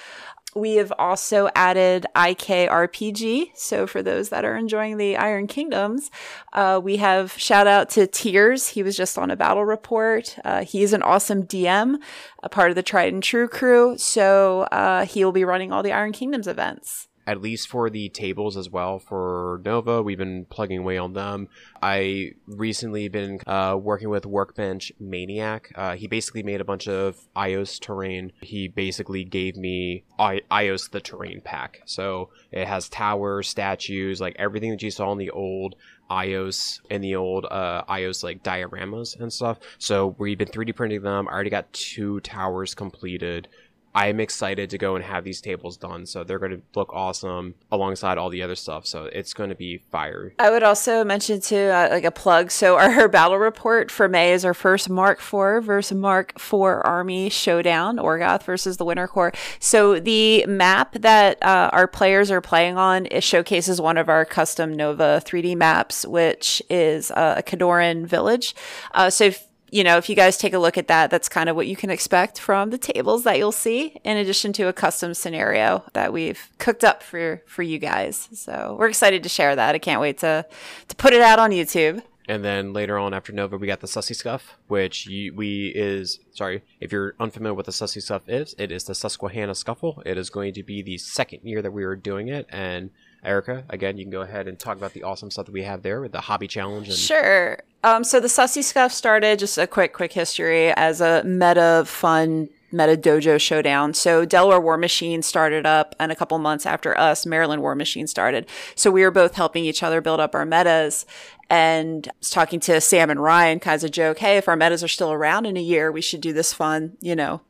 [0.55, 3.51] We have also added IKRPG.
[3.55, 6.11] So for those that are enjoying the Iron Kingdoms,
[6.53, 8.69] uh, we have shout out to Tears.
[8.69, 10.37] He was just on a battle report.
[10.43, 11.97] Uh, is an awesome DM,
[12.41, 13.97] a part of the Tried and True crew.
[13.97, 17.07] So uh, he will be running all the Iron Kingdoms events.
[17.25, 20.01] At least for the tables as well for Nova.
[20.01, 21.47] We've been plugging away on them.
[21.81, 25.71] I recently been uh, working with Workbench Maniac.
[25.75, 28.31] Uh, he basically made a bunch of Ios terrain.
[28.41, 31.81] He basically gave me I- Ios the terrain pack.
[31.85, 35.75] So it has towers, statues, like everything that you saw in the old
[36.09, 39.59] Ios and the old uh, Ios like dioramas and stuff.
[39.77, 41.27] So we've been 3D printing them.
[41.27, 43.47] I already got two towers completed
[43.95, 46.05] I'm excited to go and have these tables done.
[46.05, 48.85] So they're going to look awesome alongside all the other stuff.
[48.87, 50.33] So it's going to be fire.
[50.39, 52.51] I would also mention too, uh, like a plug.
[52.51, 57.29] So our battle report for May is our first Mark IV versus Mark IV Army
[57.29, 59.35] showdown, Orgoth versus the Winter Korps.
[59.59, 64.25] So the map that uh, our players are playing on it showcases one of our
[64.25, 68.55] custom Nova 3D maps, which is uh, a Khadoran village.
[68.93, 71.49] Uh, so if you know, if you guys take a look at that, that's kind
[71.49, 74.73] of what you can expect from the tables that you'll see, in addition to a
[74.73, 78.29] custom scenario that we've cooked up for for you guys.
[78.33, 79.73] So we're excited to share that.
[79.73, 80.45] I can't wait to
[80.89, 82.03] to put it out on YouTube.
[82.29, 86.61] And then later on after Nova, we got the Sussy Scuff, which we is sorry
[86.79, 90.03] if you're unfamiliar with the Sussy Scuff is, it is the Susquehanna Scuffle.
[90.05, 92.91] It is going to be the second year that we were doing it, and
[93.23, 95.81] Erica, again, you can go ahead and talk about the awesome stuff that we have
[95.81, 96.87] there with the hobby challenge.
[96.87, 97.59] And- sure.
[97.83, 102.49] Um, so the Sussy Scuff started just a quick, quick history as a meta fun
[102.73, 103.93] meta dojo showdown.
[103.93, 108.07] So Delaware War Machine started up, and a couple months after us, Maryland War Machine
[108.07, 108.47] started.
[108.75, 111.05] So we were both helping each other build up our metas.
[111.49, 115.11] And talking to Sam and Ryan, kind of joke, hey, if our metas are still
[115.11, 117.41] around in a year, we should do this fun, you know,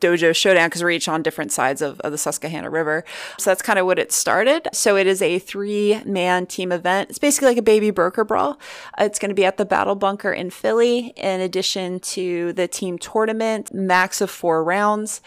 [0.00, 3.04] dojo showdown because we're each on different sides of, of the Susquehanna River.
[3.38, 4.68] So that's kind of what it started.
[4.72, 7.10] So it is a three man team event.
[7.10, 8.58] It's basically like a baby Bokur Brawl.
[8.98, 12.98] It's going to be at the Battle Bunker in Philly, in addition to the team
[12.98, 15.20] tournament, max of four rounds.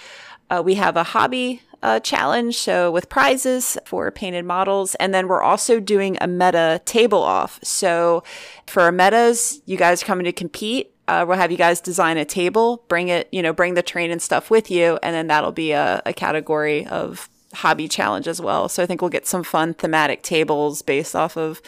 [0.49, 4.95] Uh, we have a hobby uh, challenge, so with prizes for painted models.
[4.95, 7.59] And then we're also doing a meta table off.
[7.63, 8.23] So
[8.67, 10.93] for our metas, you guys coming to compete.
[11.09, 14.11] Uh, we'll have you guys design a table, bring it, you know, bring the train
[14.11, 18.39] and stuff with you, and then that'll be a, a category of hobby challenge as
[18.39, 18.69] well.
[18.69, 21.63] So I think we'll get some fun thematic tables based off of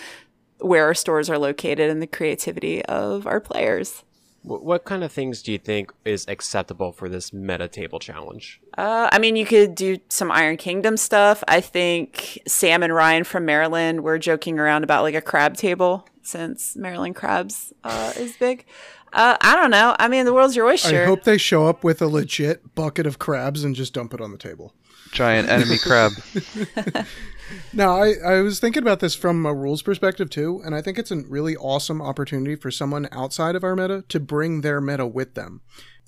[0.59, 4.03] where our stores are located and the creativity of our players.
[4.43, 8.61] What kind of things do you think is acceptable for this meta table challenge?
[8.77, 11.43] Uh, I mean, you could do some Iron Kingdom stuff.
[11.47, 16.07] I think Sam and Ryan from Maryland were joking around about like a crab table
[16.21, 18.65] since Maryland crabs uh, is big.
[19.13, 19.95] Uh, I don't know.
[19.99, 21.03] I mean, the world's your oyster.
[21.03, 24.21] I hope they show up with a legit bucket of crabs and just dump it
[24.21, 24.73] on the table.
[25.11, 26.13] Giant enemy crab.
[27.73, 30.97] No, I, I was thinking about this from a rules perspective too, and I think
[30.97, 35.05] it's a really awesome opportunity for someone outside of our meta to bring their meta
[35.05, 35.61] with them.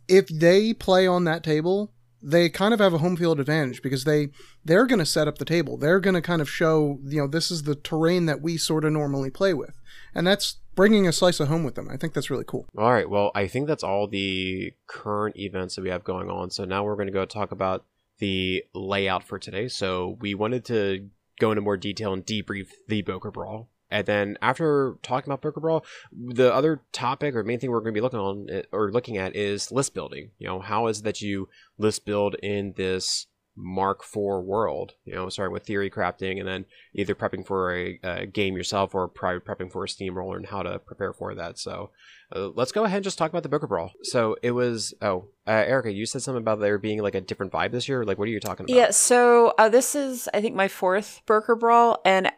[0.08, 4.04] If they play on that table, they kind of have a home field advantage because
[4.04, 4.30] they
[4.64, 5.78] they're going to set up the table.
[5.78, 8.86] They're going to kind of show, you know, this is the terrain that we sort
[8.86, 9.80] of normally play with.
[10.16, 11.90] And that's bringing a slice of home with them.
[11.90, 12.68] I think that's really cool.
[12.78, 13.10] All right.
[13.10, 16.52] Well, I think that's all the current events that we have going on.
[16.52, 17.86] So now we're going to go talk about
[18.20, 19.68] the layout for today.
[19.68, 21.10] So we wanted to
[21.40, 23.70] go into more detail and debrief the Bokur Brawl.
[23.90, 27.94] And then after talking about Bokur Brawl, the other topic or main thing we're going
[27.94, 30.32] to be looking on eh, or looking at is list building.
[30.40, 31.48] You know, how is that you
[31.78, 34.94] list build in this Mark IV world?
[35.06, 38.96] You know, starting with theory crafting and then either prepping for a, a game yourself
[38.96, 41.60] or prior prepping for a steamroller and how to prepare for that.
[41.60, 41.92] So
[42.36, 43.92] uh, let's go ahead and just talk about the Bokur Brawl.
[44.04, 47.52] So it was, oh, uh, Erica, you said something about there being like a different
[47.52, 48.04] vibe this year.
[48.04, 48.76] Like, what are you talking about?
[48.76, 52.32] Yeah, so uh, this is, I think, my fourth Bokur Brawl, and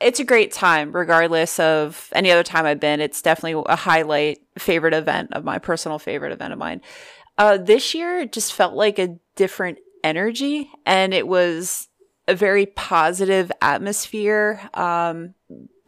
[0.00, 3.00] it's a great time, regardless of any other time I've been.
[3.00, 6.80] It's definitely a highlight, favorite event of my personal favorite event of mine.
[7.38, 11.88] Uh, this year, it just felt like a different energy, and it was
[12.28, 14.60] a very positive atmosphere.
[14.74, 15.34] Um,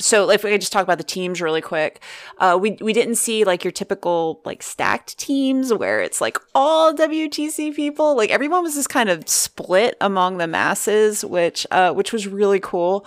[0.00, 2.02] so if we could just talk about the teams really quick,
[2.38, 6.94] uh, we we didn't see like your typical like stacked teams where it's like all
[6.94, 8.16] WTC people.
[8.16, 12.60] Like everyone was just kind of split among the masses, which uh, which was really
[12.60, 13.04] cool.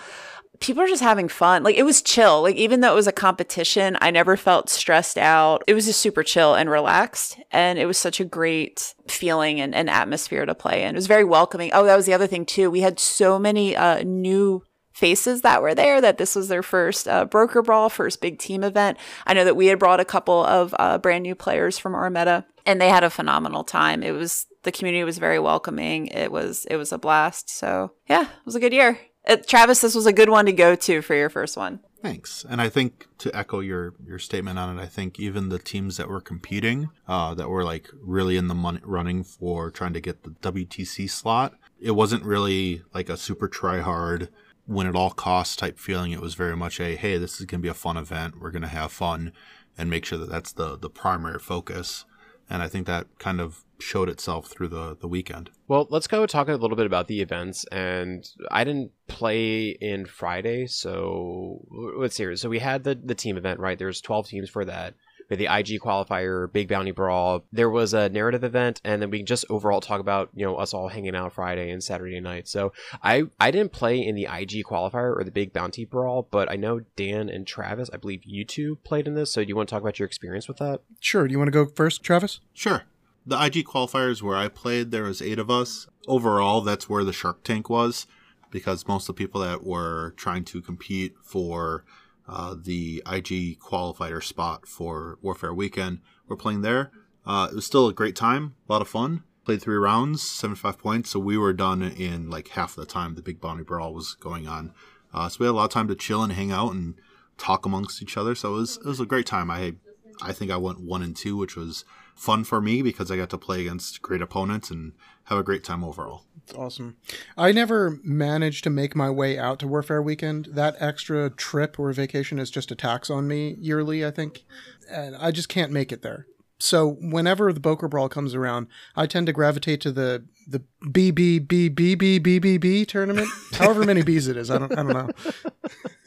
[0.61, 1.63] People are just having fun.
[1.63, 2.43] Like it was chill.
[2.43, 5.63] Like even though it was a competition, I never felt stressed out.
[5.67, 9.75] It was just super chill and relaxed, and it was such a great feeling and,
[9.75, 10.89] and atmosphere to play in.
[10.89, 11.71] It was very welcoming.
[11.73, 12.71] Oh, that was the other thing too.
[12.71, 17.07] We had so many uh, new faces that were there that this was their first
[17.07, 20.45] uh, Bokur Brawl first big team event i know that we had brought a couple
[20.45, 24.11] of uh, brand new players from our meta and they had a phenomenal time it
[24.11, 28.45] was the community was very welcoming it was it was a blast so yeah it
[28.45, 31.15] was a good year uh, travis this was a good one to go to for
[31.15, 32.43] your first one Thanks.
[32.49, 35.97] And I think to echo your your statement on it, I think even the teams
[35.97, 40.01] that were competing, uh, that were like really in the mon- running for trying to
[40.01, 44.29] get the WTC slot, it wasn't really like a super try hard,
[44.65, 46.11] win at all costs type feeling.
[46.11, 48.41] It was very much a hey, this is gonna be a fun event.
[48.41, 49.31] We're gonna have fun,
[49.77, 52.05] and make sure that that's the the primary focus.
[52.49, 55.49] And I think that kind of showed itself through the the weekend.
[55.67, 57.65] Well, let's go talk a little bit about the events.
[57.71, 61.65] And I didn't play in Friday, so
[61.97, 62.23] let's see.
[62.23, 62.35] here.
[62.35, 63.77] So we had the the team event, right?
[63.77, 64.93] There's 12 teams for that.
[65.29, 67.45] we had the IG qualifier, Big Bounty Brawl.
[67.53, 70.55] There was a narrative event, and then we can just overall talk about you know
[70.55, 72.47] us all hanging out Friday and Saturday night.
[72.47, 76.51] So I I didn't play in the IG qualifier or the Big Bounty Brawl, but
[76.51, 79.31] I know Dan and Travis, I believe you two played in this.
[79.31, 80.81] So do you want to talk about your experience with that?
[80.99, 81.27] Sure.
[81.27, 82.41] Do you want to go first, Travis?
[82.53, 82.83] Sure.
[83.25, 85.87] The IG qualifiers where I played, there was eight of us.
[86.07, 88.07] Overall, that's where the Shark Tank was,
[88.49, 91.85] because most of the people that were trying to compete for
[92.27, 96.91] uh, the IG qualifier spot for Warfare Weekend were playing there.
[97.25, 99.23] Uh, it was still a great time, a lot of fun.
[99.45, 103.21] Played three rounds, 75 points, so we were done in like half the time the
[103.21, 104.73] Big Bounty Brawl was going on.
[105.13, 106.95] Uh, so we had a lot of time to chill and hang out and
[107.37, 108.33] talk amongst each other.
[108.35, 109.49] So it was it was a great time.
[109.51, 109.75] I
[110.21, 111.83] I think I went one and two, which was
[112.21, 114.93] fun for me because I got to play against great opponents and
[115.23, 116.23] have a great time overall.
[116.43, 116.97] It's awesome.
[117.35, 120.49] I never managed to make my way out to Warfare Weekend.
[120.51, 124.43] That extra trip or vacation is just a tax on me yearly, I think.
[124.87, 126.27] And I just can't make it there.
[126.61, 132.87] So whenever the Bokur Brawl comes around, I tend to gravitate to the the BBBBBBBB
[132.87, 133.27] tournament.
[133.53, 135.09] However many B's it is, I don't I don't know.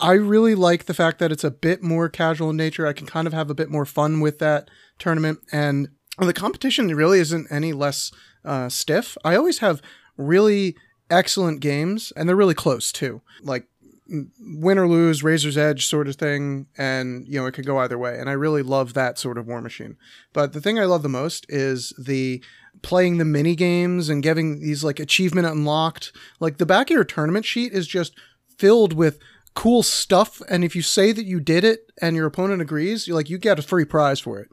[0.00, 2.86] I really like the fact that it's a bit more casual in nature.
[2.86, 6.94] I can kind of have a bit more fun with that tournament, and the competition
[6.94, 8.12] really isn't any less
[8.44, 9.16] uh, stiff.
[9.24, 9.82] I always have
[10.16, 10.76] really
[11.10, 13.22] excellent games, and they're really close too.
[13.42, 13.66] Like
[14.06, 17.98] win or lose, razor's edge sort of thing, and you know it could go either
[17.98, 18.18] way.
[18.18, 19.96] And I really love that sort of war machine.
[20.32, 22.42] But the thing I love the most is the
[22.82, 26.12] playing the mini games and getting these like achievement unlocked.
[26.40, 28.14] Like the back of your tournament sheet is just
[28.58, 29.18] filled with
[29.54, 33.14] cool stuff, and if you say that you did it and your opponent agrees, you
[33.14, 34.48] like you get a free prize for it.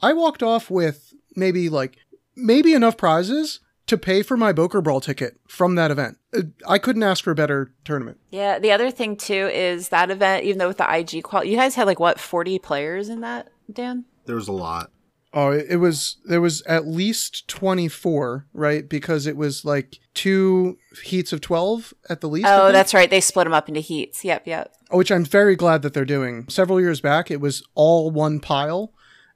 [0.00, 1.98] I walked off with maybe like
[2.34, 6.18] maybe enough prizes to pay for my Bokur Brawl ticket from that event.
[6.34, 8.18] Uh, I couldn't ask for a better tournament.
[8.30, 11.56] Yeah, the other thing too is that event, even though with the IG qual, you
[11.56, 14.04] guys had like what forty players in that, Dan?
[14.26, 14.90] There was a lot.
[15.34, 18.88] Oh, it was there was at least twenty four, right?
[18.88, 22.46] Because it was like two heats of twelve at the least.
[22.48, 23.10] Oh, that's right.
[23.10, 24.24] They split them up into heats.
[24.24, 24.72] Yep, yep.
[24.90, 26.48] Which I'm very glad that they're doing.
[26.48, 28.94] Several years back, it was all one pile,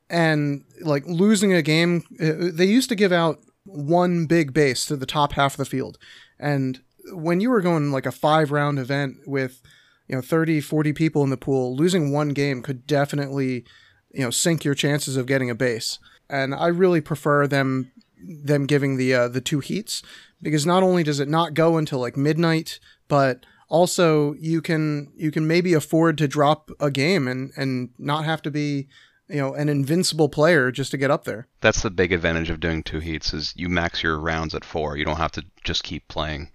[0.08, 4.96] and like losing a game, uh, they used to give out one big base to
[4.96, 5.98] the top half of the field.
[6.38, 6.80] And
[7.12, 9.62] when you were going like a five round event with,
[10.08, 13.64] you know, 30, 40 people in the pool, losing one game could definitely,
[14.12, 15.98] you know, sink your chances of getting a base.
[16.28, 17.92] And I really prefer them
[18.24, 20.02] them giving the uh, the two heats
[20.40, 25.30] because not only does it not go until like midnight, but also you can you
[25.30, 28.88] can maybe afford to drop a game and and not have to be
[29.32, 31.48] you know an invincible player just to get up there.
[31.60, 34.96] That's the big advantage of doing two heats is you max your rounds at four.
[34.96, 36.50] You don't have to just keep playing.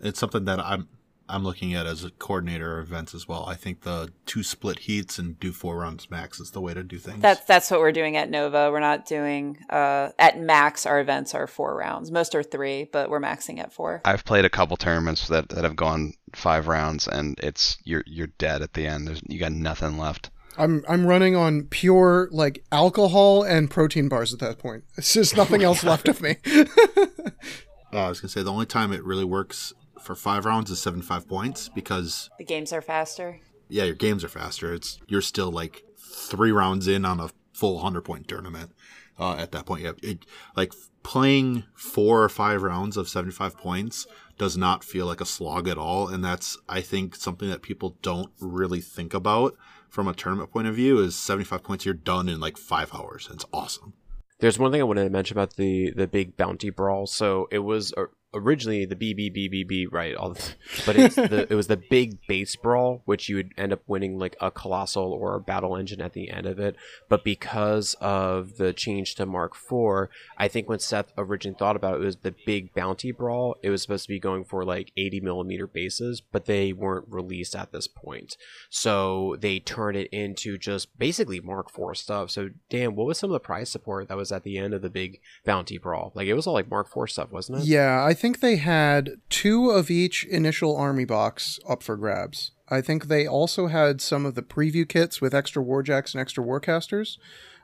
[0.00, 0.88] It's something that I'm
[1.30, 3.44] I'm looking at as a coordinator of events as well.
[3.46, 6.82] I think the two split heats and do four rounds max is the way to
[6.82, 7.22] do things.
[7.22, 8.70] That's that's what we're doing at Nova.
[8.70, 10.86] We're not doing uh, at max.
[10.86, 12.10] Our events are four rounds.
[12.10, 14.02] Most are three, but we're maxing at four.
[14.04, 18.26] I've played a couple tournaments that, that have gone five rounds, and it's you're you're
[18.26, 19.06] dead at the end.
[19.06, 20.30] There's, you got nothing left.
[20.60, 24.84] I'm I'm running on pure like alcohol and protein bars at that point.
[24.96, 26.36] It's just nothing else left of me.
[26.46, 26.64] Uh,
[27.92, 31.04] I was gonna say the only time it really works for five rounds is seventy
[31.04, 33.40] five points because The games are faster.
[33.68, 34.72] yeah, your games are faster.
[34.72, 38.72] It's you're still like three rounds in on a full hundred point tournament.
[39.18, 40.24] Uh, at that point, yeah, it
[40.56, 44.06] like playing four or five rounds of seventy five points
[44.38, 47.96] does not feel like a slog at all, and that's I think something that people
[48.00, 49.54] don't really think about
[49.90, 50.98] from a tournament point of view.
[50.98, 53.28] Is seventy five points you're done in like five hours.
[53.32, 53.94] It's awesome.
[54.38, 57.06] There's one thing I wanted to mention about the the big bounty brawl.
[57.06, 57.92] So it was
[58.32, 60.14] originally the BBBBB, right?
[60.14, 60.54] All the,
[60.86, 64.18] but it's the, it was the big base brawl, which you would end up winning
[64.18, 66.76] like a colossal or a battle engine at the end of it.
[67.08, 70.08] But because of the change to Mark IV,
[70.38, 73.56] I think when Seth originally thought about it, it was the big bounty brawl.
[73.62, 77.56] It was supposed to be going for like 80 millimeter bases, but they weren't released
[77.56, 78.36] at this point.
[78.68, 82.30] So they turned it into just basically Mark IV stuff.
[82.30, 84.82] So Dan, what was some of the prize support that was at the end of
[84.82, 86.12] the big bounty brawl?
[86.14, 87.64] Like it was all like Mark IV stuff, wasn't it?
[87.64, 92.50] Yeah, I think they had two of each initial army box up for grabs.
[92.68, 96.44] I think they also had some of the preview kits with extra warjacks and extra
[96.44, 97.16] warcasters.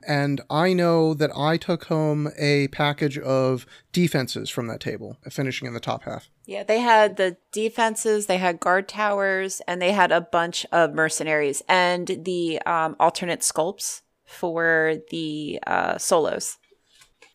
[0.08, 5.68] And I know that I took home a package of defenses from that table, finishing
[5.68, 6.30] in the top half.
[6.46, 10.94] Yeah, they had the defenses, they had guard towers, and they had a bunch of
[10.94, 16.56] mercenaries and the um, alternate sculpts for the uh, solos.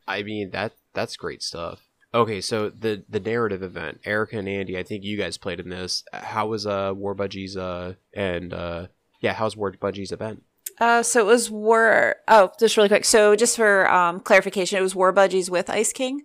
[0.08, 1.91] I mean that that's great stuff.
[2.14, 5.70] Okay, so the the narrative event, Erica and Andy, I think you guys played in
[5.70, 6.04] this.
[6.12, 8.88] How was uh War Budgies uh and uh
[9.22, 10.44] yeah, how's War Budgies event?
[10.80, 12.16] Uh, so it was War.
[12.28, 13.06] Oh, just really quick.
[13.06, 16.22] So just for um, clarification, it was War Budgies with Ice King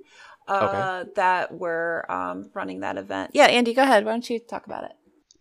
[0.49, 3.33] uh, that were um, running that event.
[3.35, 4.05] Yeah, Andy, go ahead.
[4.05, 4.93] Why don't you talk about it?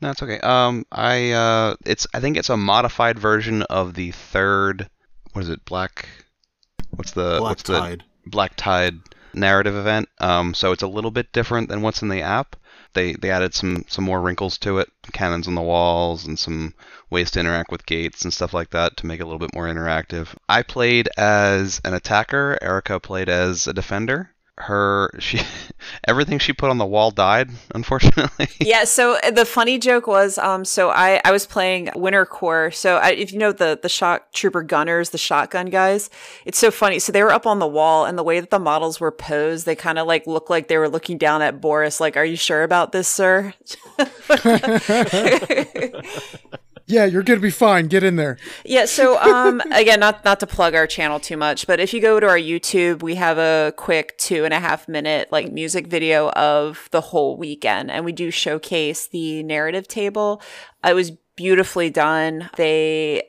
[0.01, 0.39] No, it's okay.
[0.41, 4.89] Um, I uh, it's I think it's a modified version of the third.
[5.31, 5.63] What is it?
[5.65, 6.07] Black.
[6.91, 8.03] What's the Black what's the Tide.
[8.25, 8.99] Black Tide
[9.35, 10.09] narrative event.
[10.19, 12.55] Um, so it's a little bit different than what's in the app.
[12.93, 16.73] They they added some some more wrinkles to it, cannons on the walls, and some
[17.09, 19.53] ways to interact with gates and stuff like that to make it a little bit
[19.53, 20.29] more interactive.
[20.47, 22.57] I played as an attacker.
[22.61, 24.31] Erica played as a defender.
[24.57, 25.41] Her she
[26.07, 28.47] everything she put on the wall died, unfortunately.
[28.59, 32.75] yeah so uh, the funny joke was um so i i was playing Winter Korps.
[32.75, 36.09] So I, if you know the the shock trooper gunners the shotgun guys
[36.45, 36.99] it's so funny.
[36.99, 39.65] So they were up on the wall and the way that the models were posed
[39.65, 42.37] they kind of like looked like they were looking down at boris like are you
[42.37, 43.53] sure about this sir
[46.87, 47.87] Yeah, you're gonna be fine.
[47.87, 48.37] Get in there.
[48.63, 52.01] Yeah, so um again, not not to plug our channel too much, but if you
[52.01, 55.87] go to our YouTube, we have a quick two and a half minute like music
[55.87, 60.41] video of the whole weekend, and we do showcase the narrative table.
[60.83, 62.49] It was beautifully done.
[62.55, 63.23] They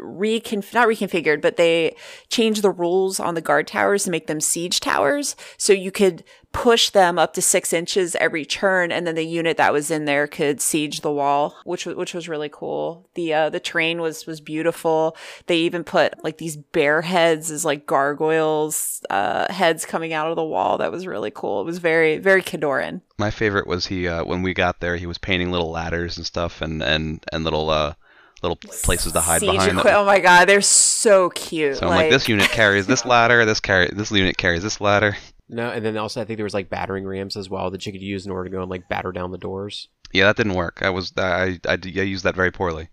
[0.00, 1.96] reconf not reconfigured, but they
[2.28, 5.36] changed the rules on the guard towers to make them siege towers.
[5.56, 9.56] So you could push them up to six inches every turn, and then the unit
[9.56, 13.08] that was in there could siege the wall, which was which was really cool.
[13.14, 15.16] The uh, the terrain was was beautiful.
[15.46, 20.36] They even put like these bear heads as like gargoyles uh, heads coming out of
[20.36, 20.78] the wall.
[20.78, 21.60] That was really cool.
[21.60, 23.00] It was very very Khadoran.
[23.18, 26.26] My favorite was he uh, when we got there, he was painting little ladders and
[26.26, 27.94] stuff, and and and little uh
[28.42, 29.78] little places to hide Siege behind.
[29.78, 31.76] equi- oh my god, they're so cute.
[31.76, 35.16] So I'm like, this unit carries this ladder, this carry this unit carries this ladder.
[35.52, 37.92] No, and then also I think there was like battering rams as well that you
[37.92, 39.88] could use in order to go and like batter down the doors.
[40.10, 40.78] Yeah, that didn't work.
[40.80, 42.88] I was I I, I used that very poorly.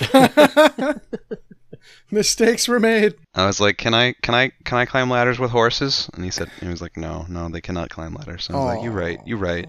[2.10, 3.14] Mistakes were made.
[3.34, 6.30] I was like, "Can I can I can I climb ladders with horses?" And he
[6.30, 8.92] said, he was like, "No, no, they cannot climb ladders." So I was like, "You're
[8.92, 9.66] right, you're right."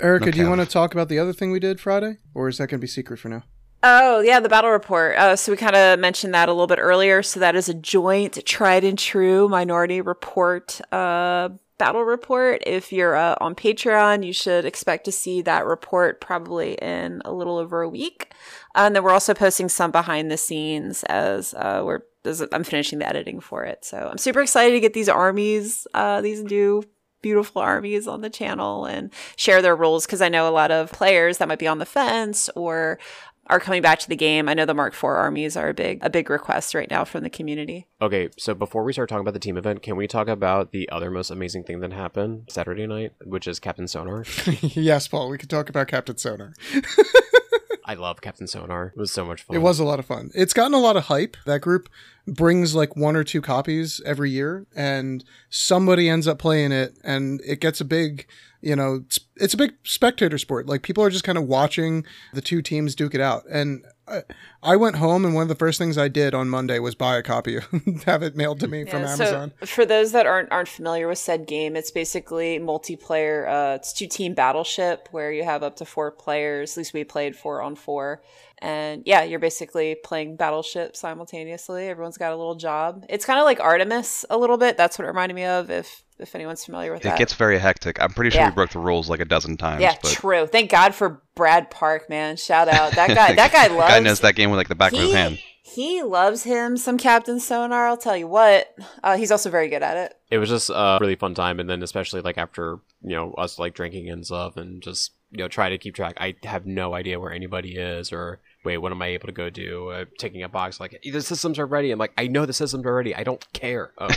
[0.00, 2.58] Erica, do you want to talk about the other thing we did Friday, or is
[2.58, 3.44] that gonna be secret for now?
[3.86, 5.14] Oh, yeah, the battle report.
[5.18, 7.22] Uh, so we kind of mentioned that a little bit earlier.
[7.22, 12.62] So that is a joint, tried and true minority report uh, battle report.
[12.66, 17.32] If you're uh, on Patreon, you should expect to see that report probably in a
[17.32, 18.32] little over a week.
[18.74, 23.00] and then we're also posting some behind the scenes as uh, we're as I'm finishing
[23.00, 23.84] the editing for it.
[23.84, 26.84] So I'm super excited to get these armies, uh, these new
[27.20, 30.92] beautiful armies on the channel and share their rules because I know a lot of
[30.92, 32.98] players that might be on the fence or
[33.46, 34.48] are coming back to the game.
[34.48, 37.22] I know the Mark IV armies are a big a big request right now from
[37.22, 37.86] the community.
[38.00, 40.88] Okay, so before we start talking about the team event, can we talk about the
[40.90, 44.24] other most amazing thing that happened Saturday night, which is Captain Sonar?
[44.60, 45.28] yes, Paul.
[45.28, 46.54] We could talk about Captain Sonar.
[47.86, 48.92] I love Captain Sonar.
[48.96, 49.56] It was so much fun.
[49.56, 50.30] It was a lot of fun.
[50.34, 51.36] It's gotten a lot of hype.
[51.44, 51.90] That group
[52.26, 57.42] brings like one or two copies every year, and somebody ends up playing it, and
[57.46, 58.26] it gets a big,
[58.64, 60.66] you know, it's, it's a big spectator sport.
[60.66, 63.44] Like people are just kind of watching the two teams duke it out.
[63.50, 64.22] And I,
[64.62, 67.16] I went home, and one of the first things I did on Monday was buy
[67.16, 67.58] a copy,
[68.06, 69.52] have it mailed to me from Amazon.
[69.60, 73.48] So for those that aren't aren't familiar with said game, it's basically multiplayer.
[73.48, 76.72] Uh, it's two team battleship where you have up to four players.
[76.72, 78.22] At least we played four on four,
[78.60, 81.88] and yeah, you're basically playing battleship simultaneously.
[81.88, 83.04] Everyone's got a little job.
[83.08, 84.76] It's kind of like Artemis a little bit.
[84.76, 85.70] That's what it reminded me of.
[85.70, 87.16] If if anyone's familiar with It that.
[87.16, 88.00] It gets very hectic.
[88.00, 88.50] I'm pretty sure Yeah.
[88.50, 89.82] we broke the rules like a dozen times.
[89.82, 90.46] yeah, but true.
[90.46, 92.36] Thank God for Brad Park, man.
[92.36, 93.34] Shout out that guy.
[93.34, 93.92] that guy loves.
[93.98, 95.38] Guy knows that game with like the back of his hand.
[95.62, 97.86] He loves him some Captain Sonar.
[97.88, 98.74] I'll tell you what.
[99.02, 100.14] Uh, he's also very good at it.
[100.30, 103.58] it was just a really fun time and then especially like after you know us
[103.58, 106.94] like drinking and stuff and just you know try to keep track i have no
[106.94, 110.42] idea where anybody is or wait what am i able to go do uh, taking
[110.42, 113.14] a box like the systems are ready i'm like i know the systems are ready
[113.14, 114.08] i don't care oh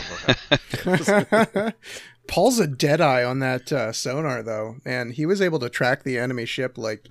[0.88, 1.72] okay
[2.28, 6.02] Paul's a dead eye on that uh, sonar, though, and he was able to track
[6.04, 7.08] the enemy ship like wait,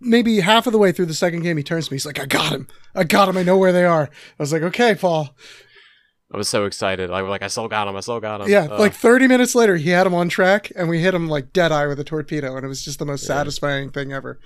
[0.00, 1.56] maybe half of the way through the second game.
[1.56, 2.68] He turns to me, he's like, "I got him!
[2.94, 3.36] I got him!
[3.36, 5.34] I know where they are." I was like, "Okay, Paul."
[6.32, 8.48] i was so excited i was like i still got him i still got him
[8.50, 11.28] Yeah, Uh, like 30 minutes later, he had him on track, and we hit him
[11.28, 14.40] like dead eye with a torpedo, and it was just the most satisfying thing ever.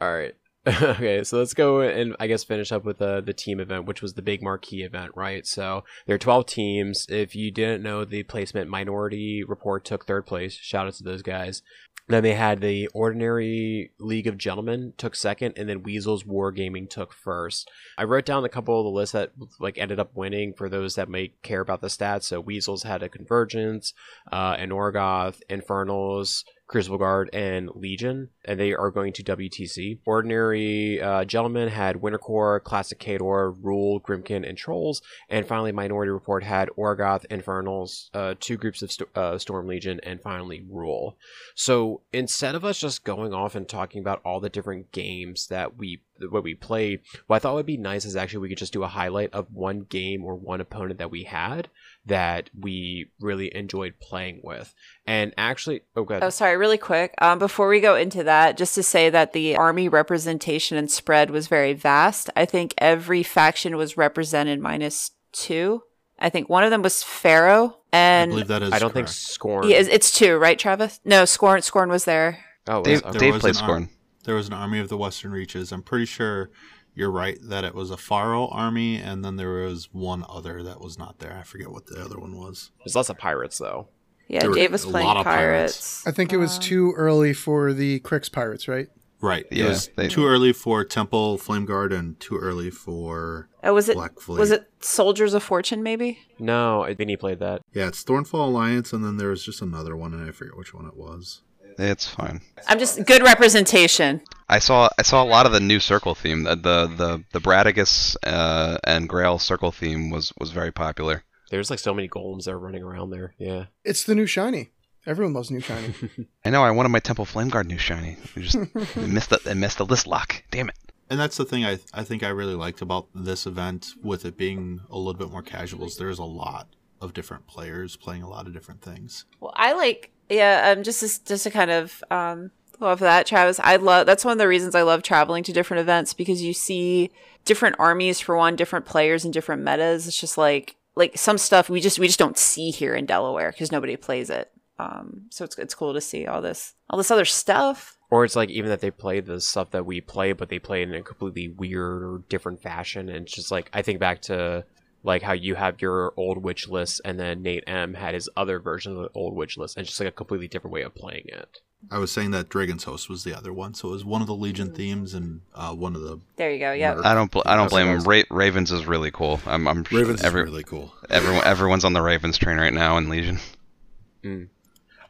[0.00, 0.34] All right.
[0.66, 4.02] okay, so let's go and I guess finish up with the the team event, which
[4.02, 5.46] was the big marquee event, right?
[5.46, 7.06] So there are twelve teams.
[7.08, 10.54] If you didn't know, the placement minority report took third place.
[10.54, 11.62] Shout out to those guys.
[12.08, 17.12] Then they had the Ordinary League of Gentlemen took second, and then Weasels Wargaming took
[17.12, 17.68] first.
[17.98, 20.94] I wrote down a couple of the lists that like ended up winning for those
[20.94, 22.24] that may care about the stats.
[22.24, 23.92] So Weasels had a Convergence,
[24.30, 30.00] uh, an Orgoth, Infernals, Crucible Guard, and Legion, and they are going to WTC.
[30.04, 36.10] Ordinary uh, Gentlemen had Winter Korps, Classic Khador, Rule, Grimkin, and Trolls, and finally Minority
[36.10, 41.16] Report had Orgoth, Infernals, uh, two groups of uh, Storm Legion, and finally Rule.
[41.54, 45.76] So instead of us just going off and talking about all the different games that
[45.76, 48.72] we what we played, what I thought would be nice is actually we could just
[48.72, 51.68] do a highlight of one game or one opponent that we had
[52.06, 54.74] that we really enjoyed playing with.
[55.06, 56.22] And actually, oh, good.
[56.22, 57.14] Oh, sorry, really quick.
[57.20, 61.30] Um, before we go into that, just to say that the army representation and spread
[61.30, 62.30] was very vast.
[62.36, 65.82] I think every faction was represented minus two.
[66.18, 68.72] I think one of them was Farrow, and I believe that is.
[68.72, 69.08] I don't think.
[69.08, 69.68] Scorn.
[69.68, 70.98] yeah, it's- it's two, right, Travis?
[71.04, 71.60] No, Scorn.
[71.62, 72.38] Scorn was there.
[72.68, 73.18] oh, Dave, okay.
[73.18, 73.88] Dave played an ar- Scorn.
[74.24, 75.70] There was an army of the Western Reaches.
[75.72, 76.50] I'm pretty sure
[76.96, 80.80] you're right that it was a Farrow army, and then there was one other that
[80.80, 81.36] was not there.
[81.38, 82.72] I forget what the other one was.
[82.84, 83.86] There's lots of pirates though.
[84.28, 86.02] Yeah, There were Dave was a playing lot of pirates.
[86.02, 86.06] pirates.
[86.06, 88.88] I think it was um, too early for the Cryx pirates, right?
[89.20, 89.46] Right.
[89.52, 93.72] Yeah, it was they- too early for Temple Flame Guard and too early for Oh,
[93.74, 93.94] was it?
[93.94, 94.38] Black Fleet.
[94.40, 95.82] Was it Soldiers of Fortune?
[95.82, 96.18] Maybe.
[96.38, 97.62] No, I- Vinny played that.
[97.72, 100.74] Yeah, it's Thornfall Alliance, and then there was just another one, and I forget which
[100.74, 101.42] one it was.
[101.78, 102.40] It's fine.
[102.66, 104.22] I'm just good representation.
[104.48, 106.44] I saw I saw a lot of the new circle theme.
[106.44, 111.24] The the the, the Bradigus uh, and Grail circle theme was was very popular.
[111.50, 113.34] There's like so many golems that are running around there.
[113.38, 113.66] Yeah.
[113.84, 114.70] It's the new shiny.
[115.06, 115.94] Everyone loves new shiny.
[116.44, 118.16] I know I wanted my Temple Flame Guard new shiny.
[118.36, 120.42] I just I missed the I missed the list lock.
[120.50, 120.76] Damn it.
[121.08, 124.36] And that's the thing I I think I really liked about this event, with it
[124.36, 125.84] being a little bit more casual.
[125.84, 126.68] Is there's a lot
[127.00, 129.24] of different players playing a lot of different things.
[129.40, 132.50] Well, I like yeah, um, just to, just to kind of um
[132.80, 133.60] love that, Travis.
[133.60, 136.52] I love that's one of the reasons I love traveling to different events because you
[136.52, 137.10] see
[137.44, 140.06] different armies for one, different players and different metas.
[140.06, 143.52] It's just like like some stuff we just we just don't see here in Delaware
[143.52, 144.50] because nobody plays it.
[144.78, 147.96] Um, so it's it's cool to see all this all this other stuff.
[148.08, 150.82] Or it's like even that they play the stuff that we play, but they play
[150.82, 153.08] it in a completely weird or different fashion.
[153.08, 154.64] And it's just like I think back to
[155.06, 158.58] like how you have your old witch list, and then Nate M had his other
[158.58, 160.94] version of the old witch list, and it's just like a completely different way of
[160.94, 161.60] playing it.
[161.90, 164.26] I was saying that Dragon's Host was the other one, so it was one of
[164.26, 166.72] the Legion themes and uh, one of the There you go.
[166.72, 167.00] Yeah.
[167.04, 168.02] I don't bl- I don't blame him.
[168.02, 169.40] Ra- Ravens is really cool.
[169.46, 170.92] I'm I'm Ravens every, is really cool.
[171.10, 173.38] everyone everyone's on the Ravens train right now in Legion.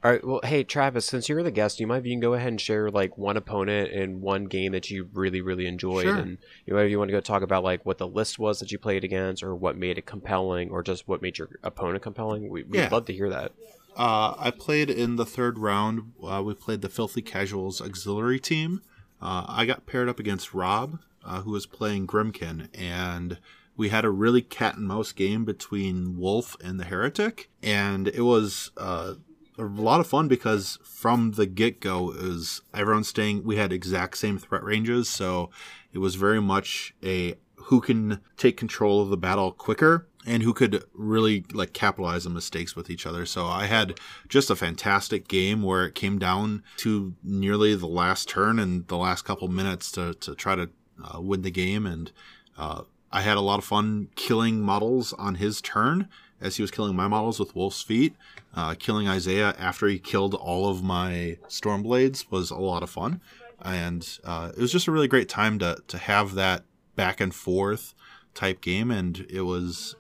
[0.05, 0.25] All right.
[0.25, 2.91] Well, hey Travis, since you're the guest, you might you can go ahead and share
[2.91, 6.17] like one opponent and one game that you really really enjoyed, Sure.
[6.17, 8.71] and you know, you want to go talk about like what the list was that
[8.71, 12.49] you played against, or what made it compelling, or just what made your opponent compelling.
[12.49, 12.89] We, we'd Yeah.
[12.93, 13.53] love to hear that.
[13.97, 16.13] Uh, I played in the third round.
[16.23, 18.83] Uh, we played the Filthy Casuals auxiliary team.
[19.23, 23.39] Uh, I got paired up against Rob, uh, who was playing Grimkin, and
[23.79, 28.21] we had a really cat and mouse game between Wolf and the Heretic, and it
[28.21, 29.15] was uh,
[29.59, 33.45] a lot of fun because from the get go, is everyone staying.
[33.45, 35.51] We had exact same threat ranges, so
[35.93, 40.53] it was very much a who can take control of the battle quicker and who
[40.53, 43.25] could really like capitalize on mistakes with each other.
[43.25, 43.99] So I had
[44.29, 48.97] just a fantastic game where it came down to nearly the last turn and the
[48.97, 50.69] last couple minutes to, to try to
[51.03, 51.87] uh, win the game.
[51.87, 52.11] And
[52.59, 52.83] uh,
[53.13, 56.09] I had a lot of fun killing models on his turn
[56.41, 58.15] as he was killing my models with Wolf's Feat.
[58.57, 63.21] Uh, killing Isaiah after he killed all of my Stormblades was a lot of fun.
[63.63, 67.35] And uh, it was just a really great time to, to have that back and
[67.35, 67.95] forth
[68.35, 68.91] type game.
[68.91, 69.95] And it was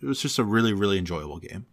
[0.00, 1.66] it was just a really, really enjoyable game.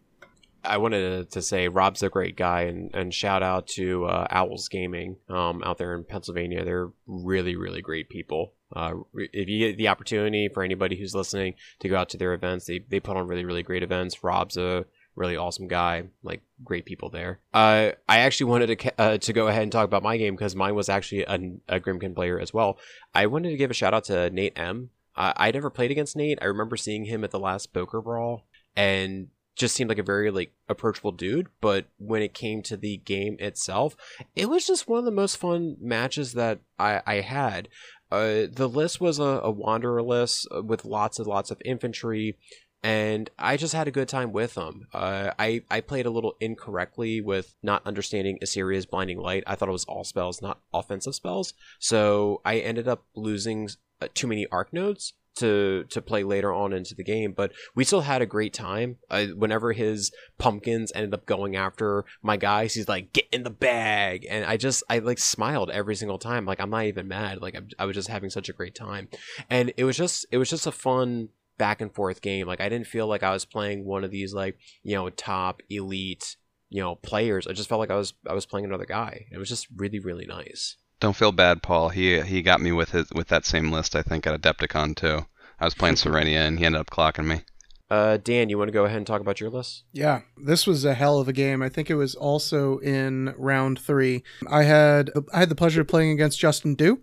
[0.65, 4.69] I wanted to say Rob's a great guy, and, and shout out to uh, Owls
[4.69, 6.63] Gaming um, out there in Pennsylvania.
[6.63, 8.53] They're really, really great people.
[8.73, 12.33] Uh, if you get the opportunity for anybody who's listening to go out to their
[12.33, 14.23] events, they, they put on really, really great events.
[14.23, 14.85] Rob's a
[15.15, 17.39] really awesome guy, like great people there.
[17.53, 20.55] Uh, I actually wanted to uh, to go ahead and talk about my game because
[20.55, 21.35] mine was actually a,
[21.67, 22.77] a Grimkin player as well.
[23.13, 24.89] I wanted to give a shout out to Nate M.
[25.15, 26.39] Uh, I never played against Nate.
[26.41, 28.45] I remember seeing him at the last Bokur Brawl,
[28.75, 32.97] and just seemed like a very like approachable dude but when it came to the
[32.97, 33.95] game itself
[34.35, 37.69] it was just one of the most fun matches that i, I had
[38.11, 42.37] uh, the list was a, a wanderer list uh, with lots and lots of infantry
[42.83, 44.87] and I just had a good time with them.
[44.93, 49.43] Uh, I I played a little incorrectly with not understanding Assyria's blinding light.
[49.47, 51.53] I thought it was all spells, not offensive spells.
[51.79, 53.69] So I ended up losing
[54.01, 57.31] uh, too many arc nodes to to play later on into the game.
[57.31, 58.97] But we still had a great time.
[59.09, 64.27] Whenever his pumpkins ended up going after my guys, he's like, "Get in the bag,"
[64.29, 66.45] and I just I like smiled every single time.
[66.45, 67.41] Like I'm not even mad.
[67.41, 69.07] Like I'm, I was just having such a great time,
[69.49, 71.29] and it was just it was just a fun
[71.63, 72.45] back and forth game.
[72.45, 75.61] Like I didn't feel like I was playing one of these like you know top
[75.69, 76.35] elite
[76.69, 77.47] you know players.
[77.47, 79.27] I just felt like I was I was playing another guy.
[79.31, 80.75] It was just really really nice.
[80.99, 81.87] Don't feel bad, Paul.
[81.87, 83.95] He he got me with his with that same list.
[83.95, 85.25] I think at Adepticon too.
[85.57, 87.43] I was playing Serenia and he ended up clocking me.
[87.89, 89.83] Uh, Dan, you want to go ahead and talk about your list?
[89.93, 91.61] Yeah, this was a hell of a game.
[91.61, 94.23] I think it was also in round three.
[94.49, 96.99] I had I had the pleasure of playing against Justin Dew.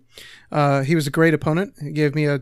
[0.51, 1.73] Uh, he was a great opponent.
[1.81, 2.41] He gave me a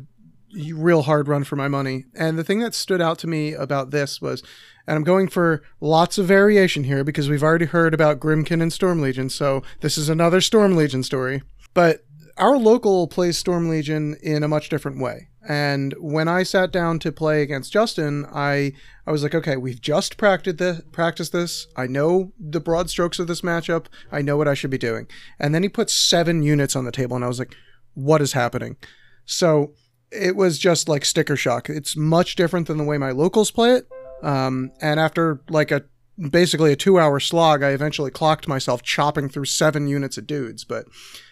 [0.54, 2.06] real hard run for my money.
[2.16, 4.44] And the thing that stood out to me about this was,
[4.88, 8.74] and I'm going for lots of variation here because we've already heard about Grymkin and
[8.74, 11.44] Storm Legion, so this is another Storm Legion story.
[11.74, 12.06] But
[12.38, 15.28] our local plays Storm Legion in a much different way.
[15.48, 18.74] And when I sat down to play against Justin, I
[19.06, 21.68] I was like, okay, we've just practiced this, practiced this.
[21.76, 23.88] I know the broad strokes of this matchup.
[24.12, 25.08] I know what I should be doing.
[25.40, 27.56] And then he put seven units on the table, and I was like,
[27.94, 28.78] what is happening?
[29.26, 29.74] So
[30.12, 31.70] it was just like sticker shock.
[31.70, 33.88] It's much different than the way my locals play it.
[34.22, 35.84] Um, and after like a
[36.30, 40.64] basically a two hour slog, I eventually clocked myself chopping through seven units of dudes.
[40.64, 40.86] But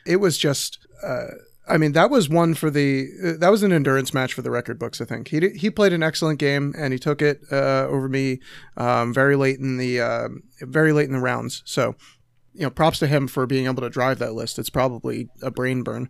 [0.06, 1.28] it was just, uh,
[1.68, 4.52] I mean, that was one for the, uh, that was an endurance match for the
[4.52, 5.28] record books, I think.
[5.28, 8.40] He, he played an excellent game and he took it uh, over me
[8.78, 10.30] um, very late in the, uh,
[10.62, 11.64] very late in the rounds.
[11.66, 11.96] So,
[12.54, 14.58] you know, props to him for being able to drive that list.
[14.58, 16.10] It's probably a brain burn.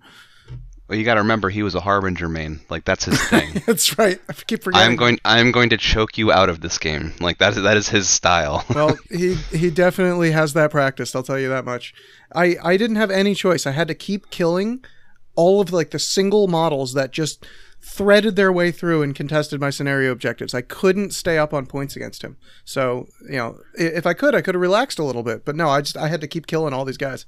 [0.87, 2.61] Well, you got to remember he was a harbinger main.
[2.69, 3.61] Like that's his thing.
[3.65, 4.19] that's right.
[4.29, 4.91] I keep forgetting.
[4.91, 5.19] I'm going.
[5.25, 7.13] I'm going to choke you out of this game.
[7.19, 8.63] Like that is that is his style.
[8.73, 11.15] well, he he definitely has that practiced.
[11.15, 11.93] I'll tell you that much.
[12.33, 13.65] I I didn't have any choice.
[13.65, 14.83] I had to keep killing
[15.35, 17.45] all of like the single models that just
[17.81, 20.53] threaded their way through and contested my scenario objectives.
[20.53, 22.37] I couldn't stay up on points against him.
[22.65, 25.45] So, you know, if I could, I could have relaxed a little bit.
[25.45, 27.25] But no, I just I had to keep killing all these guys.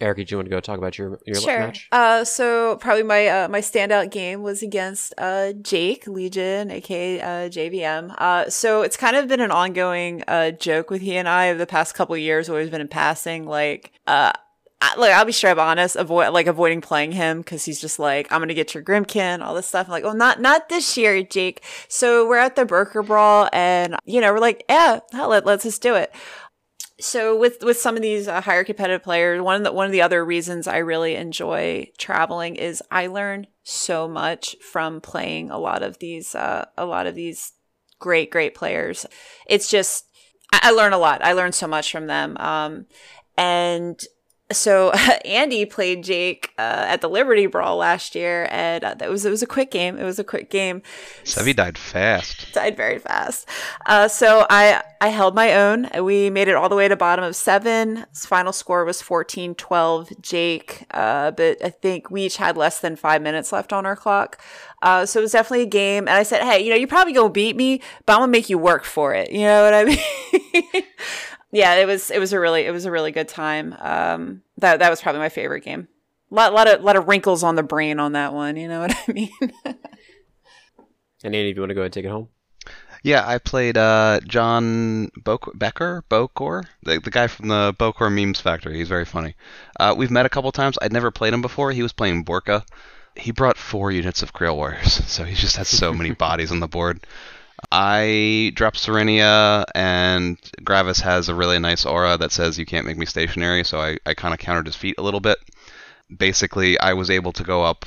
[0.00, 1.58] Eric, do you want to go talk about your your sure.
[1.58, 1.88] match?
[1.92, 7.48] Uh, so probably my uh, my standout game was against uh, Jake Legion, aka uh,
[7.48, 8.14] JVM.
[8.18, 11.58] Uh, so it's kind of been an ongoing uh, joke with he and I over
[11.58, 12.48] the past couple years.
[12.48, 13.92] Always been in passing, like.
[14.06, 14.32] Uh,
[14.84, 18.00] I, like I'll be straight up honest, avoid like avoiding playing him because he's just
[18.00, 19.86] like I'm gonna get your Grymkin, all this stuff.
[19.86, 21.62] I'm like, oh, not not this year, Jake.
[21.86, 25.62] So we're at the Bokur Brawl, and you know we're like, yeah, hell, let, let's
[25.62, 26.12] just do it
[27.00, 29.92] so with with some of these uh, higher competitive players, one of the one of
[29.92, 35.58] the other reasons I really enjoy traveling is I learn so much from playing a
[35.58, 37.52] lot of these uh, a lot of these
[37.98, 39.06] great great players.
[39.46, 40.06] It's just
[40.52, 41.24] I, I learn a lot.
[41.24, 42.36] I learn so much from them.
[42.38, 42.86] Um,
[43.36, 44.00] and
[44.50, 44.90] so
[45.24, 49.30] Andy played Jake uh, at the Liberty Brawl last year, and uh, that was it
[49.30, 49.98] was a quick game.
[49.98, 50.82] It was a quick game.
[51.24, 52.52] Sevi died fast.
[52.52, 53.48] Died very fast.
[53.86, 55.88] Uh, so I I held my own.
[56.02, 58.04] We made it all the way to bottom of seven.
[58.10, 62.96] His final score was 14-12 Jake, uh, but I think we each had less than
[62.96, 64.40] five minutes left on our clock.
[64.82, 66.08] Uh, so it was definitely a game.
[66.08, 68.50] And I said, hey, you know, you're probably gonna beat me, but I'm gonna make
[68.50, 69.32] you work for it.
[69.32, 69.84] You know what I
[70.72, 70.82] mean?
[71.52, 73.76] Yeah, it was it was a really it was a really good time.
[73.78, 75.86] Um, that that was probably my favorite game.
[76.30, 78.56] Lot lot of lot of wrinkles on the brain on that one.
[78.56, 79.30] You know what I mean?
[79.64, 79.76] and
[81.24, 82.28] Andy, if you want to go ahead and take it home.
[83.04, 88.40] Yeah, I played uh, John Bo- Becker, Bokur, the, the guy from the Bokor Memes
[88.40, 88.76] Factory.
[88.76, 89.34] He's very funny.
[89.78, 90.78] Uh, we've met a couple times.
[90.80, 91.72] I'd never played him before.
[91.72, 92.64] He was playing Borka.
[93.16, 96.60] He brought four units of Kriel Warriors, so he just has so many bodies on
[96.60, 97.04] the board.
[97.74, 102.98] I dropped Serenia, and Gravus has a really nice aura that says you can't make
[102.98, 105.38] me stationary, so I, I kind of countered his feat a little bit.
[106.14, 107.86] Basically, I was able to go up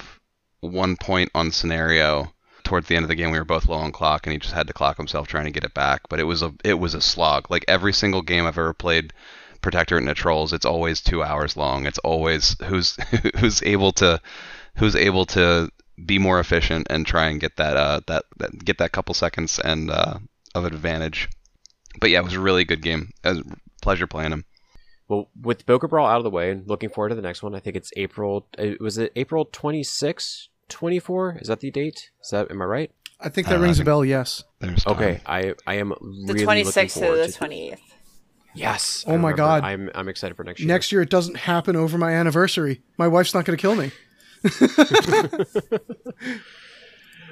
[0.61, 2.33] one point on scenario
[2.63, 3.29] towards the end of the game.
[3.29, 5.51] We were both low on clock, and he just had to clock himself trying to
[5.51, 6.01] get it back.
[6.09, 7.51] But it was a it was a slog.
[7.51, 9.13] Like every single game I've ever played,
[9.61, 11.85] Protectorate and the Trolls, it's always two hours long.
[11.85, 12.95] It's always who's
[13.39, 14.19] who's able to
[14.77, 15.69] who's able to
[16.03, 19.59] be more efficient and try and get that uh that, that get that couple seconds
[19.59, 20.19] and uh,
[20.53, 21.29] of advantage.
[21.99, 23.11] But yeah, it was a really good game.
[23.23, 23.43] It was a
[23.81, 24.45] pleasure playing him.
[25.07, 27.53] Well, with Bokur Brawl out of the way, and looking forward to the next one.
[27.53, 28.47] I think it's April.
[28.57, 31.37] Uh, was it April 26, 24?
[31.41, 32.09] Is that the date?
[32.23, 32.91] Is that am I right?
[33.19, 34.03] I think that uh, rings think a bell.
[34.03, 34.43] Yes.
[34.87, 35.21] Okay.
[35.25, 35.93] I I am
[36.27, 37.77] really the 26th to the 28th.
[38.55, 39.03] Yes.
[39.07, 39.63] Oh my god.
[39.63, 40.67] I'm I'm excited for next year.
[40.67, 42.81] Next year it doesn't happen over my anniversary.
[42.97, 43.91] My wife's not going to kill me.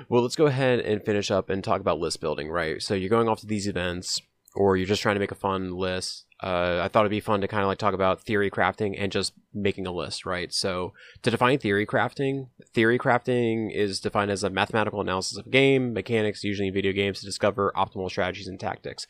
[0.09, 2.81] Well, let's go ahead and finish up and talk about list building, right?
[2.81, 4.21] So you're going off to these events,
[4.55, 6.25] or you're just trying to make a fun list.
[6.41, 9.11] Uh, I thought it'd be fun to kind of like talk about theory crafting and
[9.11, 10.53] just making a list, right?
[10.53, 15.49] So to define theory crafting, theory crafting is defined as a mathematical analysis of a
[15.49, 19.07] game, mechanics, usually in video games, to discover optimal strategies and tactics.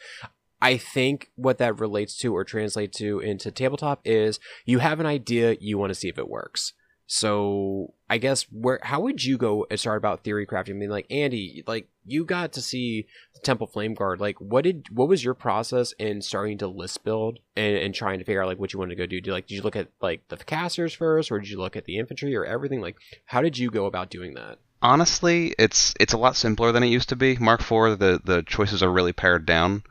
[0.61, 5.05] I think what that relates to or translates to into tabletop is you have an
[5.05, 6.73] idea, you want to see if it works
[7.05, 10.71] So I guess where how would you go and start about theory crafting?
[10.71, 14.19] I mean, like Andy, like you got to see the Temple Flame Guard.
[14.19, 18.19] Like, what did what was your process in starting to list build and, and trying
[18.19, 19.19] to figure out like what you wanted to go do?
[19.19, 21.85] Do like did you look at like the casters first, or did you look at
[21.85, 22.81] the infantry or everything?
[22.81, 22.95] Like,
[23.25, 24.59] how did you go about doing that?
[24.81, 27.35] Honestly, it's it's a lot simpler than it used to be.
[27.37, 29.83] Mark IV, the the choices are really pared down.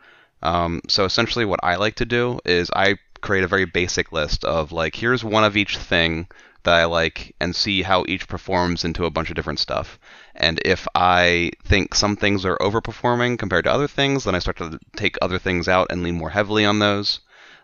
[0.43, 4.45] Um, so essentially, what I like to do is I create a very basic list
[4.45, 6.27] of like here's one of each thing
[6.65, 9.99] that I like and see how each performs into a bunch of different stuff.
[10.35, 14.59] And if I think some things are overperforming compared to other things, then I start
[14.59, 17.21] to take other things out and lean more heavily on those.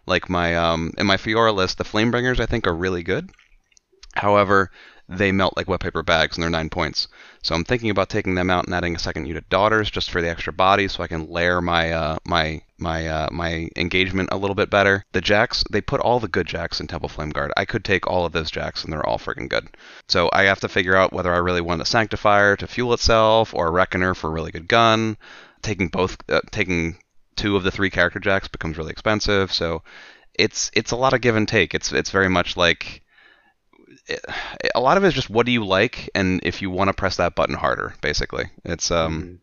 [0.07, 3.31] Like my um, in my Feora list, the Flamebringers I think are really good.
[4.15, 4.71] However,
[5.09, 7.09] they melt like wet paper bags and they're nine points.
[7.43, 10.20] So I'm thinking about taking them out and adding a second unit daughters just for
[10.20, 14.36] the extra body, so I can layer my uh, my my uh, my engagement a
[14.36, 15.05] little bit better.
[15.12, 17.53] The jacks, they put all the good jacks in Temple Flame Guard.
[17.57, 19.68] I could take all of those jacks and they're all freaking good.
[20.09, 23.55] So I have to figure out whether I really want a Sanctifier to fuel itself
[23.55, 25.16] or a Reckoner for a really good gun.
[25.62, 26.99] Taking both, uh, taking
[27.36, 29.53] two of the three character jacks becomes really expensive.
[29.53, 29.82] So
[30.34, 31.74] it's it's a lot of give and take.
[31.74, 33.03] It's it's very much like
[34.09, 34.25] it,
[34.75, 36.95] a lot of it is just what do you like and if you want to
[36.95, 39.35] press that button harder basically it's um Mm-hmm.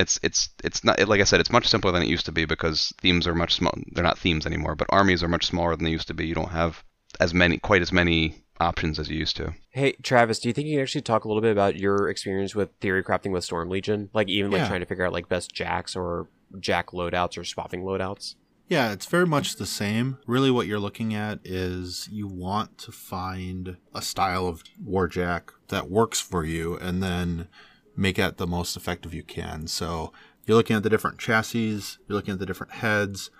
[0.00, 2.44] it's it's it's not like i said it's much simpler than it used to be
[2.44, 5.84] because themes are much small they're not themes anymore but armies are much smaller than
[5.84, 6.82] they used to be you don't have
[7.20, 10.68] as many quite as many options as you used to Hey Travis, do you think
[10.68, 13.68] you can actually talk a little bit about your experience with theory crafting with Storm
[13.68, 14.08] Legion?
[14.14, 14.68] Like even like Yeah.
[14.68, 16.28] trying to figure out like best jacks or
[16.60, 18.36] jack loadouts or swapping loadouts.
[18.66, 20.18] Yeah, it's very much the same.
[20.26, 25.90] Really, what you're looking at is you want to find a style of warjack that
[25.90, 27.48] works for you and then
[27.94, 29.66] make it the most effective you can.
[29.66, 30.12] So
[30.46, 33.30] you're looking at the different chassis, you're looking at the different heads,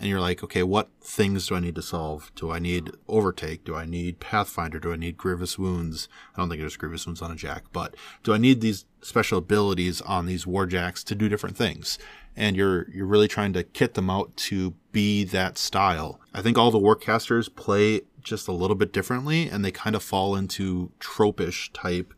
[0.00, 2.32] and you're like, okay, what things do I need to solve?
[2.34, 3.64] Do I need overtake?
[3.64, 4.80] Do I need pathfinder?
[4.80, 6.08] Do I need grievous wounds?
[6.34, 9.38] I don't think there's grievous wounds on a jack, but do I need these special
[9.38, 11.98] abilities on these warjacks to do different things?
[12.36, 16.20] And you're you're really trying to kit them out to be that style.
[16.32, 20.02] I think all the warcasters play just a little bit differently, and they kind of
[20.02, 22.14] fall into tropish type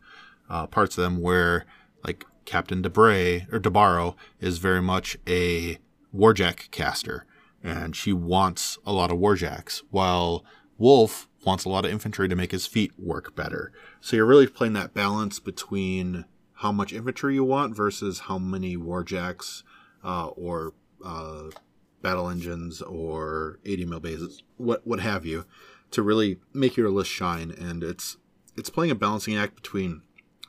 [0.49, 1.65] uh, parts of them where
[2.03, 5.79] like Captain Debray or Debarro is very much a
[6.15, 7.25] warjack caster,
[7.63, 10.45] and she wants a lot of warjacks, while
[10.77, 13.71] Wolf wants a lot of infantry to make his feat work better.
[14.01, 16.25] So you're really playing that balance between
[16.59, 19.63] how much infantry you want versus how many warjacks
[20.05, 21.49] uh, or uh,
[22.01, 25.45] battle engines or 80 mil bases, what what have you,
[25.91, 27.51] to really make your list shine.
[27.51, 28.17] And it's
[28.55, 30.03] it's playing a balancing act between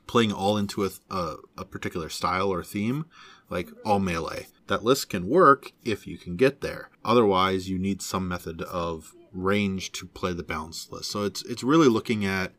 [0.06, 3.06] playing all into a, a, a particular style or theme,
[3.50, 4.46] like all melee.
[4.68, 6.90] That list can work if you can get there.
[7.04, 11.10] Otherwise, you need some method of range to play the balanced list.
[11.10, 12.52] So it's it's really looking at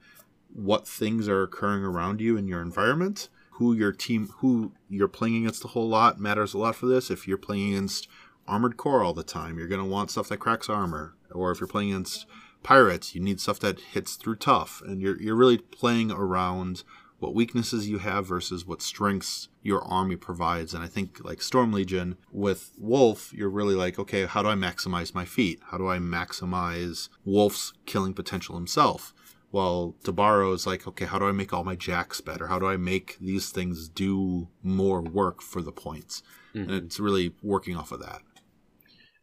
[0.53, 5.37] what things are occurring around you in your environment, who your team, who you're playing
[5.37, 7.09] against a whole lot matters a lot for this.
[7.09, 8.07] If you're playing against
[8.47, 11.15] armored core all the time, you're going to want stuff that cracks armor.
[11.31, 12.27] Or if you're playing against
[12.61, 14.81] pirates, you need stuff that hits through tough.
[14.85, 16.83] And you're you're really playing around
[17.19, 20.75] what weaknesses you have versus what strengths your army provides.
[20.75, 24.53] And I think like Storm Legion with Wolf, you're really like, okay, how do I
[24.55, 25.59] maximize my feat?
[25.71, 29.15] How do I maximize Wolf's killing potential himself?
[29.51, 32.47] While Debarro is like, okay, how do I make all my jacks better?
[32.47, 36.21] How do I make these things do more work for the points?
[36.53, 36.85] And mm-hmm.
[36.85, 38.21] it's really working off of that.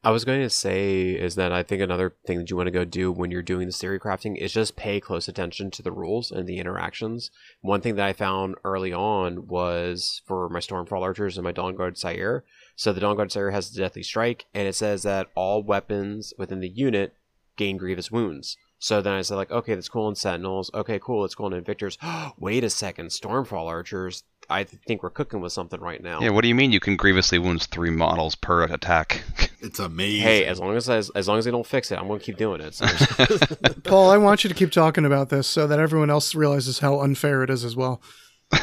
[0.05, 2.71] I was going to say is that I think another thing that you want to
[2.71, 5.93] go do when you're doing this theory crafting is just pay close attention to the
[5.93, 7.31] rules and the interactions.
[7.63, 11.97] One thing that I found early on was for my Stormfall archers and my Dawnguard
[11.97, 12.45] Sire.
[12.77, 16.61] So the Dawnguard Sire has the Deathly Strike, and it says that all weapons within
[16.61, 17.15] the unit
[17.57, 18.59] gain grievous wounds.
[18.85, 20.71] So then I said like, okay, that's cool in Sentinels.
[20.75, 21.97] Okay, cool, it's cool in Invictors.
[22.39, 24.25] Wait a second, Stormfall archers.
[24.51, 26.21] I think we're cooking with something right now.
[26.21, 29.25] yeah what do you mean you can grievously wound three models per attack
[29.63, 30.21] It's amazing.
[30.21, 32.37] Hey, as long as as, as long as they don't fix it, I'm gonna keep
[32.37, 32.75] doing it.
[32.75, 32.85] So
[33.85, 37.01] Paul, I want you to keep talking about this so that everyone else realizes how
[37.01, 38.03] unfair it is as well.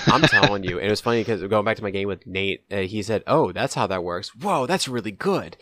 [0.06, 2.64] I'm telling you, and it was funny because going back to my game with Nate,
[2.72, 5.57] uh, he said, "Oh, that's how that works." Whoa, that's really good.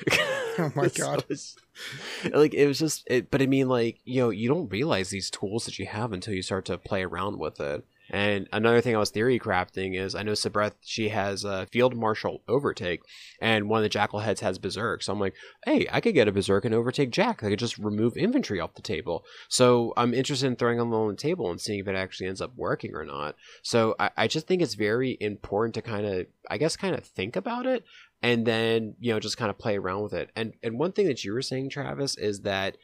[0.59, 1.19] Oh my God.
[1.29, 1.55] it's-
[2.33, 5.29] like it was just, it, but I mean, like you know, you don't realize these
[5.29, 7.85] tools that you have until you start to play around with it.
[8.09, 11.95] And another thing I was theory crafting is I know Sabreth she has a field
[11.95, 13.01] marshal overtake,
[13.41, 15.03] and one of the jackal heads has berserk.
[15.03, 15.35] So I'm like,
[15.65, 17.43] hey, I could get a berserk and overtake jack.
[17.43, 19.25] I could just remove infantry off the table.
[19.47, 22.41] So I'm interested in throwing them on the table and seeing if it actually ends
[22.41, 23.35] up working or not.
[23.61, 27.03] So I, I just think it's very important to kind of, I guess, kind of
[27.03, 27.83] think about it
[28.21, 30.31] and then you know just kind of play around with it.
[30.35, 32.77] And and one thing that you were saying, Travis, is that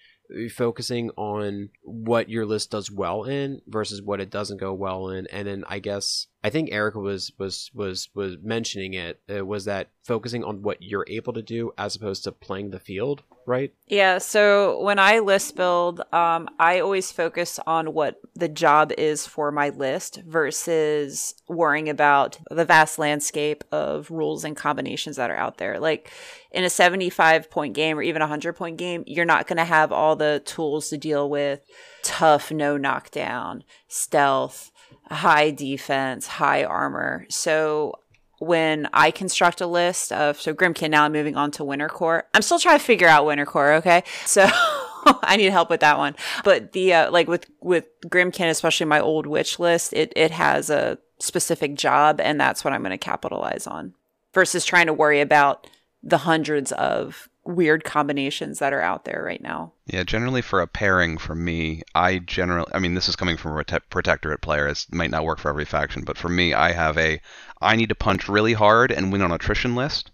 [0.52, 5.28] focusing on what your list does well in versus what it doesn't go well in
[5.28, 9.66] and then i guess i think erica was was was was mentioning it, it was
[9.66, 13.74] that focusing on what you're able to do as opposed to playing the field right
[13.88, 19.28] Yeah, so when I list build, um, I always focus on what the job is
[19.28, 25.36] for my list versus worrying about the vast landscape of rules and combinations that are
[25.36, 25.80] out there.
[25.80, 26.12] Like
[26.52, 29.66] in a 75 point game or even a 100 point game, you're not going to
[29.66, 31.62] have all the tools to deal with
[32.04, 34.72] tough, no knockdown, stealth,
[35.10, 37.26] high defense, high armor.
[37.30, 38.00] So
[38.40, 42.24] when I construct a list of so Grymkin now I'm moving on to Winter Korps.
[42.34, 44.04] I'm still trying to figure out Winter Korps, okay?
[44.26, 44.46] So
[45.06, 46.16] I need help with that one.
[46.44, 50.70] But the uh, like with with Grymkin, especially my old witch list, it it has
[50.70, 53.94] a specific job and that's what I'm going to capitalize on
[54.34, 55.68] versus trying to worry about
[56.04, 59.72] the hundreds of weird combinations that are out there right now.
[59.86, 63.58] Yeah, generally for a pairing, for me, I generally, I mean, this is coming from
[63.58, 64.68] a prote- protectorate player.
[64.68, 67.22] It might not work for every faction, but for me, I have a,
[67.62, 70.12] I need to punch really hard and win on attrition list,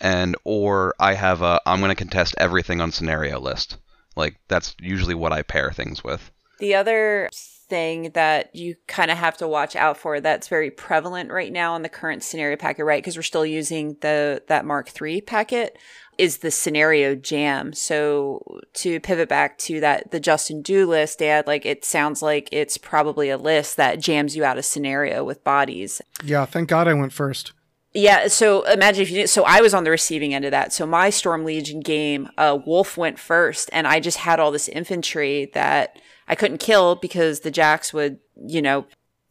[0.00, 3.76] and or I have a, I'm going to contest everything on scenario list.
[4.16, 6.30] Like that's usually what I pair things with.
[6.58, 7.28] The other
[7.72, 11.74] thing that you kind of have to watch out for that's very prevalent right now
[11.74, 13.02] in the current scenario packet, right?
[13.02, 15.78] Because we're still using the that Mark III packet
[16.18, 17.72] is the scenario jam.
[17.72, 22.50] So to pivot back to that the Justin Do list, Dad, like it sounds like
[22.52, 26.02] it's probably a list that jams you out a scenario with bodies.
[26.22, 27.54] Yeah, thank God I went first.
[27.94, 29.30] Yeah, so imagine if you did.
[29.30, 30.74] So I was on the receiving end of that.
[30.74, 34.68] So my Storm Legion game, uh, Wolf went first, and I just had all this
[34.68, 38.86] infantry that I couldn't kill because the Jacks would, you know,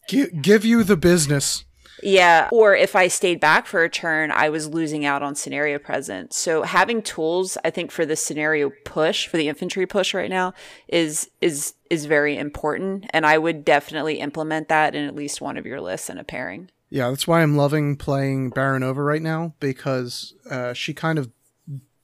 [0.09, 1.63] G- give you the business.
[2.03, 2.49] yeah.
[2.51, 6.35] Or if I stayed back for a turn, I was losing out on scenario presence.
[6.35, 10.53] So having tools, I think, for the scenario push, for the infantry push right now,
[10.87, 15.57] is is is very important, and I would definitely implement that in at least one
[15.57, 16.71] of your lists in a pairing.
[16.89, 21.29] Yeah, that's why I'm loving playing Baronova right now because uh, she kind of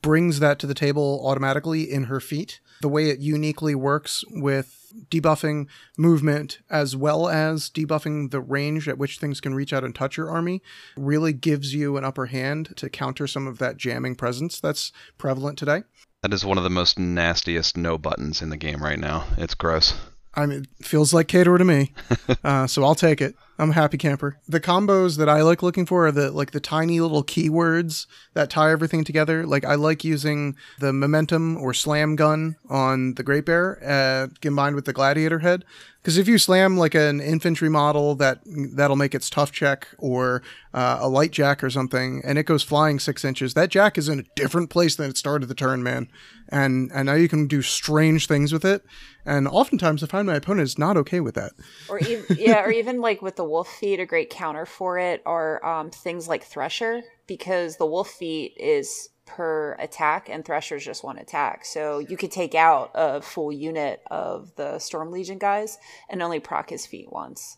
[0.01, 2.61] brings that to the table automatically in her feat.
[2.81, 5.67] The way it uniquely works with debuffing
[5.97, 10.17] movement as well as debuffing the range at which things can reach out and touch
[10.17, 10.61] your army
[10.95, 15.57] really gives you an upper hand to counter some of that jamming presence that's prevalent
[15.57, 15.83] today.
[16.23, 19.25] That is one of the most nastiest no buttons in the game right now.
[19.37, 19.93] It's gross.
[20.33, 21.93] I mean, it feels like Cater to me,
[22.43, 23.35] uh, so I'll take it.
[23.59, 24.37] I'm a happy camper.
[24.47, 28.49] The combos that I like looking for are the like the tiny little keywords that
[28.49, 29.47] tie everything together.
[29.47, 34.75] Like I like using the momentum or slam gun on the Great Bear uh, combined
[34.75, 35.65] with the Gladiator head.
[36.01, 40.41] Because if you slam like an infantry model that that'll make its tough check or
[40.73, 44.07] uh, a light jack or something, and it goes flying six inches, that jack is
[44.07, 46.07] in a different place than it started the turn, man.
[46.49, 48.85] And and now you can do strange things with it.
[49.25, 51.51] And oftentimes I find my opponent is not okay with that.
[51.89, 55.21] or even yeah, or even like with the wolf feat, a great counter for it
[55.25, 61.03] are um, things like Thresher, because the wolf feat is per attack and Thresher's just
[61.03, 61.65] one attack.
[61.65, 65.77] So you could take out a full unit of the Storm Legion guys
[66.09, 67.57] and only proc his feat once.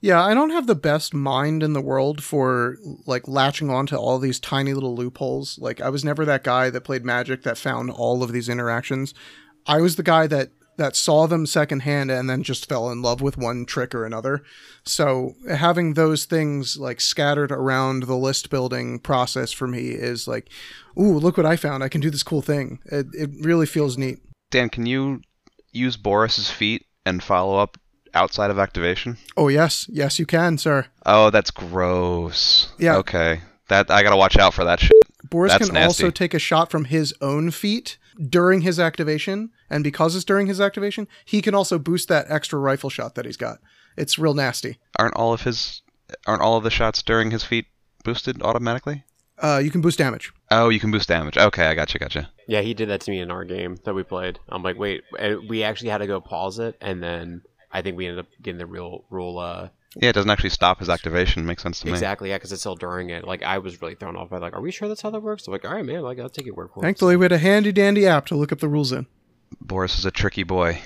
[0.00, 4.18] Yeah, I don't have the best mind in the world for like latching onto all
[4.18, 5.58] these tiny little loopholes.
[5.58, 9.12] Like I was never that guy that played Magic that found all of these interactions.
[9.66, 13.20] I was the guy that that saw them secondhand and then just fell in love
[13.20, 14.42] with one trick or another.
[14.84, 20.48] So having those things like scattered around the list building process for me is like,
[20.98, 21.82] ooh, look what I found!
[21.82, 22.80] I can do this cool thing.
[22.86, 24.18] It it really feels neat.
[24.50, 25.22] Dan, can you
[25.72, 27.78] use Boris's feat and follow up
[28.14, 29.16] outside of activation?
[29.36, 30.86] Oh yes, yes you can, sir.
[31.06, 32.72] Oh, that's gross.
[32.78, 32.96] Yeah.
[32.96, 33.40] Okay.
[33.68, 34.92] That I gotta watch out for that shit.
[35.30, 36.04] Boris That's can nasty.
[36.04, 37.98] also take a shot from his own feat
[38.28, 42.58] during his activation, and because it's during his activation, he can also boost that extra
[42.58, 43.58] rifle shot that he's got.
[43.96, 44.78] It's real nasty.
[44.98, 45.82] Aren't all of his
[46.26, 47.66] aren't all of the shots during his feat
[48.04, 49.04] boosted automatically?
[49.38, 50.32] Uh, you can boost damage.
[50.52, 51.36] Oh, you can boost damage.
[51.36, 52.30] Okay, I gotcha, gotcha.
[52.46, 54.38] Yeah, he did that to me in our game that we played.
[54.48, 57.42] I'm like, wait, and we actually had to go pause it, and then
[57.72, 59.38] I think we ended up getting the real rule.
[59.38, 61.44] Uh, Yeah, it doesn't actually stop his activation.
[61.46, 61.92] Makes sense to me.
[61.92, 63.26] exactly, yeah, because it's still during it.
[63.26, 65.48] Like I was really thrown off by like, are we sure that's how that works?
[65.48, 66.82] I'm like, all right, man, like I'll take your word for it.
[66.82, 69.06] Thankfully, we had a handy dandy app to look up the rules in.
[69.60, 70.80] Boris is a tricky boy.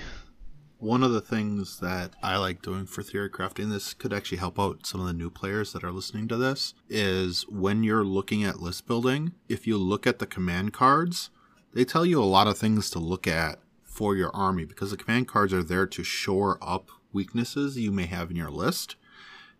[0.77, 4.57] One of the things that I like doing for theory crafting, this could actually help
[4.57, 8.45] out some of the new players that are listening to this, is when you're looking
[8.45, 11.29] at list building, if you look at the command cards,
[11.73, 14.97] they tell you a lot of things to look at for your army because the
[14.97, 18.95] command cards are there to shore up weaknesses you may have in your list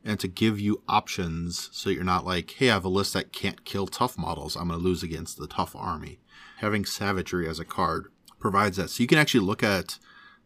[0.04, 3.34] and to give you options so you're not like, hey, I have a list that
[3.34, 4.56] can't kill tough models.
[4.56, 6.20] I'm going to lose against the tough army.
[6.60, 8.08] Having savagery as a card
[8.40, 8.90] provides that.
[8.90, 10.00] So you can actually look at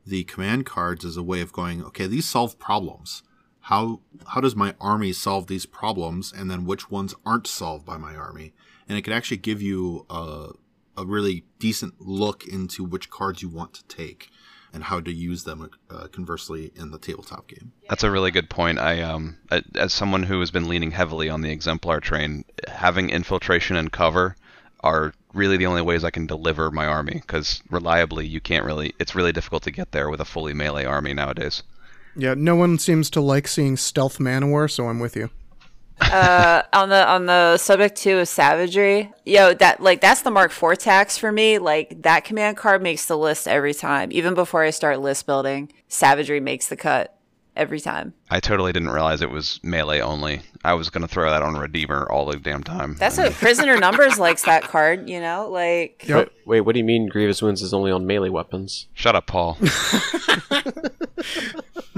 [0.06, 3.24] the command cards as a way of going, okay, these solve problems.
[3.62, 7.98] How how does my army solve these problems, and then which ones aren't solved by
[7.98, 8.54] my army?
[8.90, 10.50] And it can actually give you a
[10.98, 14.30] a really decent look into which cards you want to take
[14.74, 17.72] and how to use them uh, conversely in the tabletop game.
[17.90, 18.80] That's a really good point.
[18.80, 19.38] I um
[19.76, 24.36] as someone who has been leaning heavily on the exemplar train, having infiltration and cover
[24.82, 28.94] are really the only ways I can deliver my army because reliably you can't really
[29.00, 31.64] it's really difficult to get there with a fully melee army nowadays.
[32.16, 35.32] Yeah, no one seems to like seeing stealth manowar, so I'm with you.
[36.00, 40.52] uh, on the on the subject too of savagery, yo, that like that's the Mark
[40.52, 41.58] IV tax for me.
[41.58, 45.72] Like that command card makes the list every time, even before I start list building.
[45.88, 47.18] Savagery makes the cut
[47.56, 48.14] every time.
[48.30, 50.42] I totally didn't realize it was melee only.
[50.64, 52.96] I was gonna throw that on Redeemer all the damn time.
[53.00, 55.10] That's what prisoner numbers likes that card.
[55.10, 56.18] You know, like Yep.
[56.18, 58.88] Wait, wait, what do you mean Grievous Wounds is only on melee weapons?
[58.94, 59.58] Shut up, Paul.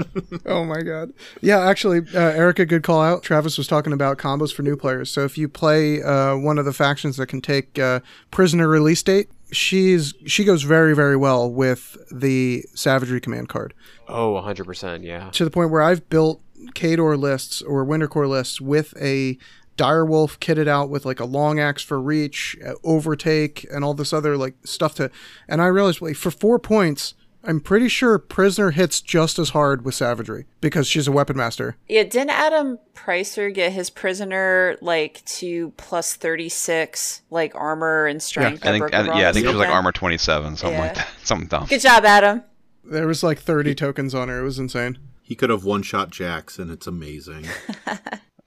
[0.44, 1.12] Oh my god.
[1.40, 3.22] Yeah, actually, uh, Erica, good call out.
[3.22, 5.10] Travis was talking about combos for new players.
[5.10, 8.00] So if you play uh, one of the factions that can take uh,
[8.30, 13.74] prisoner release date, she's she goes very very well with the savagery command card
[14.08, 15.30] Oh, 100%, yeah.
[15.30, 16.40] to the point where I've built
[16.74, 19.36] Khador lists or Winter Korps lists with a
[19.76, 24.36] direwolf kitted out with like a long axe for reach, overtake, and all this other
[24.36, 25.10] like stuff to.
[25.48, 27.14] And I realized like for four points.
[27.46, 31.76] I'm pretty sure Prisoner hits just as hard with Savagery because she's a weapon master.
[31.88, 38.20] yeah, didn't Adam Pricer get his prisoner like to plus thirty six like armor and
[38.22, 38.64] strength?
[38.64, 40.94] Yeah, I think Broken I, yeah, I think she was like armor 27, something like
[40.96, 41.08] that.
[41.22, 41.66] Something dumb.
[41.66, 42.42] Good job, Adam.
[42.84, 44.40] There was like 30 tokens on her.
[44.40, 44.98] It was insane.
[45.22, 47.46] He could have one shot Jax, and it's amazing.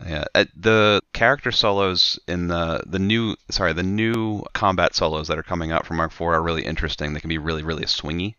[0.08, 5.38] Yeah, uh, the character solos in the the new sorry the new combat solos that
[5.38, 7.12] are coming out from Mark IV are really interesting.
[7.12, 8.36] They can be really really swingy.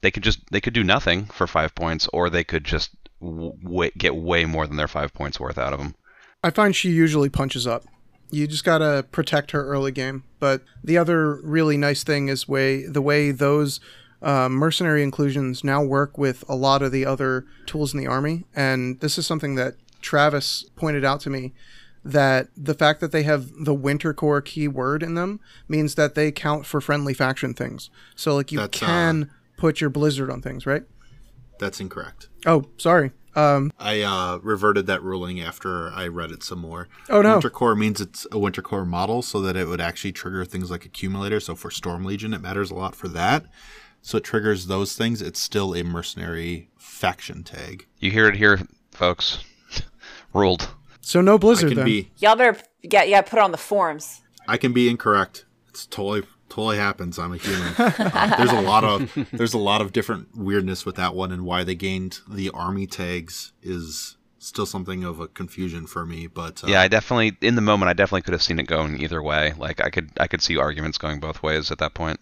[0.00, 3.52] They could just they could do nothing for five points, or they could just w-
[3.62, 5.94] w- get way more than their five points worth out of them.
[6.42, 7.84] I find she usually punches up.
[8.30, 10.24] You just gotta protect her early game.
[10.38, 13.80] But the other really nice thing is way the way those
[14.22, 18.44] uh, mercenary inclusions now work with a lot of the other tools in the army,
[18.54, 21.52] and this is something that Travis pointed out to me
[22.04, 26.30] that the fact that they have the Winter Korps keyword in them means that they
[26.32, 27.90] count for friendly faction things.
[28.14, 30.82] So like you That's, uh, can put your blizzard on things, right?
[31.58, 32.28] That's incorrect.
[32.46, 33.12] Oh, sorry.
[33.34, 36.88] Um, I uh, reverted that ruling after I read it some more.
[37.10, 37.34] Oh, no.
[37.34, 40.70] Winter Korps means it's a Winter Korps model, so that it would actually trigger things
[40.70, 41.38] like Accumulator.
[41.40, 43.44] So for Storm Legion, it matters a lot for that.
[44.00, 45.20] So it triggers those things.
[45.20, 47.86] It's still a mercenary faction tag.
[47.98, 48.60] You hear it here,
[48.92, 49.44] folks.
[50.32, 50.68] Ruled.
[51.00, 51.84] so no I blizzard can then.
[51.86, 52.58] be Y'all better
[52.88, 54.22] get yeah put it on the forums.
[54.46, 55.44] I can be incorrect.
[55.68, 57.18] It's totally totally happens.
[57.18, 57.74] I'm a human.
[57.78, 61.44] Uh, there's a lot of there's a lot of different weirdness with that one, and
[61.44, 66.26] why they gained the army tags is still something of a confusion for me.
[66.26, 69.00] But uh, Yeah, I definitely in the moment I definitely could have seen it going
[69.00, 69.54] either way.
[69.56, 72.20] Like I could I could see arguments going both ways at that point.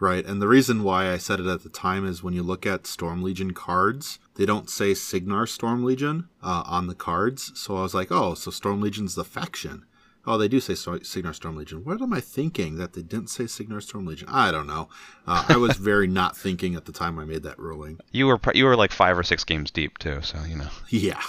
[0.00, 2.64] Right, and the reason why I said it at the time is when you look
[2.64, 7.52] at Storm Legion cards, they don't say Cygnar Storm Legion uh, on the cards.
[7.54, 9.84] So I was like, oh, so Storm Legion's the faction.
[10.26, 11.82] Oh, they do say Stor- Cygnar Storm Legion.
[11.84, 14.28] What am I thinking that they didn't say Cygnar Storm Legion?
[14.30, 14.88] I don't know.
[15.26, 17.98] Uh, I was very not thinking at the time I made that ruling.
[18.12, 20.68] You were you were like five or six games deep too, so you know.
[20.88, 21.20] Yeah.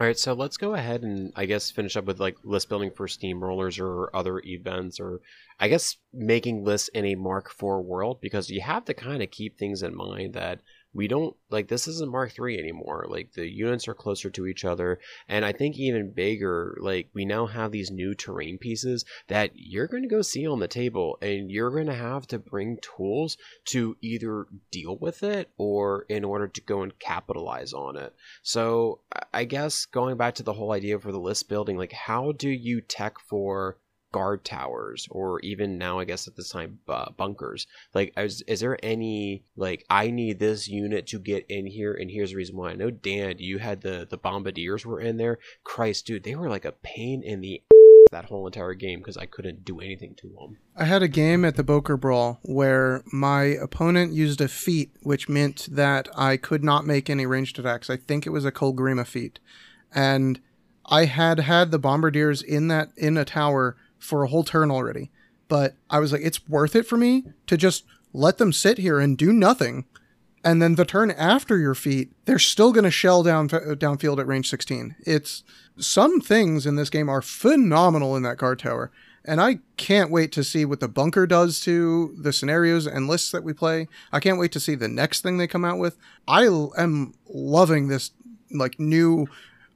[0.00, 2.92] All right, so let's go ahead and I guess finish up with like list building
[2.92, 5.20] for steamrollers or other events, or
[5.58, 9.32] I guess making lists in a Mark IV world because you have to kind of
[9.32, 10.60] keep things in mind that
[10.94, 13.06] we don't like this isn't Mark III anymore.
[13.08, 14.98] Like the units are closer to each other,
[15.28, 16.78] and I think even bigger.
[16.80, 20.60] Like we now have these new terrain pieces that you're going to go see on
[20.60, 23.36] the table, and you're going to have to bring tools
[23.66, 28.14] to either deal with it or in order to go and capitalize on it.
[28.42, 29.00] So
[29.32, 32.48] I guess going back to the whole idea for the list building, like how do
[32.48, 33.78] you tech for
[34.12, 37.66] guard towers or even now I guess at this time uh, bunkers?
[37.94, 42.10] Like is, is there any like I need this unit to get in here and
[42.10, 42.70] here's the reason why.
[42.70, 45.38] I know Dan, you had the the bombardiers were in there.
[45.64, 47.62] Christ, dude, they were like a pain in the
[48.10, 50.58] that whole entire game because I couldn't do anything to them.
[50.76, 55.28] I had a game at the Bokur Brawl where my opponent used a feat, which
[55.28, 57.90] meant that I could not make any ranged attacks.
[57.90, 59.40] I think it was a Kolgrima feat,
[59.94, 60.40] and
[60.86, 65.10] I had had the bombardiers in that in a tower for a whole turn already.
[65.48, 69.00] But I was like, it's worth it for me to just let them sit here
[69.00, 69.84] and do nothing,
[70.44, 74.18] and then the turn after your feat, they're still going to shell down uh, downfield
[74.18, 74.96] at range 16.
[75.00, 75.42] It's
[75.78, 78.90] some things in this game are phenomenal in that guard tower.
[79.24, 83.30] and I can't wait to see what the bunker does to the scenarios and lists
[83.32, 83.88] that we play.
[84.10, 85.98] I can't wait to see the next thing they come out with.
[86.26, 88.12] I am loving this
[88.50, 89.26] like new.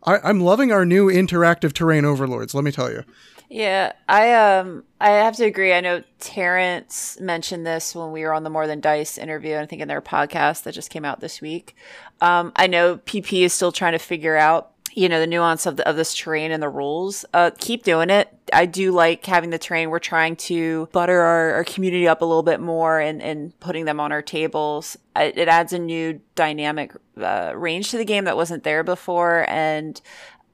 [0.04, 2.54] I, I'm loving our new interactive terrain overlords.
[2.54, 3.04] Let me tell you.
[3.52, 5.74] Yeah, I um I have to agree.
[5.74, 9.66] I know Terrence mentioned this when we were on the More Than Dice interview, I
[9.66, 11.76] think in their podcast that just came out this week.
[12.22, 15.76] Um, I know PP is still trying to figure out you know the nuance of
[15.76, 17.26] the, of this terrain and the rules.
[17.34, 18.32] Uh, keep doing it.
[18.54, 19.90] I do like having the terrain.
[19.90, 23.84] We're trying to butter our, our community up a little bit more and and putting
[23.84, 24.96] them on our tables.
[25.14, 29.44] It, it adds a new dynamic uh, range to the game that wasn't there before,
[29.46, 30.00] and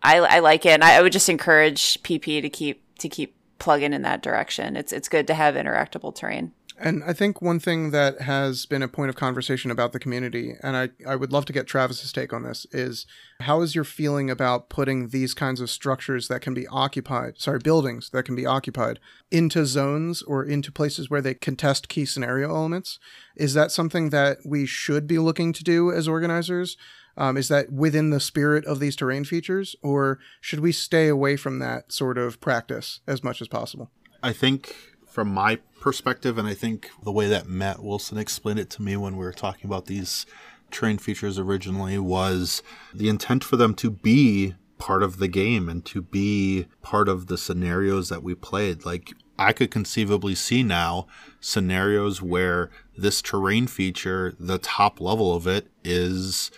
[0.03, 0.70] I, I like it.
[0.70, 4.77] And I, I would just encourage PP to keep to keep plugging in that direction.
[4.77, 6.53] It's it's good to have interactable terrain.
[6.81, 10.55] And I think one thing that has been a point of conversation about the community,
[10.62, 13.05] and I, I would love to get Travis's take on this, is
[13.41, 17.59] how is your feeling about putting these kinds of structures that can be occupied, sorry,
[17.59, 19.01] buildings that can be occupied
[19.31, 23.01] into zones or into places where they contest key scenario elements?
[23.35, 26.77] Is that something that we should be looking to do as organizers?
[27.19, 31.36] Um, is that within the spirit of these terrain features, or should we stay away
[31.36, 33.90] from that sort of practice as much as possible?
[34.23, 34.74] I think
[35.07, 38.97] from my perspective, and I think the way that Matt Wilson explained it to me
[38.97, 40.27] when we were talking about these
[40.70, 42.62] terrain features originally was
[42.95, 47.27] the intent for them to be part of the game and to be part of
[47.27, 48.85] the scenarios that we played.
[48.85, 51.09] Like, I could conceivably see now
[51.40, 56.53] scenarios where this terrain feature, the top level of it, is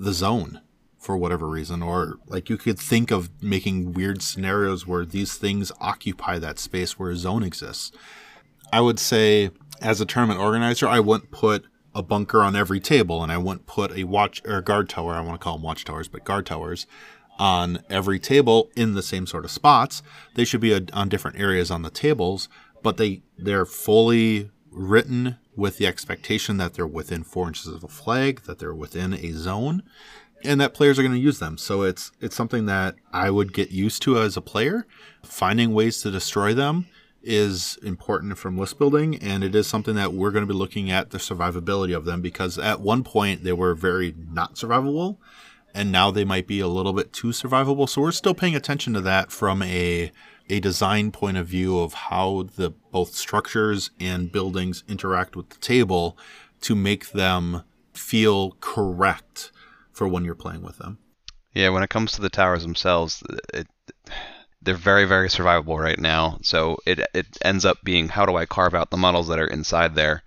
[0.00, 0.60] the zone
[0.98, 5.70] for whatever reason or like you could think of making weird scenarios where these things
[5.80, 7.92] occupy that space where a zone exists.
[8.72, 9.50] I would say
[9.80, 11.64] as a tournament organizer i wouldn't put
[11.94, 15.14] a bunker on every table and i wouldn't put a watch or a guard tower
[15.14, 16.86] i want to call them watchtowers but guard towers
[17.38, 20.02] on every table in the same sort of spots.
[20.34, 22.48] They should be on different areas on the tables
[22.82, 27.88] but they they're fully written with the expectation that they're within four inches of a
[27.88, 29.82] flag, that they're within a zone,
[30.44, 31.58] and that players are going to use them.
[31.58, 34.86] So it's it's something that I would get used to as a player.
[35.22, 36.86] Finding ways to destroy them
[37.22, 40.90] is important from list building, and it is something that we're going to be looking
[40.90, 45.18] at the survivability of them because at one point they were very not survivable,
[45.74, 47.88] and now they might be a little bit too survivable.
[47.88, 50.10] So we're still paying attention to that from a
[50.50, 55.58] a design point of view of how the both structures and buildings interact with the
[55.58, 56.18] table
[56.60, 57.62] to make them
[57.94, 59.52] feel correct
[59.92, 60.98] for when you're playing with them.
[61.54, 63.22] Yeah, when it comes to the towers themselves,
[63.54, 63.66] it,
[64.62, 66.38] they're very very survivable right now.
[66.42, 69.46] So it it ends up being how do I carve out the models that are
[69.46, 70.22] inside there,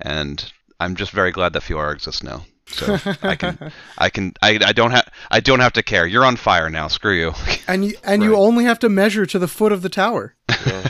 [0.00, 2.44] and I'm just very glad that Feora exists now.
[2.70, 6.06] So I can, I can, I, I don't have, I don't have to care.
[6.06, 6.88] You're on fire now.
[6.88, 7.32] Screw you.
[7.68, 10.34] And you, and you only have to measure to the foot of the tower.
[10.66, 10.88] Yeah.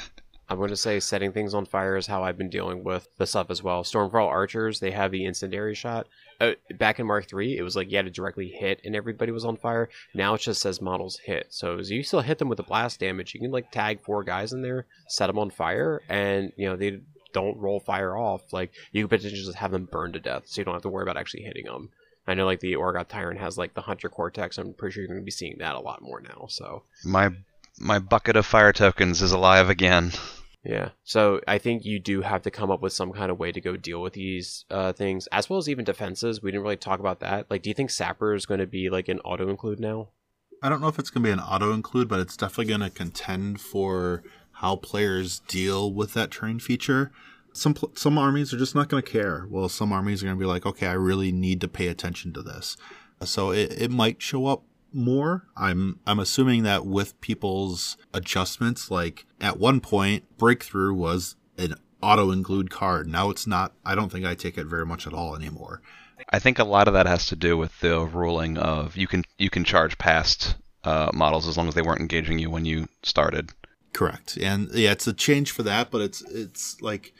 [0.48, 3.26] I'm going to say setting things on fire is how I've been dealing with the
[3.26, 3.84] stuff as well.
[3.84, 6.06] Stormfall archers, they have the incendiary shot.
[6.40, 9.30] Uh, back in Mark III, it was like you had to directly hit and everybody
[9.30, 9.90] was on fire.
[10.14, 11.48] Now it just says models hit.
[11.50, 14.24] So as you still hit them with the blast damage, you can like tag four
[14.24, 17.00] guys in there, set them on fire, and you know they
[17.38, 18.52] don't roll fire off.
[18.52, 20.88] Like you could potentially just have them burn to death, so you don't have to
[20.88, 21.90] worry about actually hitting them.
[22.26, 24.58] I know like the Orgoth Tyrant has like the Hunter Cortex.
[24.58, 26.46] I'm pretty sure you're going to be seeing that a lot more now.
[26.48, 27.30] So my
[27.78, 30.12] my bucket of fire tokens is alive again.
[30.64, 30.90] Yeah.
[31.04, 33.60] So I think you do have to come up with some kind of way to
[33.60, 36.42] go deal with these uh, things, as well as even defenses.
[36.42, 37.46] We didn't really talk about that.
[37.48, 40.08] Like, do you think Sapper is going to be like an auto include now?
[40.62, 42.80] I don't know if it's going to be an auto include, but it's definitely going
[42.80, 44.24] to contend for
[44.58, 47.12] how players deal with that terrain feature.
[47.52, 49.46] Some some armies are just not going to care.
[49.48, 52.32] Well, some armies are going to be like, okay, I really need to pay attention
[52.34, 52.76] to this.
[53.24, 54.62] So it, it might show up
[54.92, 55.44] more.
[55.56, 62.30] I'm I'm assuming that with people's adjustments, like at one point, breakthrough was an auto
[62.30, 63.08] include card.
[63.08, 63.72] Now it's not.
[63.84, 65.82] I don't think I take it very much at all anymore.
[66.30, 69.24] I think a lot of that has to do with the ruling of you can
[69.38, 72.88] you can charge past uh, models as long as they weren't engaging you when you
[73.02, 73.50] started.
[73.92, 77.14] Correct, and yeah, it's a change for that, but it's it's like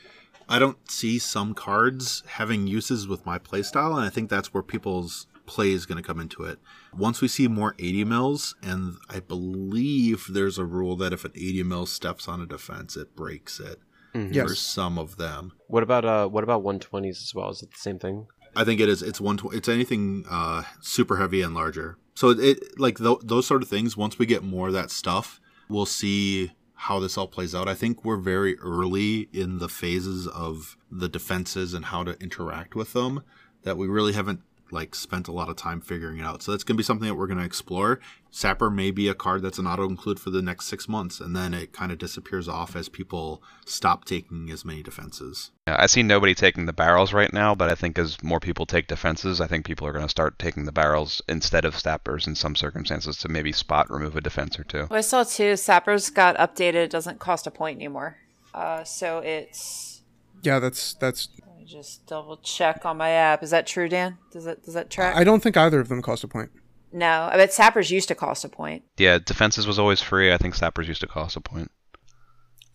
[0.47, 4.63] I don't see some cards having uses with my playstyle, and I think that's where
[4.63, 6.59] people's play is going to come into it.
[6.95, 11.31] Once we see more 80 mils, and I believe there's a rule that if an
[11.35, 13.79] 80 mil steps on a defense, it breaks it.
[14.13, 14.29] Mm-hmm.
[14.29, 14.59] For Yes.
[14.59, 17.49] some of them, What about uh what about 120s as well?
[17.49, 18.25] Is it the same thing?
[18.55, 19.03] I think it is.
[19.03, 19.37] It's one.
[19.53, 21.97] It's anything uh, super heavy and larger.
[22.15, 23.95] So it, it like th- those sort of things.
[23.95, 25.39] Once we get more of that stuff,
[25.69, 26.51] we'll see
[26.83, 27.67] how this all plays out.
[27.67, 32.73] I think we're very early in the phases of the defenses and how to interact
[32.73, 33.21] with them.
[33.63, 34.39] That we really haven't
[34.71, 36.41] like spent a lot of time figuring it out.
[36.41, 37.99] So that's going to be something that we're going to explore.
[38.31, 41.35] Sapper may be a card that's an auto include for the next six months, and
[41.35, 45.49] then it kind of disappears off as people stop taking as many defenses.
[45.67, 48.65] Yeah, I see nobody taking the barrels right now, but I think as more people
[48.65, 52.27] take defenses, I think people are going to start taking the barrels instead of sappers
[52.27, 54.87] in some circumstances to maybe spot remove a defense or two.
[54.89, 55.55] Well, I saw too.
[55.55, 56.75] Sappers got updated.
[56.75, 58.17] It doesn't cost a point anymore.
[58.53, 60.01] Uh, so it's.
[60.43, 61.29] Yeah, that's that's.
[61.69, 63.43] Let me just double check on my app.
[63.43, 64.17] Is that true, Dan?
[64.31, 65.15] Does that does that track?
[65.15, 66.49] I don't think either of them cost a point.
[66.91, 68.83] no, I bet Sappers used to cost a point.
[68.97, 70.33] Yeah, defenses was always free.
[70.33, 71.69] I think sappers used to cost a point.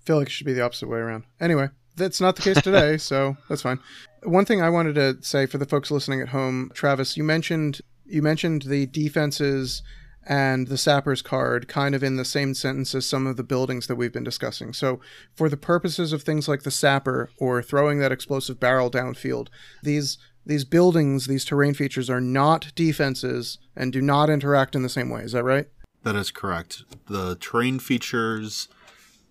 [0.04, 1.24] feel like it should be the opposite way around.
[1.40, 3.80] Anyway, that's not the case today, so that's fine.
[4.22, 7.80] One thing I wanted to say for the folks listening at home, Travis, you mentioned
[8.06, 9.82] you mentioned the defenses
[10.26, 13.86] and the sappers card kind of in the same sentence as some of the buildings
[13.86, 14.72] that we've been discussing.
[14.72, 15.01] So,
[15.34, 19.48] for the purposes of things like the sapper or throwing that explosive barrel downfield,
[19.82, 24.88] these these buildings, these terrain features are not defenses and do not interact in the
[24.88, 25.22] same way.
[25.22, 25.68] Is that right?
[26.02, 26.82] That is correct.
[27.09, 28.68] The terrain features,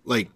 [0.04, 0.30] like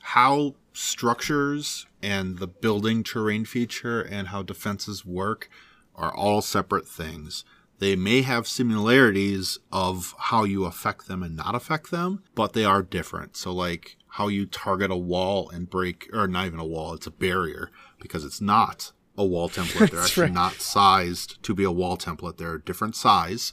[0.00, 5.50] how structures and the building terrain feature and how defenses work,
[5.96, 7.44] are all separate things.
[7.78, 12.64] They may have similarities of how you affect them and not affect them, but they
[12.64, 13.36] are different.
[13.36, 17.06] So, like how you target a wall and break, or not even a wall, it's
[17.06, 17.70] a barrier
[18.00, 19.90] because it's not a wall template.
[19.92, 20.32] They're actually right.
[20.32, 22.36] not sized to be a wall template.
[22.36, 23.52] They're a different size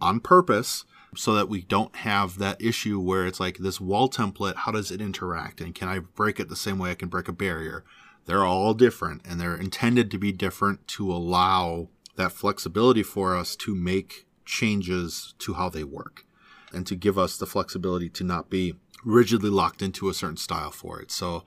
[0.00, 0.84] on purpose
[1.16, 4.90] so that we don't have that issue where it's like this wall template, how does
[4.90, 5.60] it interact?
[5.60, 7.84] And can I break it the same way I can break a barrier?
[8.26, 11.88] They're all different and they're intended to be different to allow
[12.18, 16.26] that flexibility for us to make changes to how they work
[16.72, 18.74] and to give us the flexibility to not be
[19.04, 21.10] rigidly locked into a certain style for it.
[21.10, 21.44] So,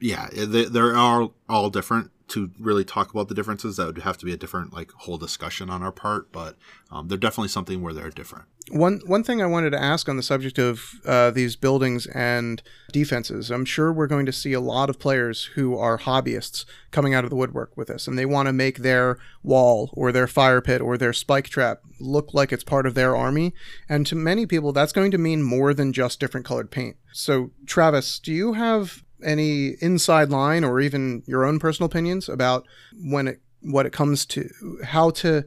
[0.00, 2.10] yeah, they, they are all different.
[2.32, 5.18] To really talk about the differences, that would have to be a different, like, whole
[5.18, 6.32] discussion on our part.
[6.32, 6.56] But
[6.90, 8.46] um, they're definitely something where they're different.
[8.70, 12.62] One one thing I wanted to ask on the subject of uh, these buildings and
[12.92, 17.12] defenses, I'm sure we're going to see a lot of players who are hobbyists coming
[17.12, 20.28] out of the woodwork with this, and they want to make their wall or their
[20.28, 23.52] fire pit or their spike trap look like it's part of their army.
[23.88, 26.96] And to many people, that's going to mean more than just different colored paint.
[27.12, 32.66] So, Travis, do you have any inside line or even your own personal opinions about
[33.02, 34.48] when it what it comes to
[34.84, 35.44] how to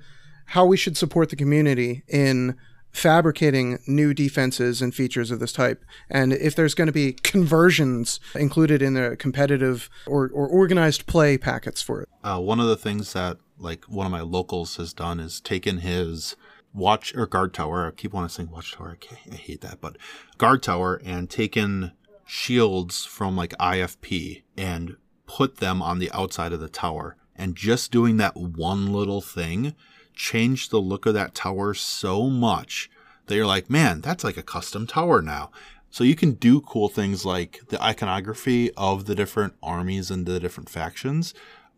[0.48, 2.56] how we should support the community in
[2.92, 8.22] fabricating new defenses and features of this type and if there's going to be conversions
[8.36, 12.78] included in the competitive or, or organized play packets for it Uh, one of the
[12.78, 16.36] things that, like, one of my locals has done is taken his
[16.74, 17.88] watch or guard tower.
[17.88, 18.98] I keep wanting to say watchtower.
[19.12, 19.98] I, I hate that, but
[20.38, 21.92] guard tower and taken
[22.26, 24.98] shields from like IFP and
[25.28, 27.16] put them on the outside of the tower.
[27.36, 29.76] And just doing that one little thing
[30.14, 32.90] changed the look of that tower so much
[33.28, 35.52] that you're like, man, that's like a custom tower now.
[35.90, 40.40] So you can do cool things like the iconography of the different armies and the
[40.40, 41.34] different factions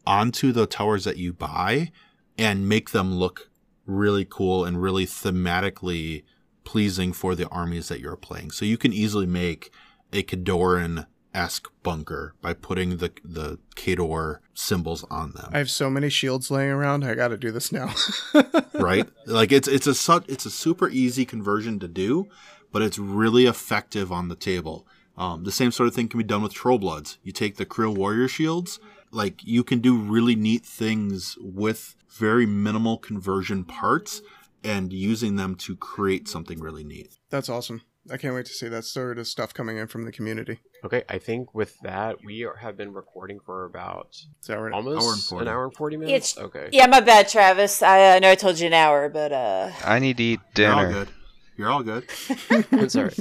[0.05, 1.91] onto the towers that you buy
[2.37, 3.49] and make them look
[3.85, 6.23] really cool and really thematically
[6.63, 8.51] pleasing for the armies that you're playing.
[8.51, 9.71] So you can easily make
[10.13, 15.49] a Khadoran esque bunker by putting the the Khador symbols on them.
[15.53, 17.93] i have so many shields laying around i gotta do this now
[18.73, 19.07] right?
[19.25, 22.27] Like it's it's a su- it's a super easy conversion to do,
[22.71, 24.87] but it's really effective on the table.
[25.17, 27.17] Um, the same sort of thing can be done with Troll Bloods.
[27.23, 28.79] You take the Kriel Warrior shields,
[29.11, 34.21] like you can do really neat things with very minimal conversion parts
[34.63, 37.17] and using them to create something really neat.
[37.29, 37.81] that's awesome
[38.11, 41.03] i can't wait to see that sort of stuff coming in from the community Okay,
[41.09, 45.13] I think with that we are, have been recording for about so we're almost Hour
[45.13, 45.41] and 40.
[45.41, 46.33] an hour and forty minutes.
[46.33, 46.69] It's okay.
[46.71, 47.81] yeah, my bad, Travis.
[47.81, 50.71] I uh, know I told you an hour, but uh, I need to eat You're
[50.71, 50.93] all dinner.
[50.93, 51.09] good.
[51.57, 52.05] You're all good.
[52.49, 53.19] It's all right.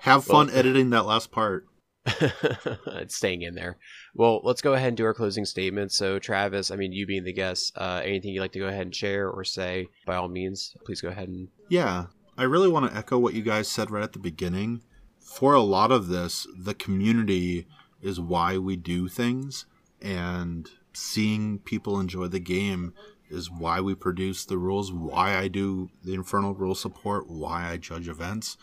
[0.00, 1.66] Have fun Well- editing that last part.
[2.06, 3.76] it's staying in there.
[4.14, 5.92] Well, let's go ahead and do our closing statement.
[5.92, 8.82] So, Travis, I mean, you being the guest, uh, anything you'd like to go ahead
[8.82, 11.48] and share or say, by all means, please go ahead and.
[11.68, 12.06] Yeah,
[12.36, 14.82] I really want to echo what you guys said right at the beginning.
[15.20, 17.66] For a lot of this, the community
[18.02, 19.66] is why we do things,
[20.02, 22.92] and seeing people enjoy the game
[23.30, 27.76] is why we produce the rules, why I do the Infernal rule support, why I
[27.78, 28.56] judge events.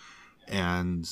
[0.48, 1.10] And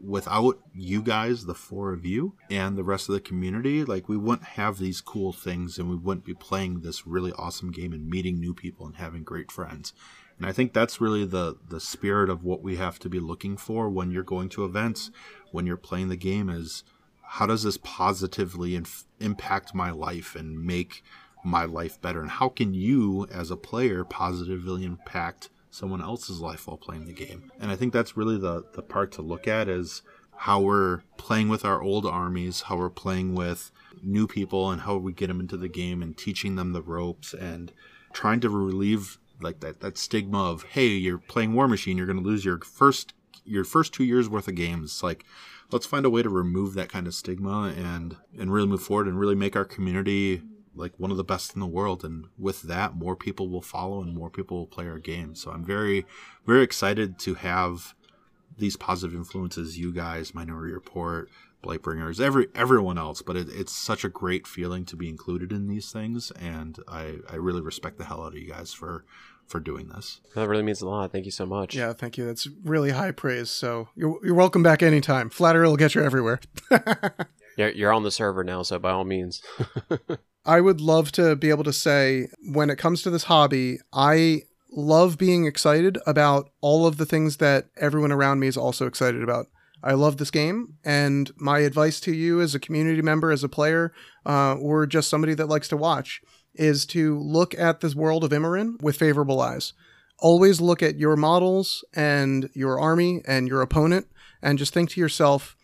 [0.00, 4.16] without you guys, the four of you, and the rest of the community, like we
[4.16, 8.08] wouldn't have these cool things and we wouldn't be playing this really awesome game and
[8.08, 9.92] meeting new people and having great friends.
[10.42, 13.56] And I think that's really the the spirit of what we have to be looking
[13.56, 15.12] for when you're going to events,
[15.52, 16.82] when you're playing the game is
[17.22, 21.04] how does this positively inf- impact my life and make
[21.44, 22.20] my life better?
[22.20, 27.12] And how can you as a player positively impact someone else's life while playing the
[27.12, 27.52] game?
[27.60, 30.02] And i think that's really the the part to look at is
[30.38, 33.70] how we're playing with our old armies how we're playing with
[34.02, 37.32] new people and how we get them into the game and teaching them the ropes
[37.32, 37.72] and
[38.12, 42.24] trying to relieve like that that stigma of hey you're playing Warmachine you're going to
[42.24, 43.12] lose your first
[43.44, 45.02] your first two years worth of games.
[45.02, 45.24] Like
[45.70, 49.08] let's find a way to remove that kind of stigma and and really move forward
[49.08, 50.42] and really make our community
[50.74, 52.04] like one of the best in the world.
[52.04, 55.34] And with that more people will follow and more people will play our game.
[55.34, 56.06] So i'm very
[56.46, 57.94] very excited to have
[58.58, 61.30] these positive influences you guys minority report
[61.62, 63.22] blightbringers every everyone else.
[63.22, 66.30] But it, it's such a great feeling to be included in these things.
[66.32, 69.04] And i i really respect the hell out of you guys for
[69.52, 71.12] for doing this That really means a lot.
[71.12, 71.74] Thank you so much.
[71.76, 72.24] Yeah, thank you.
[72.24, 73.50] That's really high praise.
[73.50, 75.28] So you're, you're welcome back anytime.
[75.28, 76.40] Flattery will get you everywhere.
[77.58, 79.42] You're, you're on the server now, so by all means.
[80.46, 84.44] I would love to be able to say when it comes to this hobby, I
[84.72, 89.22] love being excited about all of the things that everyone around me is also excited
[89.22, 89.48] about.
[89.82, 93.50] I love this game, and my advice to you as a community member, as a
[93.50, 93.92] player,
[94.24, 96.22] uh, or just somebody that likes to watch,
[96.54, 99.72] is to look at this world of Immoren with favorable eyes.
[100.18, 104.06] Always look at your models and your army and your opponent,
[104.40, 105.56] and just think to yourself,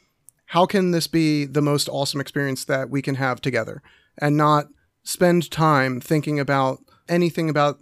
[0.47, 3.83] how can this be the most awesome experience that we can have together?
[4.21, 4.67] And not
[5.05, 6.79] spend time thinking about
[7.09, 7.79] anything about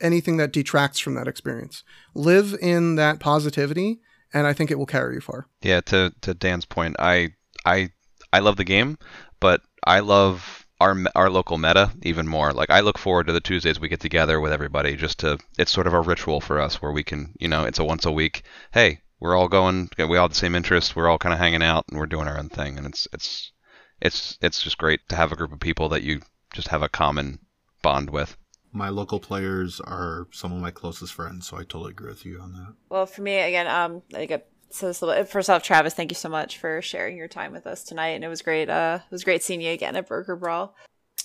[0.00, 1.84] anything that detracts from that experience.
[2.14, 4.00] Live in that positivity,
[4.32, 5.46] and I think it will carry you far.
[5.62, 7.30] Yeah, to to Dan's point, I
[7.64, 7.90] I
[8.32, 8.98] I love the game,
[9.40, 12.52] but I love our our local meta even more.
[12.52, 15.72] Like I look forward to the Tuesdays we get together with everybody just to it's
[15.72, 18.12] sort of a ritual for us where we can, you know, it's a once a
[18.12, 18.42] week.
[18.72, 21.62] Hey, we're all going we all have the same interests, we're all kind of hanging
[21.62, 23.52] out and we're doing our own thing and it's it's
[24.00, 26.20] it's it's just great to have a group of people that you
[26.52, 27.38] just have a common
[27.82, 28.36] bond with.
[28.72, 32.38] my local players are some of my closest friends so i totally agree with you
[32.40, 35.28] on that Well, for me, again, um, I think I said a bit.
[35.28, 38.24] First off, Travis, thank you so much for sharing your time with us tonight, and
[38.24, 38.68] it was great.
[38.68, 40.74] Uh, it was great seeing you again at Bokur Brawl.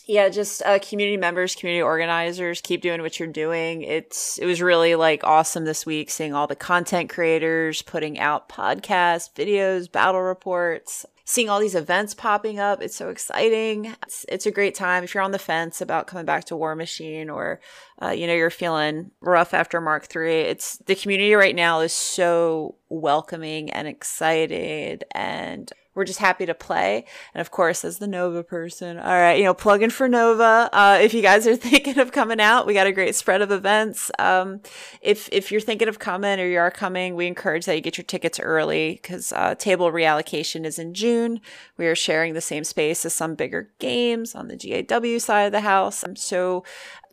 [0.08, 3.84] Yeah, just uh, community members, community organizers, keep doing what you're doing.
[3.84, 8.50] It's it was really like awesome this week seeing all the content creators putting out
[8.50, 12.82] podcasts, videos, battle reports, seeing all these events popping up.
[12.82, 13.96] It's so exciting.
[14.04, 17.34] It's, it's a great time if you're on the fence about coming back to Warmachine
[17.34, 17.60] or
[18.02, 20.42] uh, you know you're feeling rough after Mark Three.
[20.42, 26.54] It's the community right now is so welcoming and excited and we're just happy to
[26.54, 27.06] play.
[27.34, 30.70] And of course, as the Nova person, all right, you know, plug in for Nova.
[30.72, 33.52] Uh, if you guys are thinking of coming out, we got a great spread of
[33.52, 34.10] events.
[34.18, 34.62] Um,
[35.02, 37.98] if if you're thinking of coming or you are coming, we encourage that you get
[37.98, 41.42] your tickets early because uh, table reallocation is in June.
[41.78, 45.52] We are sharing the same space as some bigger games on the GAW side of
[45.52, 46.04] the house.
[46.04, 46.64] Um, so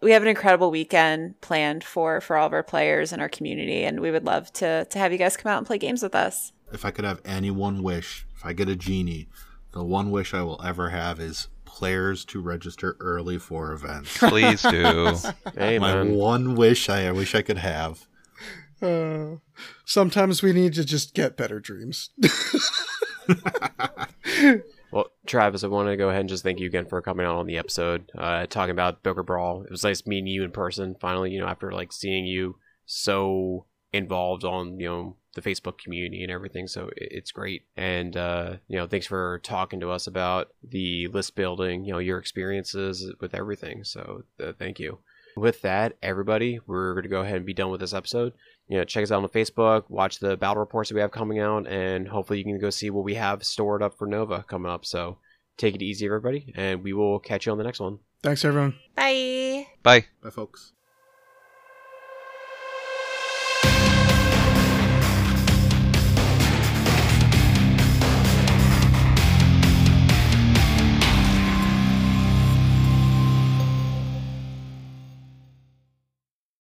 [0.01, 3.83] we have an incredible weekend planned for for all of our players and our community,
[3.85, 6.15] and we would love to to have you guys come out and play games with
[6.15, 6.53] us.
[6.73, 9.28] If i could have any one wish if i get a genie
[9.73, 14.62] the one wish i will ever have is players to register early for events Please
[14.62, 15.15] do.
[15.57, 18.07] Hey, my one wish i, I wish i could have
[18.81, 19.36] Uh,
[19.85, 22.11] sometimes we need to just get better dreams.
[24.90, 27.36] Well, Travis, I want to go ahead and just thank you again for coming out
[27.36, 29.62] on the episode, uh, talking about Bokur Brawl.
[29.62, 30.97] It was nice meeting you in person.
[30.99, 36.23] Finally, you know, after like seeing you so involved on you know the Facebook community
[36.23, 37.65] and everything, so it's great.
[37.77, 41.85] And uh, you know, thanks for talking to us about the list building.
[41.85, 43.85] You know, your experiences with everything.
[43.85, 44.99] So uh, thank you.
[45.37, 48.33] With that, everybody, we're going to go ahead and be done with this episode.
[48.67, 51.39] You know, check us out on Facebook, watch the battle reports that we have coming
[51.39, 54.71] out, and hopefully you can go see what we have stored up for Nova coming
[54.71, 54.85] up.
[54.85, 55.19] So
[55.57, 58.01] take it easy, everybody, and we will catch you on the next one.
[58.23, 58.75] Thanks, everyone.
[58.97, 59.69] Bye.
[59.83, 60.07] Bye.
[60.23, 60.73] bye folks